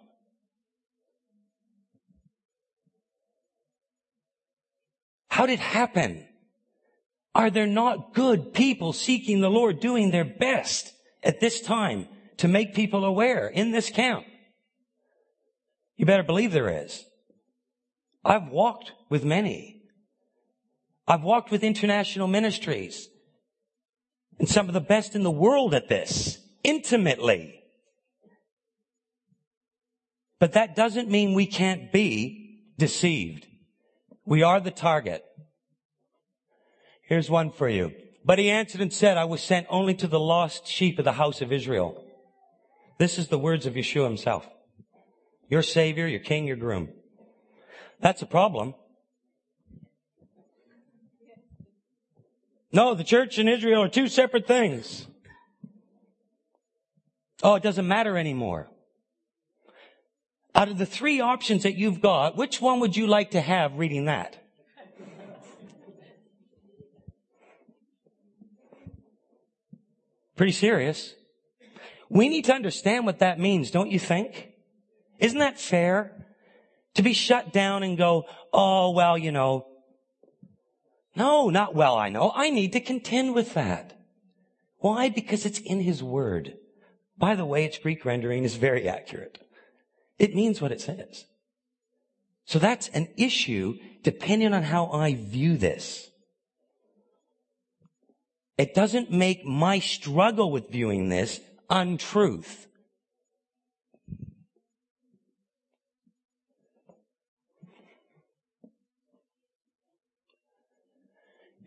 How 5.28 5.46
did 5.46 5.54
it 5.54 5.60
happen? 5.60 6.26
Are 7.34 7.48
there 7.48 7.66
not 7.66 8.12
good 8.12 8.52
people 8.52 8.92
seeking 8.92 9.40
the 9.40 9.48
Lord 9.48 9.80
doing 9.80 10.10
their 10.10 10.24
best 10.26 10.92
at 11.22 11.40
this 11.40 11.60
time 11.60 12.06
to 12.36 12.48
make 12.48 12.74
people 12.74 13.04
aware 13.04 13.48
in 13.48 13.70
this 13.70 13.88
camp? 13.88 14.26
You 15.96 16.06
better 16.06 16.22
believe 16.22 16.52
there 16.52 16.84
is. 16.84 17.04
I've 18.24 18.48
walked 18.48 18.92
with 19.08 19.24
many. 19.24 19.82
I've 21.06 21.22
walked 21.22 21.50
with 21.50 21.64
international 21.64 22.28
ministries 22.28 23.08
and 24.38 24.48
some 24.48 24.68
of 24.68 24.74
the 24.74 24.80
best 24.80 25.14
in 25.14 25.22
the 25.22 25.30
world 25.30 25.74
at 25.74 25.88
this 25.88 26.38
intimately. 26.64 27.60
But 30.38 30.54
that 30.54 30.74
doesn't 30.74 31.10
mean 31.10 31.34
we 31.34 31.46
can't 31.46 31.92
be 31.92 32.60
deceived. 32.78 33.46
We 34.24 34.42
are 34.42 34.60
the 34.60 34.70
target. 34.70 35.24
Here's 37.08 37.30
one 37.30 37.50
for 37.50 37.68
you. 37.68 37.92
But 38.24 38.38
he 38.38 38.50
answered 38.50 38.80
and 38.80 38.92
said, 38.92 39.16
I 39.16 39.24
was 39.24 39.42
sent 39.42 39.66
only 39.68 39.94
to 39.94 40.06
the 40.06 40.20
lost 40.20 40.66
sheep 40.66 40.98
of 40.98 41.04
the 41.04 41.12
house 41.12 41.42
of 41.42 41.52
Israel. 41.52 42.04
This 42.98 43.18
is 43.18 43.28
the 43.28 43.38
words 43.38 43.66
of 43.66 43.74
Yeshua 43.74 44.04
himself. 44.04 44.48
Your 45.52 45.60
savior, 45.60 46.06
your 46.06 46.20
king, 46.20 46.46
your 46.46 46.56
groom. 46.56 46.88
That's 48.00 48.22
a 48.22 48.26
problem. 48.26 48.74
No, 52.72 52.94
the 52.94 53.04
church 53.04 53.36
and 53.36 53.50
Israel 53.50 53.82
are 53.82 53.88
two 53.90 54.08
separate 54.08 54.46
things. 54.46 55.06
Oh, 57.42 57.54
it 57.54 57.62
doesn't 57.62 57.86
matter 57.86 58.16
anymore. 58.16 58.70
Out 60.54 60.70
of 60.70 60.78
the 60.78 60.86
three 60.86 61.20
options 61.20 61.64
that 61.64 61.74
you've 61.74 62.00
got, 62.00 62.34
which 62.34 62.62
one 62.62 62.80
would 62.80 62.96
you 62.96 63.06
like 63.06 63.32
to 63.32 63.42
have 63.42 63.76
reading 63.76 64.06
that? 64.06 64.42
Pretty 70.34 70.52
serious. 70.52 71.14
We 72.08 72.30
need 72.30 72.46
to 72.46 72.54
understand 72.54 73.04
what 73.04 73.18
that 73.18 73.38
means, 73.38 73.70
don't 73.70 73.90
you 73.90 73.98
think? 73.98 74.51
Isn't 75.22 75.38
that 75.38 75.58
fair? 75.58 76.26
To 76.96 77.02
be 77.02 77.14
shut 77.14 77.52
down 77.52 77.84
and 77.84 77.96
go, 77.96 78.24
oh, 78.52 78.90
well, 78.90 79.16
you 79.16 79.32
know. 79.32 79.66
No, 81.14 81.48
not 81.48 81.74
well, 81.74 81.96
I 81.96 82.08
know. 82.08 82.32
I 82.34 82.50
need 82.50 82.72
to 82.72 82.80
contend 82.80 83.34
with 83.34 83.54
that. 83.54 83.98
Why? 84.78 85.08
Because 85.08 85.46
it's 85.46 85.60
in 85.60 85.80
His 85.80 86.02
Word. 86.02 86.54
By 87.16 87.36
the 87.36 87.46
way, 87.46 87.64
its 87.64 87.78
Greek 87.78 88.04
rendering 88.04 88.42
is 88.42 88.56
very 88.56 88.88
accurate. 88.88 89.38
It 90.18 90.34
means 90.34 90.60
what 90.60 90.72
it 90.72 90.80
says. 90.80 91.24
So 92.44 92.58
that's 92.58 92.88
an 92.88 93.08
issue 93.16 93.78
depending 94.02 94.52
on 94.52 94.64
how 94.64 94.90
I 94.90 95.14
view 95.14 95.56
this. 95.56 96.10
It 98.58 98.74
doesn't 98.74 99.12
make 99.12 99.44
my 99.44 99.78
struggle 99.78 100.50
with 100.50 100.70
viewing 100.70 101.08
this 101.08 101.40
untruth. 101.70 102.66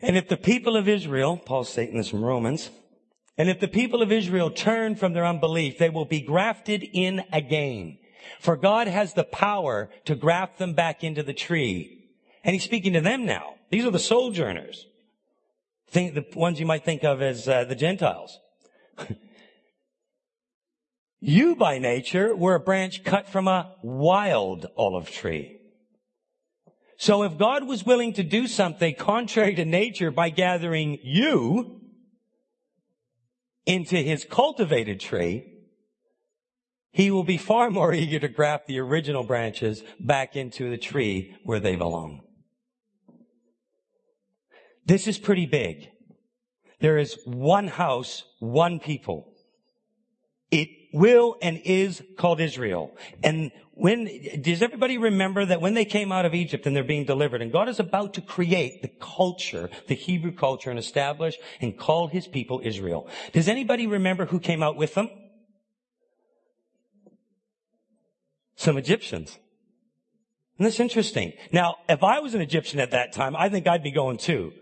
And 0.02 0.18
if 0.18 0.28
the 0.28 0.38
people 0.38 0.76
of 0.76 0.88
Israel, 0.88 1.38
Paul's 1.38 1.70
stating 1.70 1.98
this 1.98 2.10
from 2.10 2.24
Romans, 2.24 2.70
and 3.38 3.50
if 3.50 3.60
the 3.60 3.68
people 3.68 4.02
of 4.02 4.12
Israel 4.12 4.50
turn 4.50 4.96
from 4.96 5.14
their 5.14 5.26
unbelief, 5.26 5.78
they 5.78 5.89
will 5.89 6.06
be 6.06 6.22
grafted 6.22 6.84
in 6.93 7.24
again. 7.32 7.98
For 8.39 8.56
God 8.56 8.88
has 8.88 9.14
the 9.14 9.24
power 9.24 9.89
to 10.06 10.16
graft 10.16 10.58
them 10.58 10.74
back 10.74 11.04
into 11.04 11.24
the 11.24 11.34
tree. 11.34 12.10
And 12.43 12.54
he's 12.54 12.64
speaking 12.64 12.93
to 12.93 13.02
them 13.02 13.26
now. 13.26 13.56
These 13.70 13.86
are 13.86 13.91
the 13.91 14.00
sojourners. 14.00 14.86
Think 15.89 16.14
the 16.14 16.26
ones 16.36 16.60
you 16.60 16.66
might 16.66 16.86
think 16.86 17.04
of 17.04 17.22
as 17.22 17.48
uh, 17.48 17.66
the 17.66 17.76
Gentiles. 17.76 18.39
you 21.20 21.56
by 21.56 21.80
nature 21.80 22.36
were 22.36 22.56
a 22.56 22.60
branch 22.60 23.04
cut 23.04 23.28
from 23.28 23.48
a 23.48 23.76
wild 23.82 24.68
olive 24.78 25.12
tree. 25.12 25.55
So 26.98 27.24
if 27.24 27.38
God 27.38 27.68
was 27.68 27.86
willing 27.86 28.14
to 28.14 28.24
do 28.24 28.48
something 28.48 28.96
contrary 28.96 29.56
to 29.56 29.66
nature 29.66 30.12
by 30.12 30.30
gathering 30.30 31.00
you 31.04 31.82
into 33.66 33.98
his 33.98 34.26
cultivated 34.30 35.00
tree, 35.00 35.52
he 36.91 37.12
will 37.12 37.24
be 37.24 37.38
far 37.38 37.70
more 37.70 37.93
eager 38.04 38.20
to 38.20 38.30
graft 38.30 38.68
the 38.68 38.80
original 38.80 39.24
branches 39.24 39.84
back 40.00 40.36
into 40.36 40.70
the 40.70 40.78
tree 40.78 41.36
where 41.43 41.60
they 41.60 41.76
belong. 41.76 42.22
This 44.86 45.08
is 45.08 45.18
pretty 45.18 45.46
big. 45.46 45.89
There 46.80 46.98
is 46.98 47.18
one 47.26 47.68
house, 47.68 48.24
one 48.39 48.80
people. 48.80 49.34
It 50.52 50.70
will 50.93 51.36
and 51.41 51.60
is 51.66 52.04
called 52.18 52.39
Israel. 52.39 52.96
And 53.24 53.52
when, 53.76 54.09
does 54.41 54.61
everybody 54.61 54.97
remember 54.97 55.45
that 55.45 55.59
when 55.59 55.73
they 55.73 55.84
came 55.84 56.11
out 56.13 56.26
of 56.26 56.34
Egypt 56.34 56.65
and 56.65 56.73
they're 56.73 56.84
being 56.84 57.05
delivered 57.05 57.41
and 57.41 57.51
God 57.51 57.67
is 57.67 57.80
about 57.80 58.13
to 58.13 58.21
create 58.21 58.82
the 58.82 58.88
culture, 58.88 59.69
the 59.88 59.95
Hebrew 59.95 60.32
culture 60.32 60.69
and 60.69 60.80
establish 60.80 61.38
and 61.59 61.78
call 61.78 62.07
his 62.07 62.26
people 62.26 62.61
Israel. 62.63 63.09
Does 63.34 63.49
anybody 63.49 63.86
remember 63.86 64.26
who 64.26 64.39
came 64.39 64.63
out 64.63 64.78
with 64.78 64.93
them? 64.93 65.09
Some 68.55 68.78
Egyptians. 68.78 69.38
And 70.57 70.65
that's 70.65 70.80
interesting. 70.80 71.34
Now, 71.51 71.76
if 71.89 72.01
I 72.01 72.19
was 72.19 72.34
an 72.34 72.41
Egyptian 72.41 72.80
at 72.80 72.91
that 72.91 73.11
time, 73.11 73.36
I 73.36 73.49
think 73.49 73.67
I'd 73.67 73.84
be 73.84 73.91
going 73.91 74.17
too. 74.17 74.53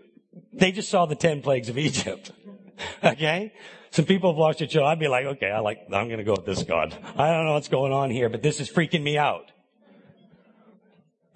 They 0.52 0.72
just 0.72 0.88
saw 0.88 1.06
the 1.06 1.14
ten 1.14 1.40
plagues 1.40 1.68
of 1.68 1.78
Egypt. 1.78 2.32
okay? 3.04 3.52
Some 3.94 4.06
people 4.06 4.32
have 4.32 4.36
watched 4.36 4.58
the 4.58 4.68
show. 4.68 4.84
I'd 4.84 4.98
be 4.98 5.06
like, 5.06 5.24
okay, 5.24 5.52
I 5.52 5.60
like, 5.60 5.82
I'm 5.92 6.08
going 6.08 6.18
to 6.18 6.24
go 6.24 6.32
with 6.32 6.44
this 6.44 6.64
God. 6.64 6.92
I 7.16 7.30
don't 7.30 7.46
know 7.46 7.52
what's 7.52 7.68
going 7.68 7.92
on 7.92 8.10
here, 8.10 8.28
but 8.28 8.42
this 8.42 8.58
is 8.58 8.68
freaking 8.68 9.04
me 9.04 9.16
out. 9.16 9.52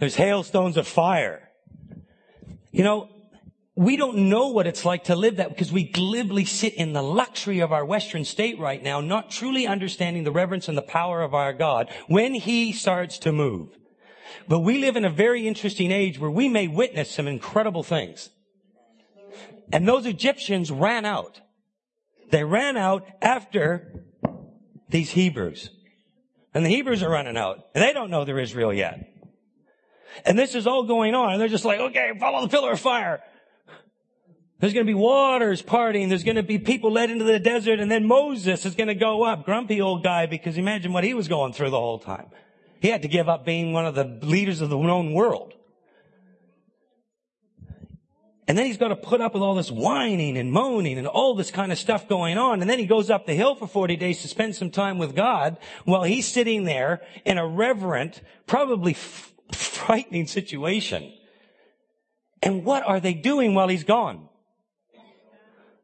There's 0.01 0.17
hailstones 0.17 0.77
of 0.77 0.89
fire. 0.89 1.51
You 2.73 2.83
know, 2.83 3.11
we 3.77 3.97
don't 3.97 4.29
know 4.29 4.49
what 4.49 4.67
it's 4.67 4.85
like 4.85 5.05
to 5.05 5.15
live 5.15 5.37
that 5.37 5.51
because 5.51 5.71
we 5.71 5.85
glibly 5.85 6.45
sit 6.45 6.75
in 6.75 6.95
the 6.95 7.03
luxury 7.03 7.61
of 7.61 7.73
our 7.73 7.85
Western 7.85 8.25
state 8.25 8.59
right 8.59 8.83
now, 8.83 9.01
not 9.01 9.31
truly 9.31 9.65
understanding 9.69 10.25
the 10.25 10.33
reverence 10.33 10.67
and 10.67 10.77
the 10.77 10.83
power 10.83 11.23
of 11.23 11.35
our 11.35 11.53
God 11.53 11.89
when 12.09 12.35
He 12.35 12.73
starts 12.73 13.19
to 13.19 13.31
move. 13.31 13.69
But 14.49 14.61
we 14.61 14.79
live 14.79 14.97
in 14.97 15.05
a 15.05 15.11
very 15.11 15.47
interesting 15.47 15.93
age 15.93 16.19
where 16.19 16.29
we 16.29 16.49
may 16.49 16.67
witness 16.67 17.09
some 17.09 17.29
incredible 17.29 17.85
things. 17.85 18.31
And 19.73 19.87
those 19.87 20.07
Egyptians 20.07 20.73
ran 20.73 21.05
out. 21.05 21.41
They 22.31 22.45
ran 22.45 22.77
out 22.77 23.07
after 23.23 24.05
these 24.89 25.11
Hebrews. 25.11 25.71
And 26.55 26.65
the 26.65 26.71
Hebrews 26.71 27.03
are 27.03 27.11
running 27.11 27.37
out. 27.37 27.67
And 27.75 27.83
they 27.83 27.93
don't 27.93 28.11
know 28.11 28.25
they're 28.25 28.39
Israel 28.39 28.73
yet. 28.73 29.13
And 30.25 30.39
this 30.39 30.55
is 30.55 30.67
all 30.67 30.85
going 30.85 31.15
on. 31.15 31.33
And 31.33 31.41
they're 31.41 31.49
just 31.49 31.65
like, 31.65 31.81
okay, 31.81 32.13
follow 32.19 32.43
the 32.43 32.49
pillar 32.49 32.73
of 32.73 32.81
fire. 32.81 33.21
There's 34.61 34.73
going 34.73 34.87
to 34.87 34.91
be 34.91 34.95
waters 34.95 35.63
parting. 35.63 36.09
There's 36.09 36.25
going 36.25 36.37
to 36.37 36.43
be 36.43 36.59
people 36.59 36.91
led 36.91 37.11
into 37.11 37.25
the 37.25 37.39
desert. 37.39 37.79
And 37.79 37.91
then 37.91 38.07
Moses 38.07 38.67
is 38.67 38.75
going 38.75 38.89
to 38.89 38.95
go 38.95 39.23
up. 39.23 39.45
Grumpy 39.45 39.81
old 39.81 40.03
guy 40.03 40.27
because 40.27 40.59
imagine 40.59 40.93
what 40.93 41.05
he 41.05 41.15
was 41.15 41.29
going 41.29 41.53
through 41.53 41.71
the 41.71 41.79
whole 41.79 42.01
time. 42.01 42.27
He 42.81 42.89
had 42.89 43.03
to 43.03 43.09
give 43.09 43.29
up 43.29 43.45
being 43.45 43.73
one 43.73 43.87
of 43.87 43.95
the 43.95 44.05
leaders 44.05 44.61
of 44.61 44.71
the 44.71 44.79
known 44.79 45.13
world. 45.13 45.55
And 48.49 48.57
then 48.57 48.65
he's 48.65 48.79
got 48.79 48.89
to 48.89 48.97
put 48.97 49.21
up 49.21 49.35
with 49.35 49.43
all 49.43 49.55
this 49.55 49.71
whining 49.71 50.39
and 50.39 50.51
moaning 50.51 50.97
and 50.97 51.07
all 51.07 51.35
this 51.35 51.51
kind 51.51 51.71
of 51.71 51.79
stuff 51.79 52.09
going 52.09 52.39
on. 52.39 52.63
And 52.63 52.71
then 52.71 52.79
he 52.79 52.87
goes 52.87 53.11
up 53.11 53.27
the 53.27 53.35
hill 53.35 53.55
for 53.55 53.69
40 53.69 53.97
days 53.97 54.23
to 54.23 54.29
spend 54.29 54.57
some 54.57 54.71
time 54.71 54.97
with 54.97 55.15
God 55.15 55.59
while 55.85 56.03
he's 56.03 56.27
sitting 56.27 56.65
there 56.65 57.03
in 57.27 57.37
a 57.37 57.47
reverent, 57.47 58.23
probably 58.47 58.93
f- 58.93 59.35
frightening 59.53 60.27
situation. 60.27 61.13
And 62.43 62.65
what 62.65 62.89
are 62.89 63.01
they 63.01 63.13
doing 63.13 63.55
while 63.55 63.69
he's 63.69 63.85
gone? 63.85 64.31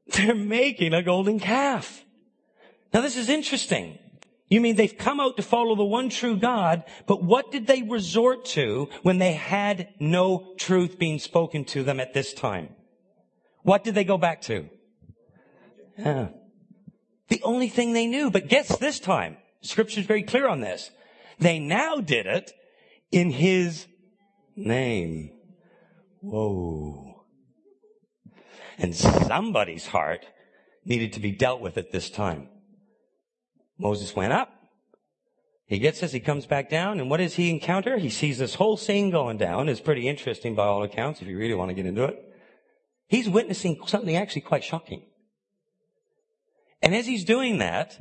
They're 0.06 0.34
making 0.34 0.94
a 0.94 1.02
golden 1.02 1.40
calf. 1.40 2.02
Now 2.94 3.02
this 3.02 3.18
is 3.18 3.28
interesting. 3.28 3.98
You 4.48 4.60
mean 4.60 4.76
they've 4.76 4.96
come 4.96 5.20
out 5.20 5.36
to 5.36 5.42
follow 5.42 5.74
the 5.74 5.84
one 5.84 6.10
true 6.10 6.36
God, 6.36 6.84
but 7.06 7.22
what 7.22 7.50
did 7.50 7.66
they 7.66 7.82
resort 7.82 8.44
to 8.46 8.88
when 9.02 9.18
they 9.18 9.32
had 9.32 9.88
no 9.98 10.54
truth 10.58 10.98
being 10.98 11.18
spoken 11.18 11.64
to 11.66 11.82
them 11.82 11.98
at 11.98 12.12
this 12.12 12.34
time? 12.34 12.68
What 13.62 13.84
did 13.84 13.94
they 13.94 14.04
go 14.04 14.18
back 14.18 14.42
to? 14.42 14.68
The 17.28 17.42
only 17.42 17.68
thing 17.68 17.92
they 17.92 18.06
knew, 18.06 18.30
but 18.30 18.48
guess 18.48 18.76
this 18.76 19.00
time. 19.00 19.38
Scripture's 19.62 20.04
very 20.04 20.22
clear 20.22 20.46
on 20.46 20.60
this. 20.60 20.90
They 21.38 21.58
now 21.58 21.96
did 21.96 22.26
it 22.26 22.52
in 23.10 23.30
His 23.30 23.86
name. 24.54 25.30
Whoa. 26.20 27.24
And 28.76 28.94
somebody's 28.94 29.86
heart 29.86 30.26
needed 30.84 31.14
to 31.14 31.20
be 31.20 31.32
dealt 31.32 31.60
with 31.62 31.78
at 31.78 31.92
this 31.92 32.10
time. 32.10 32.48
Moses 33.78 34.14
went 34.14 34.32
up. 34.32 34.50
He 35.66 35.78
gets 35.78 36.00
this, 36.00 36.12
he 36.12 36.20
comes 36.20 36.46
back 36.46 36.68
down, 36.68 37.00
and 37.00 37.08
what 37.08 37.16
does 37.16 37.34
he 37.34 37.48
encounter? 37.48 37.96
He 37.96 38.10
sees 38.10 38.38
this 38.38 38.54
whole 38.54 38.76
scene 38.76 39.10
going 39.10 39.38
down. 39.38 39.68
It's 39.68 39.80
pretty 39.80 40.06
interesting 40.06 40.54
by 40.54 40.66
all 40.66 40.82
accounts, 40.82 41.22
if 41.22 41.26
you 41.26 41.38
really 41.38 41.54
want 41.54 41.70
to 41.70 41.74
get 41.74 41.86
into 41.86 42.04
it. 42.04 42.18
He's 43.08 43.28
witnessing 43.28 43.80
something 43.86 44.14
actually 44.14 44.42
quite 44.42 44.62
shocking. 44.62 45.06
And 46.82 46.94
as 46.94 47.06
he's 47.06 47.24
doing 47.24 47.58
that, 47.58 47.98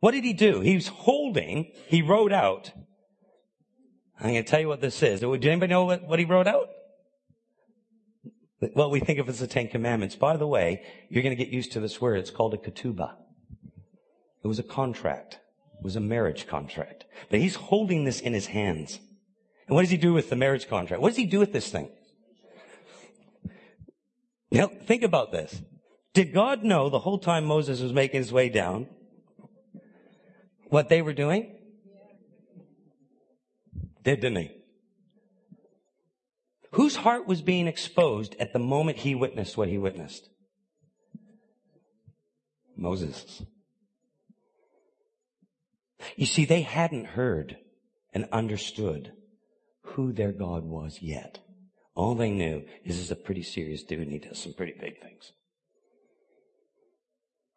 what 0.00 0.10
did 0.10 0.24
he 0.24 0.32
do? 0.32 0.60
He 0.60 0.74
was 0.74 0.88
holding, 0.88 1.70
he 1.86 2.02
wrote 2.02 2.32
out, 2.32 2.72
I'm 4.18 4.30
going 4.30 4.42
to 4.44 4.50
tell 4.50 4.60
you 4.60 4.68
what 4.68 4.80
this 4.80 5.02
is. 5.02 5.20
Did 5.20 5.46
anybody 5.46 5.70
know 5.70 5.84
what, 5.84 6.06
what 6.06 6.18
he 6.18 6.24
wrote 6.24 6.48
out? 6.48 6.68
What 8.72 8.90
we 8.90 9.00
think 9.00 9.18
of 9.18 9.28
as 9.28 9.38
the 9.38 9.46
Ten 9.46 9.68
Commandments. 9.68 10.16
By 10.16 10.36
the 10.36 10.46
way, 10.46 10.82
you're 11.10 11.22
going 11.22 11.36
to 11.36 11.42
get 11.42 11.52
used 11.52 11.72
to 11.72 11.80
this 11.80 12.00
word. 12.00 12.18
It's 12.18 12.30
called 12.30 12.54
a 12.54 12.56
ketubah. 12.56 13.12
It 14.46 14.48
was 14.48 14.60
a 14.60 14.62
contract. 14.62 15.40
It 15.76 15.82
was 15.82 15.96
a 15.96 16.00
marriage 16.00 16.46
contract. 16.46 17.04
But 17.30 17.40
he's 17.40 17.56
holding 17.56 18.04
this 18.04 18.20
in 18.20 18.32
his 18.32 18.46
hands. 18.46 19.00
And 19.66 19.74
what 19.74 19.82
does 19.82 19.90
he 19.90 19.96
do 19.96 20.12
with 20.12 20.30
the 20.30 20.36
marriage 20.36 20.68
contract? 20.68 21.02
What 21.02 21.08
does 21.08 21.16
he 21.16 21.26
do 21.26 21.40
with 21.40 21.52
this 21.52 21.68
thing? 21.68 21.90
Now, 24.52 24.68
think 24.68 25.02
about 25.02 25.32
this. 25.32 25.60
Did 26.14 26.32
God 26.32 26.62
know 26.62 26.88
the 26.88 27.00
whole 27.00 27.18
time 27.18 27.44
Moses 27.44 27.80
was 27.80 27.92
making 27.92 28.20
his 28.20 28.32
way 28.32 28.48
down 28.48 28.86
what 30.68 30.88
they 30.88 31.02
were 31.02 31.12
doing? 31.12 31.56
Did, 34.04 34.20
didn't 34.20 34.42
he? 34.42 34.50
Whose 36.70 36.94
heart 36.94 37.26
was 37.26 37.42
being 37.42 37.66
exposed 37.66 38.36
at 38.38 38.52
the 38.52 38.60
moment 38.60 38.98
he 38.98 39.16
witnessed 39.16 39.56
what 39.56 39.66
he 39.68 39.76
witnessed? 39.76 40.28
Moses. 42.76 43.42
You 46.16 46.26
see, 46.26 46.44
they 46.44 46.62
hadn't 46.62 47.06
heard 47.06 47.56
and 48.12 48.26
understood 48.32 49.12
who 49.82 50.12
their 50.12 50.32
God 50.32 50.64
was 50.64 50.98
yet. 51.00 51.38
All 51.94 52.14
they 52.14 52.30
knew 52.30 52.64
is 52.84 52.96
he's 52.96 53.10
a 53.10 53.16
pretty 53.16 53.42
serious 53.42 53.82
dude 53.82 54.00
and 54.00 54.12
he 54.12 54.18
does 54.18 54.38
some 54.38 54.52
pretty 54.52 54.74
big 54.78 55.00
things. 55.00 55.32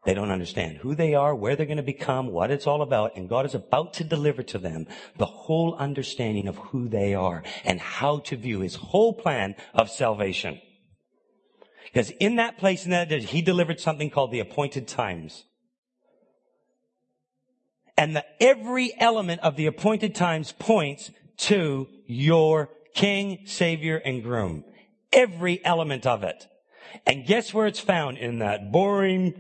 They 0.06 0.14
don't 0.14 0.32
understand 0.32 0.78
who 0.78 0.96
they 0.96 1.14
are, 1.14 1.36
where 1.36 1.58
they're 1.58 1.66
going 1.66 1.78
to 1.78 1.84
become, 1.84 2.28
what 2.28 2.52
it's 2.52 2.66
all 2.66 2.82
about, 2.82 3.18
and 3.18 3.28
God 3.28 3.46
is 3.46 3.54
about 3.54 3.94
to 3.96 4.06
deliver 4.06 4.44
to 4.44 4.58
them 4.58 4.88
the 5.18 5.26
whole 5.26 5.76
understanding 5.76 6.48
of 6.48 6.56
who 6.58 6.88
they 6.88 7.14
are 7.14 7.44
and 7.66 7.82
how 7.82 8.20
to 8.20 8.38
view 8.38 8.62
his 8.62 8.76
whole 8.76 9.14
plan 9.14 9.56
of 9.74 9.90
salvation. 9.90 10.62
Because 11.92 12.12
in 12.12 12.38
that 12.38 12.58
place, 12.58 12.86
in 12.86 12.92
that, 12.92 13.12
he 13.12 13.42
delivered 13.42 13.82
something 13.82 14.10
called 14.10 14.32
the 14.32 14.40
appointed 14.40 14.88
times. 14.88 15.44
And 18.00 18.16
the, 18.16 18.24
every 18.40 18.94
element 18.98 19.42
of 19.42 19.58
the 19.58 19.66
appointed 19.66 20.16
times 20.16 20.54
points 20.54 21.12
to 21.36 21.90
your 22.06 22.70
king, 22.94 23.40
savior, 23.44 23.98
and 23.98 24.24
groom. 24.24 24.64
Every 25.12 25.64
element 25.66 26.06
of 26.06 26.24
it. 26.24 26.48
And 27.06 27.28
guess 27.28 27.54
where 27.54 27.68
it's 27.68 27.82
found? 27.82 28.18
In 28.18 28.40
that 28.40 28.72
boring 28.72 29.34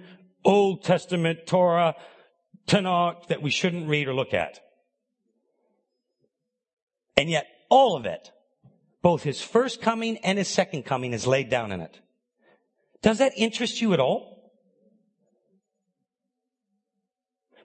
Old 0.43 0.83
Testament 0.83 1.47
Torah, 1.47 1.95
Tanakh 2.67 3.27
that 3.27 3.41
we 3.41 3.49
shouldn't 3.49 3.87
read 3.87 4.09
or 4.09 4.13
look 4.13 4.33
at. 4.33 4.59
And 7.15 7.29
yet 7.29 7.47
all 7.69 7.95
of 7.95 8.05
it, 8.05 8.29
both 9.01 9.23
his 9.23 9.41
first 9.41 9.81
coming 9.81 10.17
and 10.17 10.37
his 10.37 10.49
second 10.49 10.83
coming 10.83 11.13
is 11.13 11.25
laid 11.25 11.49
down 11.49 11.71
in 11.71 11.79
it. 11.79 11.97
Does 13.01 13.19
that 13.19 13.31
interest 13.37 13.79
you 13.79 13.93
at 13.93 14.01
all? 14.01 14.38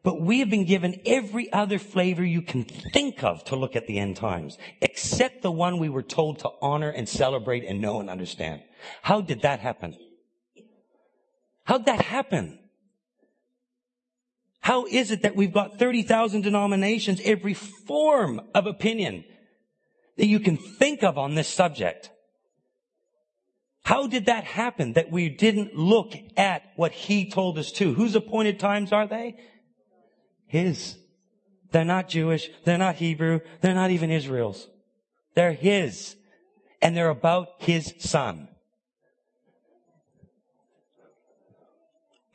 But 0.05 0.21
we 0.21 0.41
have 0.41 0.51
been 0.51 0.67
given 0.67 1.01
every 1.07 1.51
other 1.51 1.79
flavor 1.79 2.23
you 2.23 2.43
can 2.43 2.65
think 2.65 3.25
of 3.25 3.43
to 3.45 3.57
look 3.57 3.75
at 3.75 3.87
the 3.87 3.99
end 3.99 4.17
times, 4.17 4.59
except 4.83 5.41
the 5.41 5.51
one 5.51 5.79
we 5.79 5.89
were 5.89 6.03
told 6.03 6.41
to 6.41 6.51
honor 6.61 6.91
and 6.91 7.09
celebrate 7.09 7.65
and 7.65 7.81
know 7.81 8.01
and 8.01 8.11
understand. 8.11 8.63
How 9.01 9.23
did 9.23 9.41
that 9.43 9.61
happen? 9.61 9.97
How'd 11.65 11.87
that 11.87 12.03
happen? 12.03 12.59
How 14.61 14.85
is 14.85 15.11
it 15.11 15.23
that 15.23 15.37
we've 15.37 15.53
got 15.53 15.79
30,000 15.79 16.43
denominations, 16.43 17.23
every 17.25 17.55
form 17.55 18.43
of 18.55 18.67
opinion 18.67 19.25
that 20.19 20.27
you 20.27 20.39
can 20.39 20.59
think 20.59 21.03
of 21.03 21.17
on 21.17 21.35
this 21.35 21.49
subject? 21.49 22.11
How 23.85 24.07
did 24.07 24.27
that 24.27 24.45
happen 24.45 24.95
that 24.95 25.11
we 25.11 25.31
didn't 25.31 25.75
look 25.75 26.13
at 26.37 26.63
what 26.77 26.93
he 26.93 27.31
told 27.31 27.59
us 27.59 27.73
to? 27.73 27.95
Whose 27.95 28.15
appointed 28.15 28.61
times 28.61 28.93
are 28.93 29.07
they? 29.07 29.37
His. 30.55 30.97
They're 31.73 31.85
not 31.85 32.09
Jewish. 32.09 32.49
They're 32.65 32.79
not 32.79 32.95
Hebrew. 32.95 33.41
They're 33.61 33.75
not 33.75 33.91
even 33.91 34.13
Israel's. 34.13 34.69
They're 35.35 35.53
His. 35.53 36.15
And 36.81 36.97
they're 36.97 37.09
about 37.09 37.49
His 37.59 37.93
Son. 37.99 38.47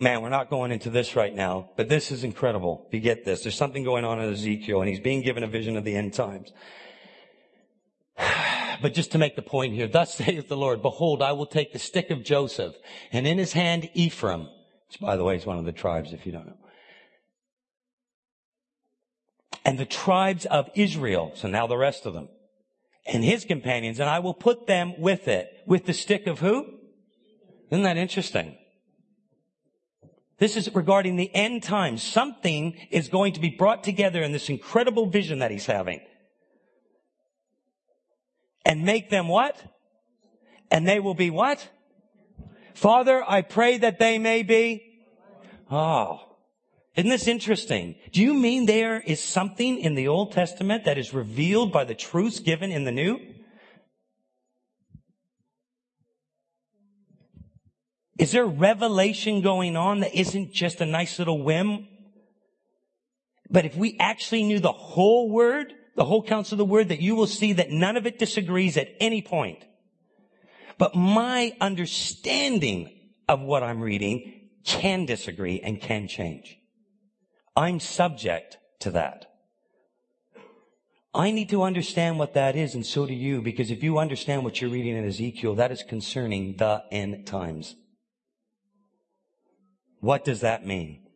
Man, 0.02 0.22
we're 0.22 0.28
not 0.28 0.50
going 0.50 0.74
into 0.74 0.90
this 0.90 1.16
right 1.16 1.34
now, 1.34 1.70
but 1.78 1.88
this 1.88 2.12
is 2.12 2.26
incredible. 2.26 2.90
You 2.92 3.00
get 3.00 3.24
this. 3.24 3.44
There's 3.44 3.56
something 3.56 3.86
going 3.86 4.04
on 4.04 4.20
in 4.20 4.34
Ezekiel 4.34 4.82
and 4.82 4.90
he's 4.90 5.00
being 5.00 5.22
given 5.22 5.44
a 5.44 5.48
vision 5.48 5.78
of 5.78 5.86
the 5.86 5.96
end 5.96 6.14
times. 6.14 6.52
But 8.82 8.94
just 8.94 9.12
to 9.12 9.18
make 9.18 9.36
the 9.36 9.42
point 9.42 9.74
here, 9.74 9.90
thus 9.90 10.14
saith 10.16 10.48
the 10.48 10.56
Lord, 10.56 10.82
behold, 10.82 11.22
I 11.22 11.34
will 11.34 11.46
take 11.46 11.74
the 11.74 11.80
stick 11.80 12.12
of 12.12 12.24
Joseph 12.24 12.76
and 13.12 13.28
in 13.28 13.38
his 13.38 13.52
hand 13.52 13.90
Ephraim, 13.94 14.48
which 14.88 15.02
by 15.02 15.18
the 15.18 15.24
way 15.26 15.36
is 15.36 15.46
one 15.46 15.58
of 15.58 15.66
the 15.66 15.74
tribes 15.74 16.14
if 16.14 16.26
you 16.26 16.32
don't 16.32 16.48
know. 16.48 16.58
And 19.66 19.78
the 19.78 19.86
tribes 19.86 20.46
of 20.46 20.70
Israel. 20.76 21.32
So 21.36 21.48
now 21.48 21.68
the 21.68 21.78
rest 21.78 22.06
of 22.06 22.14
them 22.14 22.30
and 23.12 23.24
his 23.24 23.46
companions, 23.46 24.00
and 24.00 24.10
I 24.10 24.20
will 24.20 24.34
put 24.34 24.68
them 24.68 24.94
with 25.00 25.28
it. 25.28 25.64
With 25.66 25.86
the 25.86 25.94
stick 25.94 26.28
of 26.28 26.40
who? 26.40 26.66
Isn't 27.72 27.84
that 27.84 27.98
interesting? 27.98 28.58
This 30.38 30.56
is 30.56 30.74
regarding 30.74 31.16
the 31.16 31.34
end 31.36 31.64
times. 31.64 32.04
Something 32.04 32.78
is 32.92 33.10
going 33.10 33.34
to 33.34 33.40
be 33.40 33.50
brought 33.50 33.84
together 33.84 34.22
in 34.22 34.32
this 34.32 34.50
incredible 34.50 35.08
vision 35.08 35.40
that 35.40 35.52
he's 35.52 35.66
having. 35.66 36.02
And 38.64 38.84
make 38.84 39.10
them 39.10 39.28
what? 39.28 39.62
And 40.72 40.88
they 40.88 41.00
will 41.00 41.16
be 41.16 41.30
what? 41.30 41.68
Father, 42.76 43.24
I 43.28 43.42
pray 43.42 43.80
that 43.80 44.00
they 44.00 44.20
may 44.20 44.44
be. 44.44 44.84
Oh, 45.72 46.22
isn't 46.96 47.10
this 47.10 47.28
interesting? 47.28 47.96
Do 48.12 48.22
you 48.22 48.34
mean 48.34 48.66
there 48.66 49.00
is 49.00 49.24
something 49.24 49.80
in 49.80 49.96
the 49.96 50.08
Old 50.08 50.32
Testament 50.32 50.86
that 50.86 50.98
is 50.98 51.14
revealed 51.14 51.72
by 51.72 51.84
the 51.84 51.96
truths 51.96 52.40
given 52.40 52.72
in 52.72 52.84
the 52.84 52.92
New? 52.92 53.20
Is 58.18 58.34
there 58.34 58.46
revelation 58.46 59.42
going 59.42 59.78
on 59.78 60.02
that 60.02 60.14
isn't 60.14 60.52
just 60.52 60.82
a 60.82 60.86
nice 60.86 61.20
little 61.20 61.42
whim? 61.42 61.88
But 63.50 63.66
if 63.66 63.78
we 63.78 63.96
actually 63.98 64.44
knew 64.44 64.60
the 64.60 64.74
whole 64.74 65.30
word, 65.32 65.74
the 65.96 66.04
whole 66.04 66.22
counsel 66.22 66.56
of 66.56 66.60
the 66.60 66.66
word, 66.66 66.90
that 66.90 67.02
you 67.02 67.16
will 67.16 67.28
see 67.28 67.54
that 67.54 67.72
none 67.72 67.96
of 67.96 68.06
it 68.06 68.20
disagrees 68.20 68.76
at 68.76 68.90
any 69.00 69.22
point. 69.22 69.64
But 70.78 70.96
my 70.96 71.56
understanding 71.62 72.92
of 73.30 73.42
what 73.42 73.64
I'm 73.64 73.82
reading 73.82 74.50
can 74.66 75.06
disagree 75.06 75.62
and 75.62 75.80
can 75.80 76.10
change. 76.10 76.59
I'm 77.60 77.82
subject 77.82 78.58
to 78.80 78.92
that. 78.92 79.26
I 81.14 81.32
need 81.32 81.50
to 81.50 81.64
understand 81.64 82.18
what 82.18 82.34
that 82.36 82.56
is, 82.56 82.74
and 82.74 82.86
so 82.86 83.06
do 83.06 83.14
you, 83.14 83.42
because 83.42 83.70
if 83.70 83.84
you 83.84 83.98
understand 83.98 84.46
what 84.46 84.62
you're 84.62 84.70
reading 84.70 84.96
in 84.96 85.06
Ezekiel, 85.06 85.56
that 85.56 85.70
is 85.70 85.84
concerning 85.84 86.56
the 86.56 86.86
end 86.90 87.28
times. 87.28 87.76
What 90.00 90.24
does 90.24 90.40
that 90.40 90.66
mean? 90.66 91.09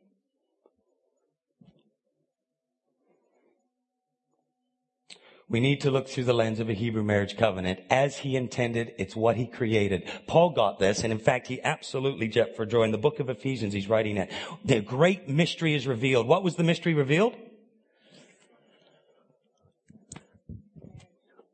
We 5.54 5.60
need 5.60 5.82
to 5.82 5.92
look 5.92 6.08
through 6.08 6.24
the 6.24 6.34
lens 6.34 6.60
of 6.60 6.68
a 6.68 6.74
Hebrew 6.74 7.04
marriage 7.04 7.38
covenant 7.38 7.82
as 7.92 8.18
he 8.18 8.36
intended. 8.36 8.96
It's 8.98 9.16
what 9.16 9.36
he 9.36 9.46
created. 9.46 10.10
Paul 10.26 10.50
got 10.50 10.80
this, 10.80 11.04
and 11.04 11.14
in 11.14 11.20
fact, 11.20 11.46
he 11.46 11.62
absolutely 11.62 12.28
jumped 12.28 12.56
for 12.56 12.66
joy. 12.66 12.82
In 12.82 12.92
the 12.92 12.98
book 12.98 13.20
of 13.20 13.30
Ephesians, 13.30 13.72
he's 13.72 13.88
writing 13.88 14.18
it. 14.18 14.32
The 14.66 14.82
great 14.82 15.30
mystery 15.30 15.76
is 15.76 15.86
revealed. 15.86 16.26
What 16.26 16.42
was 16.42 16.56
the 16.56 16.64
mystery 16.64 16.96
revealed? 16.96 17.36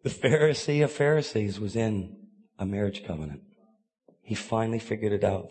The 0.04 0.10
Pharisee 0.10 0.82
of 0.82 0.94
Pharisees 0.94 1.60
was 1.60 1.76
in 1.76 2.16
a 2.58 2.66
marriage 2.66 3.04
covenant. 3.06 3.42
He 4.22 4.34
finally 4.34 4.80
figured 4.80 5.12
it 5.12 5.26
out. 5.26 5.50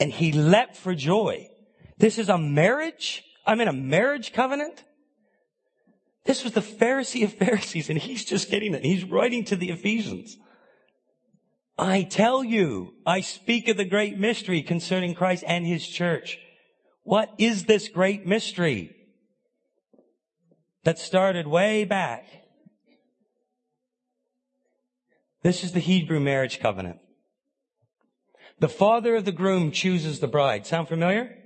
And 0.00 0.10
he 0.10 0.32
leapt 0.32 0.74
for 0.76 0.92
joy. 0.92 1.50
This 1.98 2.18
is 2.18 2.28
a 2.28 2.36
marriage? 2.36 3.22
I'm 3.46 3.60
in 3.60 3.68
a 3.68 3.72
marriage 3.72 4.32
covenant? 4.32 4.82
This 6.24 6.44
was 6.44 6.52
the 6.52 6.60
Pharisee 6.60 7.24
of 7.24 7.32
Pharisees 7.32 7.90
and 7.90 7.98
he's 7.98 8.24
just 8.24 8.50
getting 8.50 8.74
it. 8.74 8.84
He's 8.84 9.04
writing 9.04 9.44
to 9.46 9.56
the 9.56 9.70
Ephesians. 9.70 10.36
I 11.78 12.02
tell 12.02 12.44
you, 12.44 12.94
I 13.04 13.22
speak 13.22 13.66
of 13.68 13.76
the 13.76 13.84
great 13.84 14.18
mystery 14.18 14.62
concerning 14.62 15.14
Christ 15.14 15.42
and 15.46 15.66
his 15.66 15.86
church. 15.86 16.38
What 17.02 17.32
is 17.38 17.64
this 17.64 17.88
great 17.88 18.26
mystery 18.26 18.94
that 20.84 20.98
started 20.98 21.46
way 21.46 21.84
back? 21.84 22.26
This 25.42 25.64
is 25.64 25.72
the 25.72 25.80
Hebrew 25.80 26.20
marriage 26.20 26.60
covenant. 26.60 26.98
The 28.60 28.68
father 28.68 29.16
of 29.16 29.24
the 29.24 29.32
groom 29.32 29.72
chooses 29.72 30.20
the 30.20 30.28
bride. 30.28 30.66
Sound 30.66 30.86
familiar? 30.86 31.41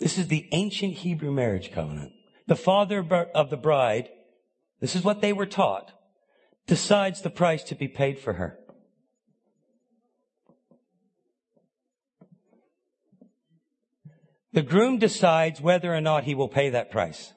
This 0.00 0.16
is 0.16 0.28
the 0.28 0.48
ancient 0.52 0.94
Hebrew 0.94 1.30
marriage 1.30 1.70
covenant. 1.70 2.12
The 2.46 2.56
father 2.56 3.06
of 3.34 3.50
the 3.50 3.58
bride, 3.58 4.08
this 4.80 4.96
is 4.96 5.04
what 5.04 5.20
they 5.20 5.34
were 5.34 5.46
taught, 5.46 5.92
decides 6.66 7.20
the 7.20 7.28
price 7.28 7.62
to 7.64 7.74
be 7.74 7.86
paid 7.86 8.18
for 8.18 8.32
her. 8.32 8.58
The 14.52 14.62
groom 14.62 14.98
decides 14.98 15.60
whether 15.60 15.94
or 15.94 16.00
not 16.00 16.24
he 16.24 16.34
will 16.34 16.48
pay 16.48 16.70
that 16.70 16.90
price. 16.90 17.34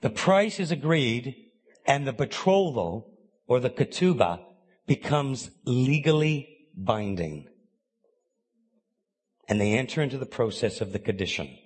The 0.00 0.10
price 0.10 0.60
is 0.60 0.70
agreed 0.70 1.45
and 1.86 2.06
the 2.06 2.12
betrothal 2.12 3.10
or 3.46 3.60
the 3.60 3.70
ketubah 3.70 4.40
becomes 4.86 5.50
legally 5.64 6.68
binding. 6.76 7.48
And 9.48 9.60
they 9.60 9.74
enter 9.74 10.02
into 10.02 10.18
the 10.18 10.26
process 10.26 10.80
of 10.80 10.92
the 10.92 10.98
condition. 10.98 11.56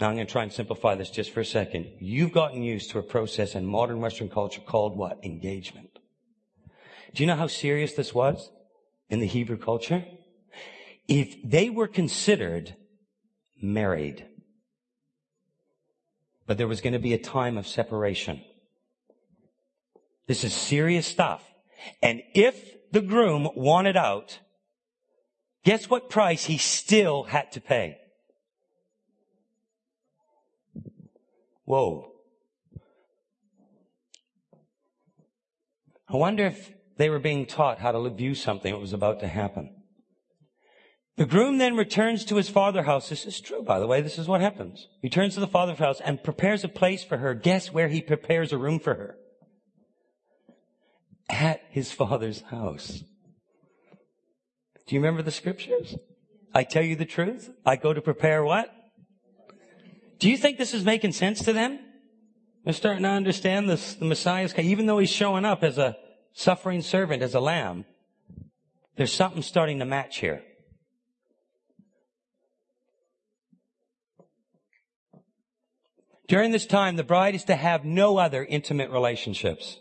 Now 0.00 0.08
I'm 0.08 0.16
going 0.16 0.26
to 0.26 0.32
try 0.32 0.42
and 0.42 0.52
simplify 0.52 0.94
this 0.94 1.10
just 1.10 1.30
for 1.30 1.40
a 1.40 1.44
second. 1.44 1.86
You've 2.00 2.32
gotten 2.32 2.62
used 2.62 2.90
to 2.90 2.98
a 2.98 3.02
process 3.02 3.54
in 3.54 3.66
modern 3.66 4.00
Western 4.00 4.28
culture 4.28 4.60
called 4.60 4.96
what? 4.96 5.24
Engagement. 5.24 5.98
Do 7.14 7.22
you 7.22 7.26
know 7.26 7.36
how 7.36 7.46
serious 7.46 7.92
this 7.92 8.14
was 8.14 8.50
in 9.10 9.20
the 9.20 9.26
Hebrew 9.26 9.58
culture? 9.58 10.04
If 11.06 11.36
they 11.44 11.68
were 11.68 11.88
considered 11.88 12.74
married, 13.60 14.26
but 16.46 16.58
there 16.58 16.68
was 16.68 16.80
going 16.80 16.94
to 16.94 16.98
be 16.98 17.12
a 17.12 17.18
time 17.18 17.56
of 17.56 17.66
separation. 17.66 18.42
This 20.26 20.44
is 20.44 20.54
serious 20.54 21.06
stuff. 21.06 21.42
And 22.02 22.22
if 22.34 22.90
the 22.92 23.00
groom 23.00 23.48
wanted 23.56 23.96
out, 23.96 24.38
guess 25.64 25.90
what 25.90 26.10
price 26.10 26.44
he 26.44 26.58
still 26.58 27.24
had 27.24 27.50
to 27.52 27.60
pay? 27.60 27.98
Whoa. 31.64 32.12
I 36.08 36.16
wonder 36.16 36.46
if 36.46 36.72
they 36.98 37.08
were 37.08 37.18
being 37.18 37.46
taught 37.46 37.78
how 37.78 37.92
to 37.92 38.10
view 38.10 38.34
something 38.34 38.72
that 38.72 38.78
was 38.78 38.92
about 38.92 39.20
to 39.20 39.28
happen. 39.28 39.74
The 41.16 41.26
groom 41.26 41.58
then 41.58 41.76
returns 41.76 42.24
to 42.26 42.36
his 42.36 42.48
father's 42.48 42.86
house. 42.86 43.08
This 43.08 43.26
is 43.26 43.40
true, 43.40 43.62
by 43.62 43.78
the 43.78 43.86
way. 43.86 44.00
This 44.00 44.18
is 44.18 44.28
what 44.28 44.40
happens. 44.40 44.88
He 45.00 45.08
returns 45.08 45.34
to 45.34 45.40
the 45.40 45.46
father's 45.46 45.78
house 45.78 46.00
and 46.00 46.22
prepares 46.22 46.64
a 46.64 46.68
place 46.68 47.04
for 47.04 47.18
her. 47.18 47.34
Guess 47.34 47.72
where 47.72 47.88
he 47.88 48.00
prepares 48.00 48.52
a 48.52 48.58
room 48.58 48.78
for 48.78 48.94
her? 48.94 49.16
At 51.28 51.62
his 51.70 51.92
father's 51.92 52.42
house. 52.42 53.02
Do 54.86 54.94
you 54.94 55.00
remember 55.00 55.22
the 55.22 55.30
scriptures? 55.30 55.96
I 56.54 56.64
tell 56.64 56.82
you 56.82 56.96
the 56.96 57.04
truth. 57.04 57.50
I 57.64 57.76
go 57.76 57.92
to 57.92 58.02
prepare 58.02 58.44
what? 58.44 58.70
Do 60.18 60.30
you 60.30 60.36
think 60.36 60.58
this 60.58 60.74
is 60.74 60.84
making 60.84 61.12
sense 61.12 61.42
to 61.44 61.52
them? 61.52 61.78
They're 62.64 62.74
starting 62.74 63.02
to 63.02 63.08
understand 63.08 63.68
this, 63.68 63.94
the 63.94 64.04
Messiah's, 64.04 64.52
coming, 64.52 64.70
even 64.70 64.86
though 64.86 64.98
he's 64.98 65.10
showing 65.10 65.44
up 65.44 65.64
as 65.64 65.78
a 65.78 65.96
suffering 66.32 66.82
servant, 66.82 67.22
as 67.22 67.34
a 67.34 67.40
lamb, 67.40 67.84
there's 68.96 69.12
something 69.12 69.42
starting 69.42 69.78
to 69.80 69.84
match 69.84 70.18
here. 70.18 70.42
During 76.28 76.50
this 76.50 76.66
time, 76.66 76.96
the 76.96 77.04
bride 77.04 77.34
is 77.34 77.44
to 77.44 77.56
have 77.56 77.84
no 77.84 78.16
other 78.16 78.44
intimate 78.44 78.90
relationships. 78.90 79.78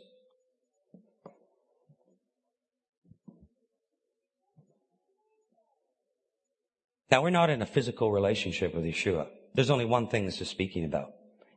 Now 7.12 7.22
we're 7.22 7.30
not 7.30 7.50
in 7.50 7.62
a 7.62 7.66
physical 7.66 8.10
relationship 8.10 8.74
with 8.74 8.86
Yeshua. 8.86 9.28
There's 9.54 9.70
only 9.70 9.86
one 9.86 10.08
thing 10.08 10.26
this 10.26 10.40
is 10.40 10.50
speaking 10.50 10.86
about. 10.86 11.12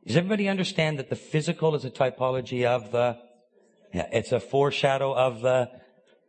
Does 0.05 0.17
everybody 0.17 0.49
understand 0.49 0.99
that 0.99 1.09
the 1.09 1.15
physical 1.15 1.73
is 1.75 1.85
a 1.85 1.89
typology 1.89 2.65
of 2.65 2.91
the, 2.91 3.17
yeah, 3.93 4.07
it's 4.11 4.33
a 4.33 4.39
foreshadow 4.39 5.15
of 5.15 5.41
the 5.41 5.71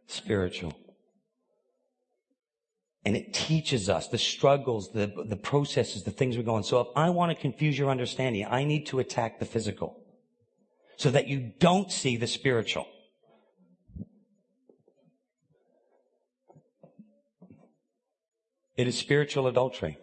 spiritual. 0.06 0.72
And 3.04 3.16
it 3.16 3.34
teaches 3.34 3.88
us 3.88 4.08
the 4.08 4.18
struggles, 4.18 4.92
the, 4.92 5.12
the 5.28 5.36
processes, 5.36 6.04
the 6.04 6.10
things 6.10 6.36
we're 6.36 6.42
going. 6.44 6.62
So 6.62 6.80
if 6.80 6.88
I 6.96 7.10
want 7.10 7.30
to 7.30 7.40
confuse 7.40 7.78
your 7.78 7.90
understanding, 7.90 8.46
I 8.48 8.64
need 8.64 8.86
to 8.86 9.00
attack 9.00 9.38
the 9.38 9.44
physical 9.44 10.00
so 10.96 11.10
that 11.10 11.26
you 11.26 11.52
don't 11.58 11.92
see 11.92 12.16
the 12.16 12.26
spiritual. 12.26 12.86
It 18.76 18.86
is 18.86 18.98
spiritual 18.98 19.46
adultery. 19.46 19.98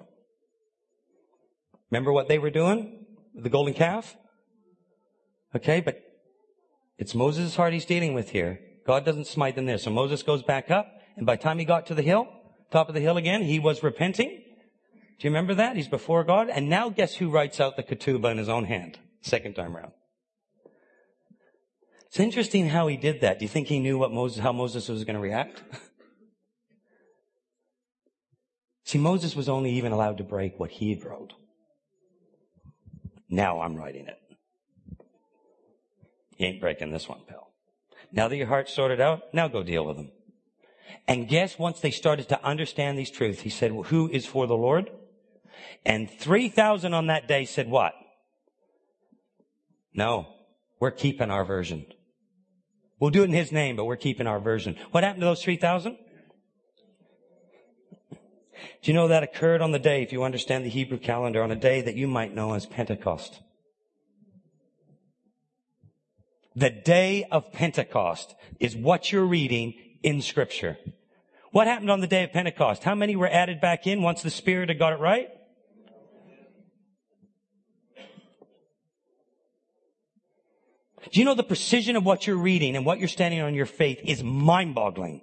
Remember 1.92 2.12
what 2.12 2.28
they 2.28 2.40
were 2.40 2.50
doing? 2.50 3.06
The 3.36 3.50
golden 3.50 3.74
calf? 3.74 4.16
Okay, 5.56 5.80
but 5.80 6.02
it's 6.98 7.14
Moses' 7.14 7.56
heart 7.56 7.74
he's 7.74 7.86
dealing 7.86 8.14
with 8.14 8.32
here. 8.32 8.60
God 8.88 9.06
doesn't 9.06 9.28
smite 9.28 9.56
them 9.56 9.66
there. 9.66 9.78
So 9.78 9.92
Moses 9.92 10.24
goes 10.24 10.42
back 10.42 10.72
up, 10.72 10.88
and 11.16 11.26
by 11.26 11.36
the 11.36 11.44
time 11.44 11.60
he 11.60 11.66
got 11.66 11.86
to 11.88 11.96
the 11.96 12.02
hill, 12.02 12.28
top 12.72 12.90
of 12.90 12.96
the 12.96 13.02
hill 13.02 13.18
again, 13.18 13.44
he 13.44 13.60
was 13.60 13.84
repenting. 13.84 14.30
Do 14.30 15.28
you 15.28 15.30
remember 15.30 15.54
that? 15.56 15.76
He's 15.76 15.88
before 15.88 16.24
God. 16.24 16.50
And 16.50 16.70
now 16.70 16.90
guess 16.90 17.16
who 17.16 17.30
writes 17.30 17.60
out 17.60 17.78
the 17.78 17.84
ketubah 17.84 18.32
in 18.32 18.38
his 18.38 18.50
own 18.50 18.66
hand? 18.66 18.98
Second 19.22 19.54
time 19.54 19.78
around. 19.78 19.92
It's 22.08 22.20
interesting 22.20 22.70
how 22.70 22.88
he 22.88 22.98
did 22.98 23.22
that. 23.22 23.40
Do 23.40 23.46
you 23.46 23.50
think 23.50 23.68
he 23.68 23.80
knew 23.80 23.98
what 23.98 24.12
Moses, 24.12 24.40
how 24.40 24.52
Moses 24.52 24.88
was 24.90 25.04
going 25.04 25.16
to 25.16 25.22
react? 25.22 25.62
See, 28.94 29.00
Moses 29.00 29.36
was 29.36 29.50
only 29.50 29.72
even 29.72 29.92
allowed 29.92 30.20
to 30.20 30.24
break 30.24 30.60
what 30.60 30.70
he 30.70 30.94
wrote. 30.94 31.34
Now 33.28 33.62
I'm 33.62 33.76
writing 33.76 34.06
it. 34.06 34.20
You 36.38 36.46
ain't 36.46 36.62
breaking 36.62 36.92
this 36.92 37.10
one, 37.10 37.22
pal. 37.28 37.52
Now 38.12 38.28
that 38.28 38.38
your 38.38 38.46
heart's 38.46 38.72
sorted 38.72 39.02
out, 39.02 39.34
now 39.34 39.48
go 39.48 39.64
deal 39.64 39.84
with 39.84 39.98
them. 39.98 40.12
And 41.08 41.28
guess 41.28 41.58
once 41.58 41.80
they 41.80 41.90
started 41.90 42.30
to 42.30 42.46
understand 42.46 42.96
these 42.96 43.10
truths, 43.10 43.42
he 43.42 43.50
said, 43.50 43.72
well, 43.72 43.82
who 43.82 44.08
is 44.10 44.28
for 44.28 44.46
the 44.46 44.54
Lord? 44.54 44.92
And 45.84 46.08
3,000 46.08 46.94
on 46.94 47.08
that 47.08 47.28
day 47.28 47.46
said 47.46 47.72
what? 47.72 47.94
No, 49.96 50.28
we're 50.80 50.92
keeping 50.92 51.32
our 51.32 51.44
version. 51.44 51.88
We'll 53.00 53.10
do 53.10 53.24
it 53.24 53.30
in 53.30 53.34
his 53.34 53.52
name, 53.52 53.76
but 53.76 53.86
we're 53.86 53.96
keeping 53.96 54.28
our 54.28 54.40
version. 54.40 54.78
What 54.92 55.04
happened 55.04 55.22
to 55.22 55.26
those 55.26 55.42
3,000? 55.42 55.98
Do 58.82 58.92
you 58.92 58.94
know 58.94 59.08
that 59.08 59.24
occurred 59.24 59.62
on 59.62 59.72
the 59.72 59.80
day, 59.80 60.04
if 60.04 60.12
you 60.12 60.24
understand 60.24 60.66
the 60.66 60.70
Hebrew 60.70 60.98
calendar, 60.98 61.44
on 61.44 61.52
a 61.52 61.56
day 61.56 61.82
that 61.82 61.96
you 61.96 62.08
might 62.08 62.34
know 62.34 62.54
as 62.54 62.66
Pentecost? 62.66 63.42
The 66.56 66.70
day 66.70 67.26
of 67.32 67.52
Pentecost 67.52 68.36
is 68.60 68.76
what 68.76 69.12
you're 69.12 69.26
reading 69.26 69.74
in 70.04 70.22
scripture. 70.22 70.78
What 71.52 71.68
happened 71.68 71.92
on 71.92 72.02
the 72.02 72.08
day 72.08 72.24
of 72.24 72.32
Pentecost? 72.32 72.84
How 72.84 72.96
many 72.96 73.16
were 73.16 73.30
added 73.30 73.62
back 73.62 73.88
in 73.88 74.02
once 74.02 74.22
the 74.22 74.30
Spirit 74.30 74.70
had 74.70 74.80
got 74.80 74.94
it 74.94 75.00
right? 75.00 75.30
Do 81.12 81.20
you 81.20 81.26
know 81.26 81.36
the 81.36 81.44
precision 81.44 81.96
of 81.96 82.06
what 82.06 82.26
you're 82.26 82.36
reading 82.36 82.76
and 82.76 82.86
what 82.86 82.98
you're 83.00 83.08
standing 83.08 83.42
on 83.42 83.54
your 83.54 83.66
faith 83.66 84.00
is 84.04 84.24
mind 84.24 84.74
boggling? 84.74 85.22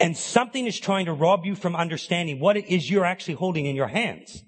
And 0.00 0.16
something 0.16 0.66
is 0.66 0.78
trying 0.78 1.06
to 1.06 1.12
rob 1.12 1.44
you 1.44 1.54
from 1.54 1.76
understanding 1.76 2.40
what 2.40 2.56
it 2.56 2.66
is 2.66 2.90
you're 2.90 3.04
actually 3.04 3.34
holding 3.34 3.66
in 3.66 3.76
your 3.76 3.88
hands. 3.88 4.42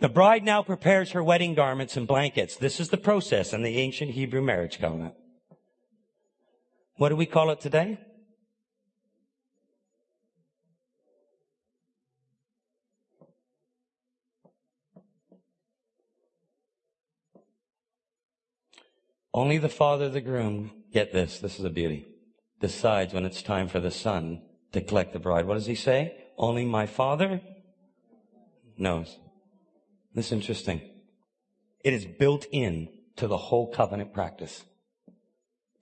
The 0.00 0.08
bride 0.08 0.44
now 0.44 0.62
prepares 0.62 1.12
her 1.12 1.22
wedding 1.22 1.54
garments 1.54 1.96
and 1.96 2.06
blankets. 2.06 2.56
This 2.56 2.80
is 2.80 2.88
the 2.88 2.96
process 2.96 3.52
in 3.52 3.62
the 3.62 3.78
ancient 3.78 4.10
Hebrew 4.10 4.42
marriage 4.42 4.78
covenant. 4.80 5.14
What 6.96 7.08
do 7.08 7.16
we 7.16 7.26
call 7.26 7.50
it 7.50 7.60
today? 7.60 7.98
Only 19.32 19.58
the 19.58 19.68
father 19.68 20.04
of 20.04 20.12
the 20.12 20.20
groom, 20.20 20.70
get 20.94 21.12
this, 21.12 21.40
this 21.40 21.58
is 21.58 21.64
a 21.64 21.70
beauty, 21.70 22.06
decides 22.60 23.12
when 23.12 23.26
it's 23.26 23.42
time 23.42 23.68
for 23.68 23.80
the 23.80 23.90
son 23.90 24.40
to 24.72 24.80
collect 24.80 25.12
the 25.12 25.18
bride. 25.18 25.44
What 25.44 25.54
does 25.54 25.66
he 25.66 25.74
say? 25.74 26.16
Only 26.38 26.64
my 26.64 26.86
father 26.86 27.42
knows. 28.78 29.18
This 30.14 30.26
is 30.26 30.32
interesting. 30.32 30.80
It 31.84 31.92
is 31.92 32.06
built 32.06 32.46
in 32.52 32.88
to 33.16 33.26
the 33.26 33.36
whole 33.36 33.72
covenant 33.72 34.14
practice. 34.14 34.64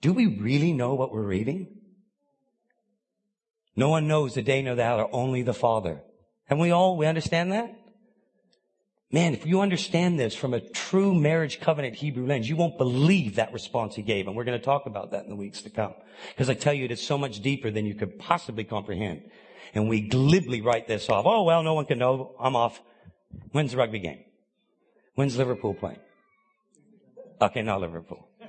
Do 0.01 0.11
we 0.11 0.25
really 0.25 0.73
know 0.73 0.95
what 0.95 1.13
we're 1.13 1.21
reading? 1.21 1.67
No 3.75 3.89
one 3.89 4.07
knows 4.07 4.33
the 4.33 4.41
day 4.41 4.61
nor 4.61 4.75
the 4.75 4.83
hour, 4.83 5.07
only 5.11 5.43
the 5.43 5.53
Father. 5.53 6.01
And 6.49 6.59
we 6.59 6.71
all, 6.71 6.97
we 6.97 7.05
understand 7.05 7.51
that? 7.51 7.73
Man, 9.13 9.33
if 9.35 9.45
you 9.45 9.61
understand 9.61 10.19
this 10.19 10.33
from 10.33 10.55
a 10.55 10.59
true 10.59 11.13
marriage 11.13 11.59
covenant 11.59 11.93
Hebrew 11.93 12.25
lens, 12.25 12.49
you 12.49 12.55
won't 12.55 12.79
believe 12.79 13.35
that 13.35 13.53
response 13.53 13.93
he 13.93 14.01
gave. 14.01 14.25
And 14.25 14.35
we're 14.35 14.43
going 14.43 14.57
to 14.57 14.65
talk 14.65 14.87
about 14.87 15.11
that 15.11 15.23
in 15.23 15.29
the 15.29 15.35
weeks 15.35 15.61
to 15.61 15.69
come. 15.69 15.93
Because 16.29 16.49
I 16.49 16.55
tell 16.55 16.73
you, 16.73 16.85
it 16.85 16.91
is 16.91 16.99
so 16.99 17.15
much 17.15 17.39
deeper 17.39 17.69
than 17.69 17.85
you 17.85 17.93
could 17.93 18.17
possibly 18.17 18.63
comprehend. 18.63 19.21
And 19.75 19.87
we 19.87 20.01
glibly 20.01 20.61
write 20.61 20.87
this 20.87 21.09
off. 21.09 21.27
Oh, 21.27 21.43
well, 21.43 21.61
no 21.61 21.75
one 21.75 21.85
can 21.85 21.99
know. 21.99 22.33
I'm 22.39 22.55
off. 22.55 22.81
When's 23.51 23.73
the 23.73 23.77
rugby 23.77 23.99
game? 23.99 24.23
When's 25.13 25.37
Liverpool 25.37 25.75
playing? 25.75 25.99
Okay, 27.39 27.61
not 27.61 27.81
Liverpool. 27.81 28.27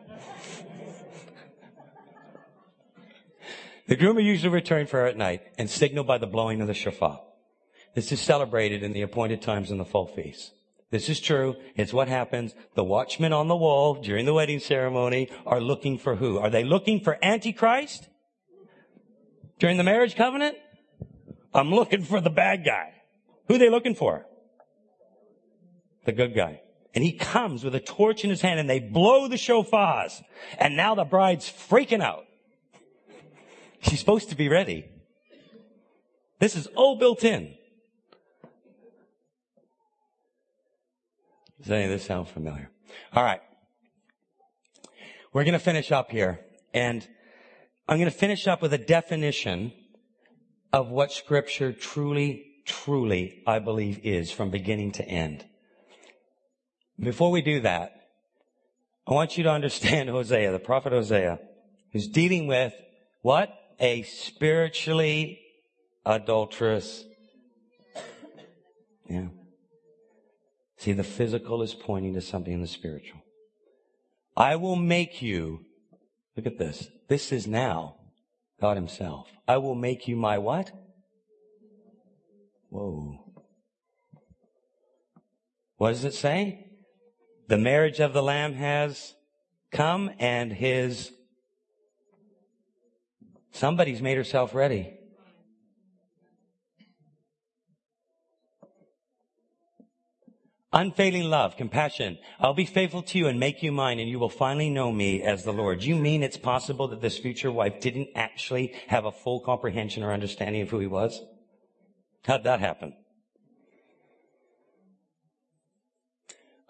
the 3.87 3.97
groom 3.97 4.17
will 4.17 4.23
usually 4.23 4.49
returned 4.49 4.89
for 4.89 5.01
her 5.01 5.07
at 5.09 5.19
night 5.19 5.43
and 5.59 5.69
signaled 5.69 6.07
by 6.07 6.17
the 6.17 6.27
blowing 6.27 6.63
of 6.63 6.69
the 6.69 6.75
shofar. 6.75 7.21
This 7.95 8.11
is 8.11 8.21
celebrated 8.21 8.83
in 8.83 8.93
the 8.93 9.03
appointed 9.03 9.41
times 9.41 9.71
in 9.71 9.79
the 9.79 9.85
fall 9.85 10.07
feast. 10.07 10.53
This 10.91 11.09
is 11.09 11.21
true. 11.21 11.57
It's 11.77 11.93
what 11.93 12.09
happens. 12.09 12.55
The 12.75 12.85
watchmen 12.85 13.33
on 13.33 13.49
the 13.49 13.57
wall 13.57 13.95
during 13.95 14.27
the 14.27 14.35
wedding 14.35 14.61
ceremony 14.61 15.29
are 15.47 15.61
looking 15.61 15.99
for 15.99 16.17
who? 16.17 16.39
Are 16.39 16.51
they 16.51 16.65
looking 16.65 17.01
for 17.01 17.19
Antichrist? 17.23 18.09
During 19.59 19.77
the 19.77 19.85
marriage 19.85 20.15
covenant? 20.15 20.57
I'm 21.53 21.71
looking 21.71 22.03
for 22.03 22.21
the 22.21 22.31
bad 22.31 22.65
guy. 22.65 22.93
Who 23.49 23.55
are 23.55 23.59
they 23.59 23.71
looking 23.71 23.95
for? 23.95 24.27
The 26.05 26.13
good 26.13 26.35
guy. 26.35 26.61
And 26.95 27.03
he 27.03 27.13
comes 27.13 27.65
with 27.65 27.75
a 27.75 27.81
torch 27.81 28.23
in 28.23 28.31
his 28.31 28.41
hand 28.41 28.61
and 28.61 28.71
they 28.71 28.79
blow 28.79 29.27
the 29.27 29.37
shofars. 29.37 30.23
And 30.59 30.77
now 30.77 30.95
the 30.95 31.05
bride's 31.05 31.51
freaking 31.51 32.03
out. 32.03 32.25
She's 33.81 33.99
supposed 33.99 34.31
to 34.31 34.37
be 34.37 34.49
ready. 34.49 34.87
This 36.39 36.57
is 36.57 36.67
all 36.77 36.99
built 36.99 37.25
in. 37.25 37.55
Does 41.65 41.71
any 41.71 41.85
of 41.85 41.91
this 41.91 42.05
sound 42.05 42.29
familiar? 42.29 42.71
All 43.15 43.25
right. 43.25 43.41
We're 45.33 45.45
going 45.45 45.55
to 45.55 45.59
finish 45.59 45.91
up 45.91 46.11
here. 46.11 46.41
And 46.75 47.07
I'm 47.89 47.97
going 47.97 48.11
to 48.11 48.17
finish 48.17 48.47
up 48.47 48.61
with 48.61 48.75
a 48.75 48.79
definition 48.79 49.73
of 50.75 50.91
what 50.91 51.11
scripture 51.11 51.73
truly, 51.73 52.45
truly, 52.67 53.43
I 53.47 53.61
believe 53.61 53.99
is 54.05 54.31
from 54.31 54.51
beginning 54.51 54.93
to 54.93 55.09
end. 55.09 55.47
Before 57.01 57.31
we 57.31 57.41
do 57.41 57.61
that, 57.61 58.09
I 59.07 59.15
want 59.15 59.39
you 59.39 59.45
to 59.45 59.51
understand 59.51 60.09
Hosea, 60.11 60.53
the 60.53 60.59
prophet 60.59 60.93
Hosea, 60.93 61.39
who's 61.93 62.09
dealing 62.09 62.47
with 62.47 62.75
what? 63.23 63.59
A 63.81 64.03
spiritually 64.03 65.41
adulterous. 66.05 67.05
Yeah. 69.09 69.29
See, 70.85 70.93
the 70.93 71.03
physical 71.03 71.63
is 71.63 71.73
pointing 71.73 72.13
to 72.13 72.21
something 72.21 72.53
in 72.53 72.61
the 72.61 72.67
spiritual. 72.67 73.23
I 74.37 74.57
will 74.57 74.77
make 74.77 75.23
you, 75.23 75.65
look 76.37 76.45
at 76.45 76.59
this. 76.59 76.89
This 77.09 77.33
is 77.33 77.47
now 77.47 77.97
God 78.61 78.77
himself. 78.77 79.31
I 79.49 79.57
will 79.57 79.75
make 79.75 80.07
you 80.07 80.15
my 80.15 80.37
what? 80.37 80.73
Whoa. 82.69 83.19
What 85.79 85.93
does 85.93 86.05
it 86.05 86.13
say? 86.13 86.67
The 87.49 87.57
marriage 87.57 87.99
of 87.99 88.13
the 88.13 88.23
Lamb 88.23 88.53
has 88.53 89.15
come 89.73 90.11
and 90.19 90.53
his, 90.53 91.13
somebody's 93.53 94.03
made 94.03 94.19
herself 94.19 94.55
ready. 94.55 94.99
Unfailing 100.75 101.31
love, 101.31 101.57
compassion. 101.57 102.19
I'll 102.41 102.53
be 102.53 102.65
faithful 102.65 103.03
to 103.03 103.19
you 103.19 103.29
and 103.29 103.39
make 103.39 103.63
you 103.63 103.71
mine 103.71 104.01
and 104.01 104.09
you 104.11 104.19
will 104.19 104.29
finally 104.29 104.71
know 104.71 104.91
me 104.91 105.23
as 105.23 105.45
the 105.45 105.53
Lord. 105.53 105.85
You 105.85 105.95
mean 105.95 106.25
it's 106.25 106.37
possible 106.37 106.89
that 106.89 107.01
this 107.01 107.17
future 107.17 107.53
wife 107.53 107.81
didn't 107.81 108.09
actually 108.17 108.75
have 108.89 109.05
a 109.05 109.13
full 109.13 109.39
comprehension 109.39 110.03
or 110.03 110.13
understanding 110.13 110.63
of 110.63 110.71
who 110.71 110.81
he 110.81 110.89
was? 110.89 111.23
How'd 112.25 112.43
that 112.43 112.59
happen? 112.59 112.93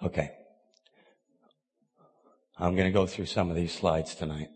Okay. 0.03 0.33
I'm 2.59 2.77
going 2.77 2.87
to 2.87 2.93
go 2.93 3.07
through 3.07 3.27
some 3.27 3.49
of 3.49 3.57
these 3.57 3.73
slides 3.73 4.15
tonight. 4.15 4.49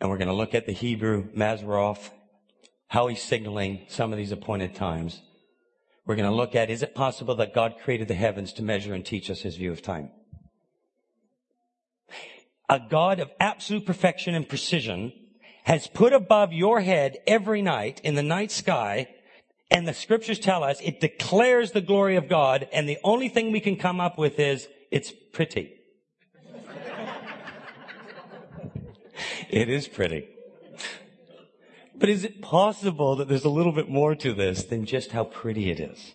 And 0.00 0.08
we're 0.08 0.18
going 0.18 0.28
to 0.28 0.34
look 0.34 0.54
at 0.54 0.64
the 0.64 0.72
Hebrew 0.72 1.28
Mazzaroth, 1.34 2.08
how 2.88 3.08
he's 3.08 3.22
signaling 3.22 3.84
some 3.88 4.12
of 4.12 4.16
these 4.16 4.32
appointed 4.32 4.74
times. 4.74 5.20
We're 6.06 6.14
going 6.14 6.30
to 6.30 6.34
look 6.34 6.54
at, 6.54 6.70
is 6.70 6.84
it 6.84 6.94
possible 6.94 7.34
that 7.36 7.52
God 7.52 7.74
created 7.82 8.06
the 8.06 8.14
heavens 8.14 8.52
to 8.54 8.62
measure 8.62 8.94
and 8.94 9.04
teach 9.04 9.28
us 9.28 9.40
his 9.40 9.56
view 9.56 9.72
of 9.72 9.82
time? 9.82 10.10
A 12.68 12.80
God 12.80 13.18
of 13.18 13.30
absolute 13.40 13.84
perfection 13.84 14.34
and 14.34 14.48
precision 14.48 15.12
has 15.64 15.88
put 15.88 16.12
above 16.12 16.52
your 16.52 16.80
head 16.80 17.16
every 17.26 17.60
night 17.60 18.00
in 18.04 18.14
the 18.14 18.22
night 18.22 18.52
sky, 18.52 19.08
and 19.68 19.86
the 19.86 19.92
scriptures 19.92 20.38
tell 20.38 20.62
us 20.62 20.80
it 20.80 21.00
declares 21.00 21.72
the 21.72 21.80
glory 21.80 22.14
of 22.14 22.28
God, 22.28 22.68
and 22.72 22.88
the 22.88 22.98
only 23.02 23.28
thing 23.28 23.50
we 23.50 23.58
can 23.60 23.74
come 23.76 24.00
up 24.00 24.16
with 24.16 24.38
is, 24.38 24.68
it's 24.92 25.12
pretty. 25.32 25.74
it 29.50 29.68
is 29.68 29.88
pretty. 29.88 30.28
But 31.98 32.08
is 32.08 32.24
it 32.24 32.42
possible 32.42 33.16
that 33.16 33.28
there's 33.28 33.44
a 33.44 33.50
little 33.50 33.72
bit 33.72 33.88
more 33.88 34.14
to 34.14 34.34
this 34.34 34.64
than 34.64 34.84
just 34.84 35.12
how 35.12 35.24
pretty 35.24 35.70
it 35.70 35.80
is? 35.80 36.14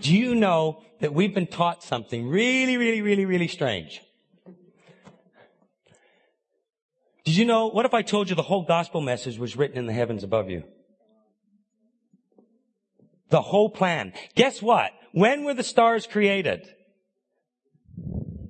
Do 0.00 0.16
you 0.16 0.34
know 0.34 0.82
that 1.00 1.14
we've 1.14 1.34
been 1.34 1.46
taught 1.46 1.84
something 1.84 2.28
really, 2.28 2.76
really, 2.76 3.00
really, 3.02 3.24
really 3.24 3.48
strange? 3.48 4.00
Did 7.24 7.36
you 7.36 7.44
know, 7.44 7.68
what 7.68 7.86
if 7.86 7.94
I 7.94 8.02
told 8.02 8.28
you 8.28 8.34
the 8.34 8.42
whole 8.42 8.64
gospel 8.64 9.00
message 9.00 9.38
was 9.38 9.56
written 9.56 9.78
in 9.78 9.86
the 9.86 9.92
heavens 9.92 10.24
above 10.24 10.50
you? 10.50 10.64
The 13.30 13.42
whole 13.42 13.70
plan. 13.70 14.12
Guess 14.34 14.60
what? 14.60 14.90
When 15.12 15.44
were 15.44 15.54
the 15.54 15.62
stars 15.62 16.06
created? 16.06 16.66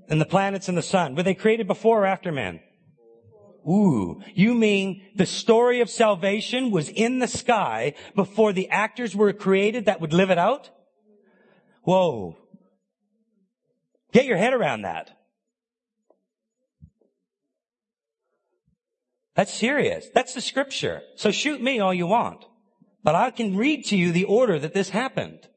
And 0.08 0.20
the 0.20 0.26
planets 0.26 0.68
and 0.68 0.78
the 0.78 0.82
sun? 0.82 1.14
Were 1.14 1.22
they 1.22 1.34
created 1.34 1.66
before 1.66 2.02
or 2.02 2.06
after 2.06 2.32
man? 2.32 2.60
Ooh, 3.68 4.20
you 4.34 4.54
mean 4.54 5.02
the 5.14 5.26
story 5.26 5.80
of 5.80 5.88
salvation 5.88 6.70
was 6.70 6.88
in 6.88 7.20
the 7.20 7.28
sky 7.28 7.94
before 8.14 8.52
the 8.52 8.68
actors 8.70 9.14
were 9.14 9.32
created 9.32 9.84
that 9.84 10.00
would 10.00 10.12
live 10.12 10.30
it 10.30 10.38
out? 10.38 10.70
Whoa. 11.82 12.36
Get 14.12 14.26
your 14.26 14.36
head 14.36 14.52
around 14.52 14.82
that. 14.82 15.10
That's 19.34 19.54
serious. 19.54 20.08
That's 20.12 20.34
the 20.34 20.40
scripture. 20.40 21.02
So 21.16 21.30
shoot 21.30 21.62
me 21.62 21.80
all 21.80 21.94
you 21.94 22.06
want. 22.06 22.44
But 23.02 23.14
I 23.14 23.30
can 23.30 23.56
read 23.56 23.84
to 23.86 23.96
you 23.96 24.12
the 24.12 24.24
order 24.24 24.58
that 24.58 24.74
this 24.74 24.90
happened. 24.90 25.48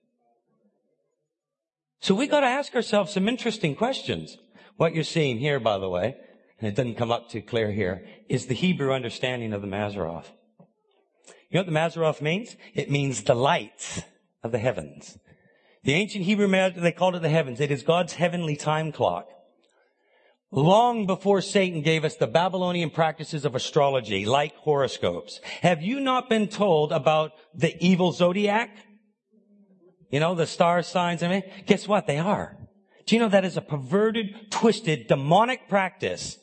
So 1.99 2.15
we 2.15 2.27
gotta 2.27 2.47
ask 2.47 2.75
ourselves 2.75 3.13
some 3.13 3.27
interesting 3.27 3.75
questions. 3.75 4.37
What 4.77 4.93
you're 4.93 5.03
seeing 5.03 5.39
here, 5.39 5.59
by 5.59 5.77
the 5.77 5.89
way, 5.89 6.17
and 6.59 6.67
it 6.67 6.75
doesn't 6.75 6.95
come 6.95 7.11
up 7.11 7.29
too 7.29 7.41
clear 7.41 7.71
here, 7.71 8.05
is 8.29 8.47
the 8.47 8.53
Hebrew 8.53 8.93
understanding 8.93 9.53
of 9.53 9.61
the 9.61 9.67
Mazzaroth. 9.67 10.29
You 11.49 11.61
know 11.61 11.61
what 11.61 11.65
the 11.65 11.99
Mazzaroth 11.99 12.21
means? 12.21 12.55
It 12.73 12.89
means 12.89 13.23
the 13.23 13.35
lights 13.35 14.01
of 14.43 14.51
the 14.51 14.59
heavens. 14.59 15.17
The 15.83 15.93
ancient 15.93 16.25
Hebrew, 16.25 16.47
they 16.47 16.91
called 16.91 17.15
it 17.15 17.21
the 17.21 17.29
heavens. 17.29 17.59
It 17.59 17.71
is 17.71 17.83
God's 17.83 18.13
heavenly 18.13 18.55
time 18.55 18.91
clock. 18.91 19.27
Long 20.51 21.05
before 21.05 21.41
Satan 21.41 21.81
gave 21.81 22.05
us 22.05 22.15
the 22.15 22.27
Babylonian 22.27 22.89
practices 22.89 23.45
of 23.45 23.55
astrology, 23.55 24.25
like 24.25 24.55
horoscopes. 24.55 25.41
Have 25.61 25.81
you 25.81 25.99
not 25.99 26.29
been 26.29 26.47
told 26.47 26.91
about 26.91 27.31
the 27.53 27.75
evil 27.85 28.13
zodiac? 28.13 28.69
You 30.11 30.19
know, 30.19 30.33
the 30.33 30.47
star 30.47 30.81
signs, 30.81 31.23
I 31.23 31.27
mean, 31.27 31.43
guess 31.65 31.87
what? 31.87 32.07
They 32.07 32.19
are. 32.19 32.57
Do 33.05 33.15
you 33.15 33.21
know 33.21 33.29
that 33.29 33.45
is 33.45 33.57
a 33.57 33.61
perverted, 33.61 34.49
twisted, 34.49 35.07
demonic 35.07 35.67
practice 35.67 36.37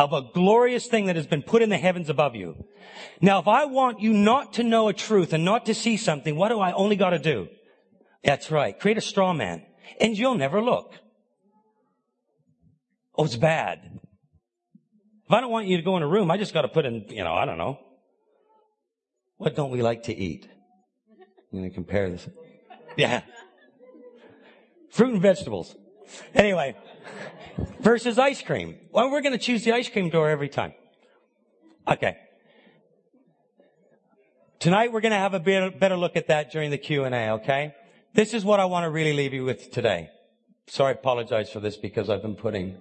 of 0.00 0.14
a 0.14 0.22
glorious 0.32 0.86
thing 0.86 1.06
that 1.06 1.16
has 1.16 1.26
been 1.26 1.42
put 1.42 1.60
in 1.60 1.68
the 1.68 1.76
heavens 1.76 2.08
above 2.08 2.34
you? 2.34 2.64
Now, 3.20 3.38
if 3.38 3.46
I 3.46 3.66
want 3.66 4.00
you 4.00 4.14
not 4.14 4.54
to 4.54 4.62
know 4.62 4.88
a 4.88 4.94
truth 4.94 5.34
and 5.34 5.44
not 5.44 5.66
to 5.66 5.74
see 5.74 5.98
something, 5.98 6.36
what 6.36 6.48
do 6.48 6.58
I 6.58 6.72
only 6.72 6.96
got 6.96 7.10
to 7.10 7.18
do? 7.18 7.48
That's 8.24 8.50
right. 8.50 8.78
Create 8.78 8.96
a 8.96 9.02
straw 9.02 9.34
man 9.34 9.62
and 10.00 10.16
you'll 10.16 10.36
never 10.36 10.62
look. 10.62 10.94
Oh, 13.14 13.24
it's 13.24 13.36
bad. 13.36 14.00
If 15.26 15.32
I 15.32 15.42
don't 15.42 15.50
want 15.50 15.66
you 15.66 15.76
to 15.76 15.82
go 15.82 15.98
in 15.98 16.02
a 16.02 16.08
room, 16.08 16.30
I 16.30 16.38
just 16.38 16.54
got 16.54 16.62
to 16.62 16.68
put 16.68 16.86
in, 16.86 17.04
you 17.10 17.22
know, 17.22 17.34
I 17.34 17.44
don't 17.44 17.58
know. 17.58 17.78
What 19.36 19.54
don't 19.54 19.70
we 19.70 19.82
like 19.82 20.04
to 20.04 20.16
eat? 20.16 20.48
You 21.52 21.60
know, 21.60 21.70
compare 21.70 22.08
this. 22.08 22.26
Yeah. 22.96 23.20
Fruit 24.90 25.12
and 25.12 25.22
vegetables. 25.22 25.76
Anyway, 26.34 26.74
versus 27.80 28.18
ice 28.18 28.42
cream. 28.42 28.76
Well, 28.92 29.10
we're 29.10 29.22
going 29.22 29.32
to 29.32 29.38
choose 29.38 29.64
the 29.64 29.72
ice 29.72 29.88
cream 29.88 30.10
door 30.10 30.28
every 30.28 30.48
time. 30.48 30.74
Okay. 31.86 32.16
Tonight 34.58 34.92
we're 34.92 35.00
going 35.00 35.12
to 35.12 35.18
have 35.18 35.34
a 35.34 35.40
better 35.40 35.96
look 35.96 36.16
at 36.16 36.28
that 36.28 36.52
during 36.52 36.70
the 36.70 36.78
Q&A, 36.78 37.30
okay? 37.30 37.74
This 38.14 38.34
is 38.34 38.44
what 38.44 38.60
I 38.60 38.66
want 38.66 38.84
to 38.84 38.90
really 38.90 39.12
leave 39.12 39.32
you 39.32 39.44
with 39.44 39.70
today. 39.70 40.10
Sorry, 40.66 40.94
I 40.94 40.98
apologize 40.98 41.50
for 41.50 41.60
this 41.60 41.76
because 41.76 42.10
I've 42.10 42.22
been 42.22 42.36
putting 42.36 42.76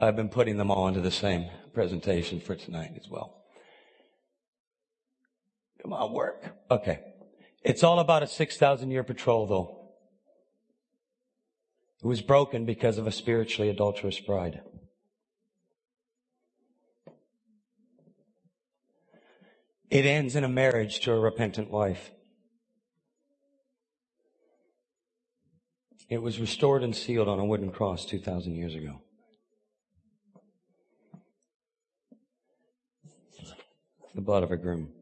I've 0.00 0.16
been 0.16 0.28
putting 0.28 0.56
them 0.56 0.70
all 0.70 0.88
into 0.88 1.00
the 1.00 1.10
same 1.10 1.48
presentation 1.72 2.40
for 2.40 2.54
tonight 2.54 2.92
as 2.96 3.08
well. 3.08 3.42
Come 5.80 5.92
on, 5.92 6.12
work. 6.12 6.56
Okay. 6.70 7.00
It's 7.62 7.82
all 7.82 7.98
about 7.98 8.22
a 8.22 8.26
6,000 8.26 8.90
year 8.90 9.02
betrothal 9.02 9.46
though. 9.46 9.83
It 12.04 12.06
was 12.06 12.20
broken 12.20 12.66
because 12.66 12.98
of 12.98 13.06
a 13.06 13.10
spiritually 13.10 13.70
adulterous 13.70 14.20
bride. 14.20 14.60
It 19.88 20.04
ends 20.04 20.36
in 20.36 20.44
a 20.44 20.48
marriage 20.48 21.00
to 21.00 21.12
a 21.12 21.18
repentant 21.18 21.70
wife. 21.70 22.10
It 26.10 26.20
was 26.20 26.38
restored 26.38 26.82
and 26.82 26.94
sealed 26.94 27.26
on 27.26 27.38
a 27.38 27.44
wooden 27.46 27.70
cross 27.70 28.04
2,000 28.04 28.54
years 28.54 28.74
ago. 28.74 29.00
The 34.14 34.20
blood 34.20 34.42
of 34.42 34.50
a 34.50 34.58
groom. 34.58 34.92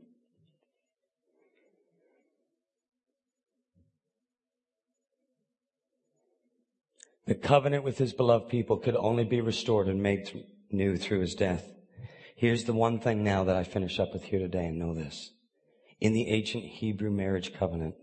The 7.27 7.35
covenant 7.35 7.85
with 7.85 7.99
his 7.99 8.13
beloved 8.13 8.49
people 8.49 8.79
could 8.79 8.97
only 8.97 9.25
be 9.25 9.41
restored 9.41 9.89
and 9.89 10.03
made 10.03 10.45
new 10.71 10.97
through 10.97 11.21
his 11.21 11.35
death. 11.35 11.73
Here's 12.35 12.65
the 12.65 12.73
one 12.73 12.99
thing 12.99 13.23
now 13.23 13.45
that 13.45 13.55
I 13.55 13.63
finish 13.63 14.01
up 14.01 14.13
with 14.13 14.25
here 14.25 14.41
today 14.41 14.67
and 14.67 14.79
know 14.79 14.95
this. 14.95 15.33
In 16.01 16.13
the 16.13 16.29
ancient 16.29 16.65
Hebrew 16.65 17.11
marriage 17.11 17.55
covenant, 17.55 17.95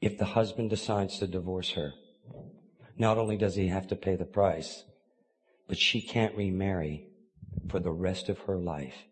if 0.00 0.18
the 0.18 0.24
husband 0.24 0.70
decides 0.70 1.18
to 1.18 1.28
divorce 1.28 1.70
her, 1.72 1.92
not 2.98 3.18
only 3.18 3.36
does 3.36 3.54
he 3.54 3.68
have 3.68 3.86
to 3.88 3.96
pay 3.96 4.16
the 4.16 4.24
price, 4.24 4.84
but 5.68 5.78
she 5.78 6.00
can't 6.00 6.34
remarry 6.34 7.06
for 7.68 7.78
the 7.78 7.92
rest 7.92 8.28
of 8.28 8.40
her 8.40 8.56
life 8.56 9.04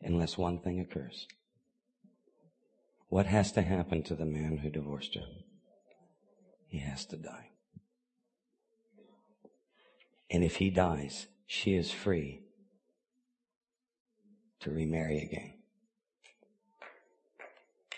unless 0.00 0.38
one 0.38 0.58
thing 0.58 0.80
occurs. 0.80 1.26
What 3.08 3.26
has 3.26 3.52
to 3.52 3.62
happen 3.62 4.02
to 4.04 4.14
the 4.14 4.24
man 4.24 4.58
who 4.58 4.70
divorced 4.70 5.14
her? 5.14 5.26
He 6.66 6.78
has 6.78 7.04
to 7.06 7.16
die. 7.16 7.50
And 10.30 10.42
if 10.42 10.56
he 10.56 10.70
dies, 10.70 11.26
she 11.46 11.74
is 11.74 11.90
free 11.90 12.42
to 14.60 14.70
remarry 14.70 15.18
again. 15.18 15.54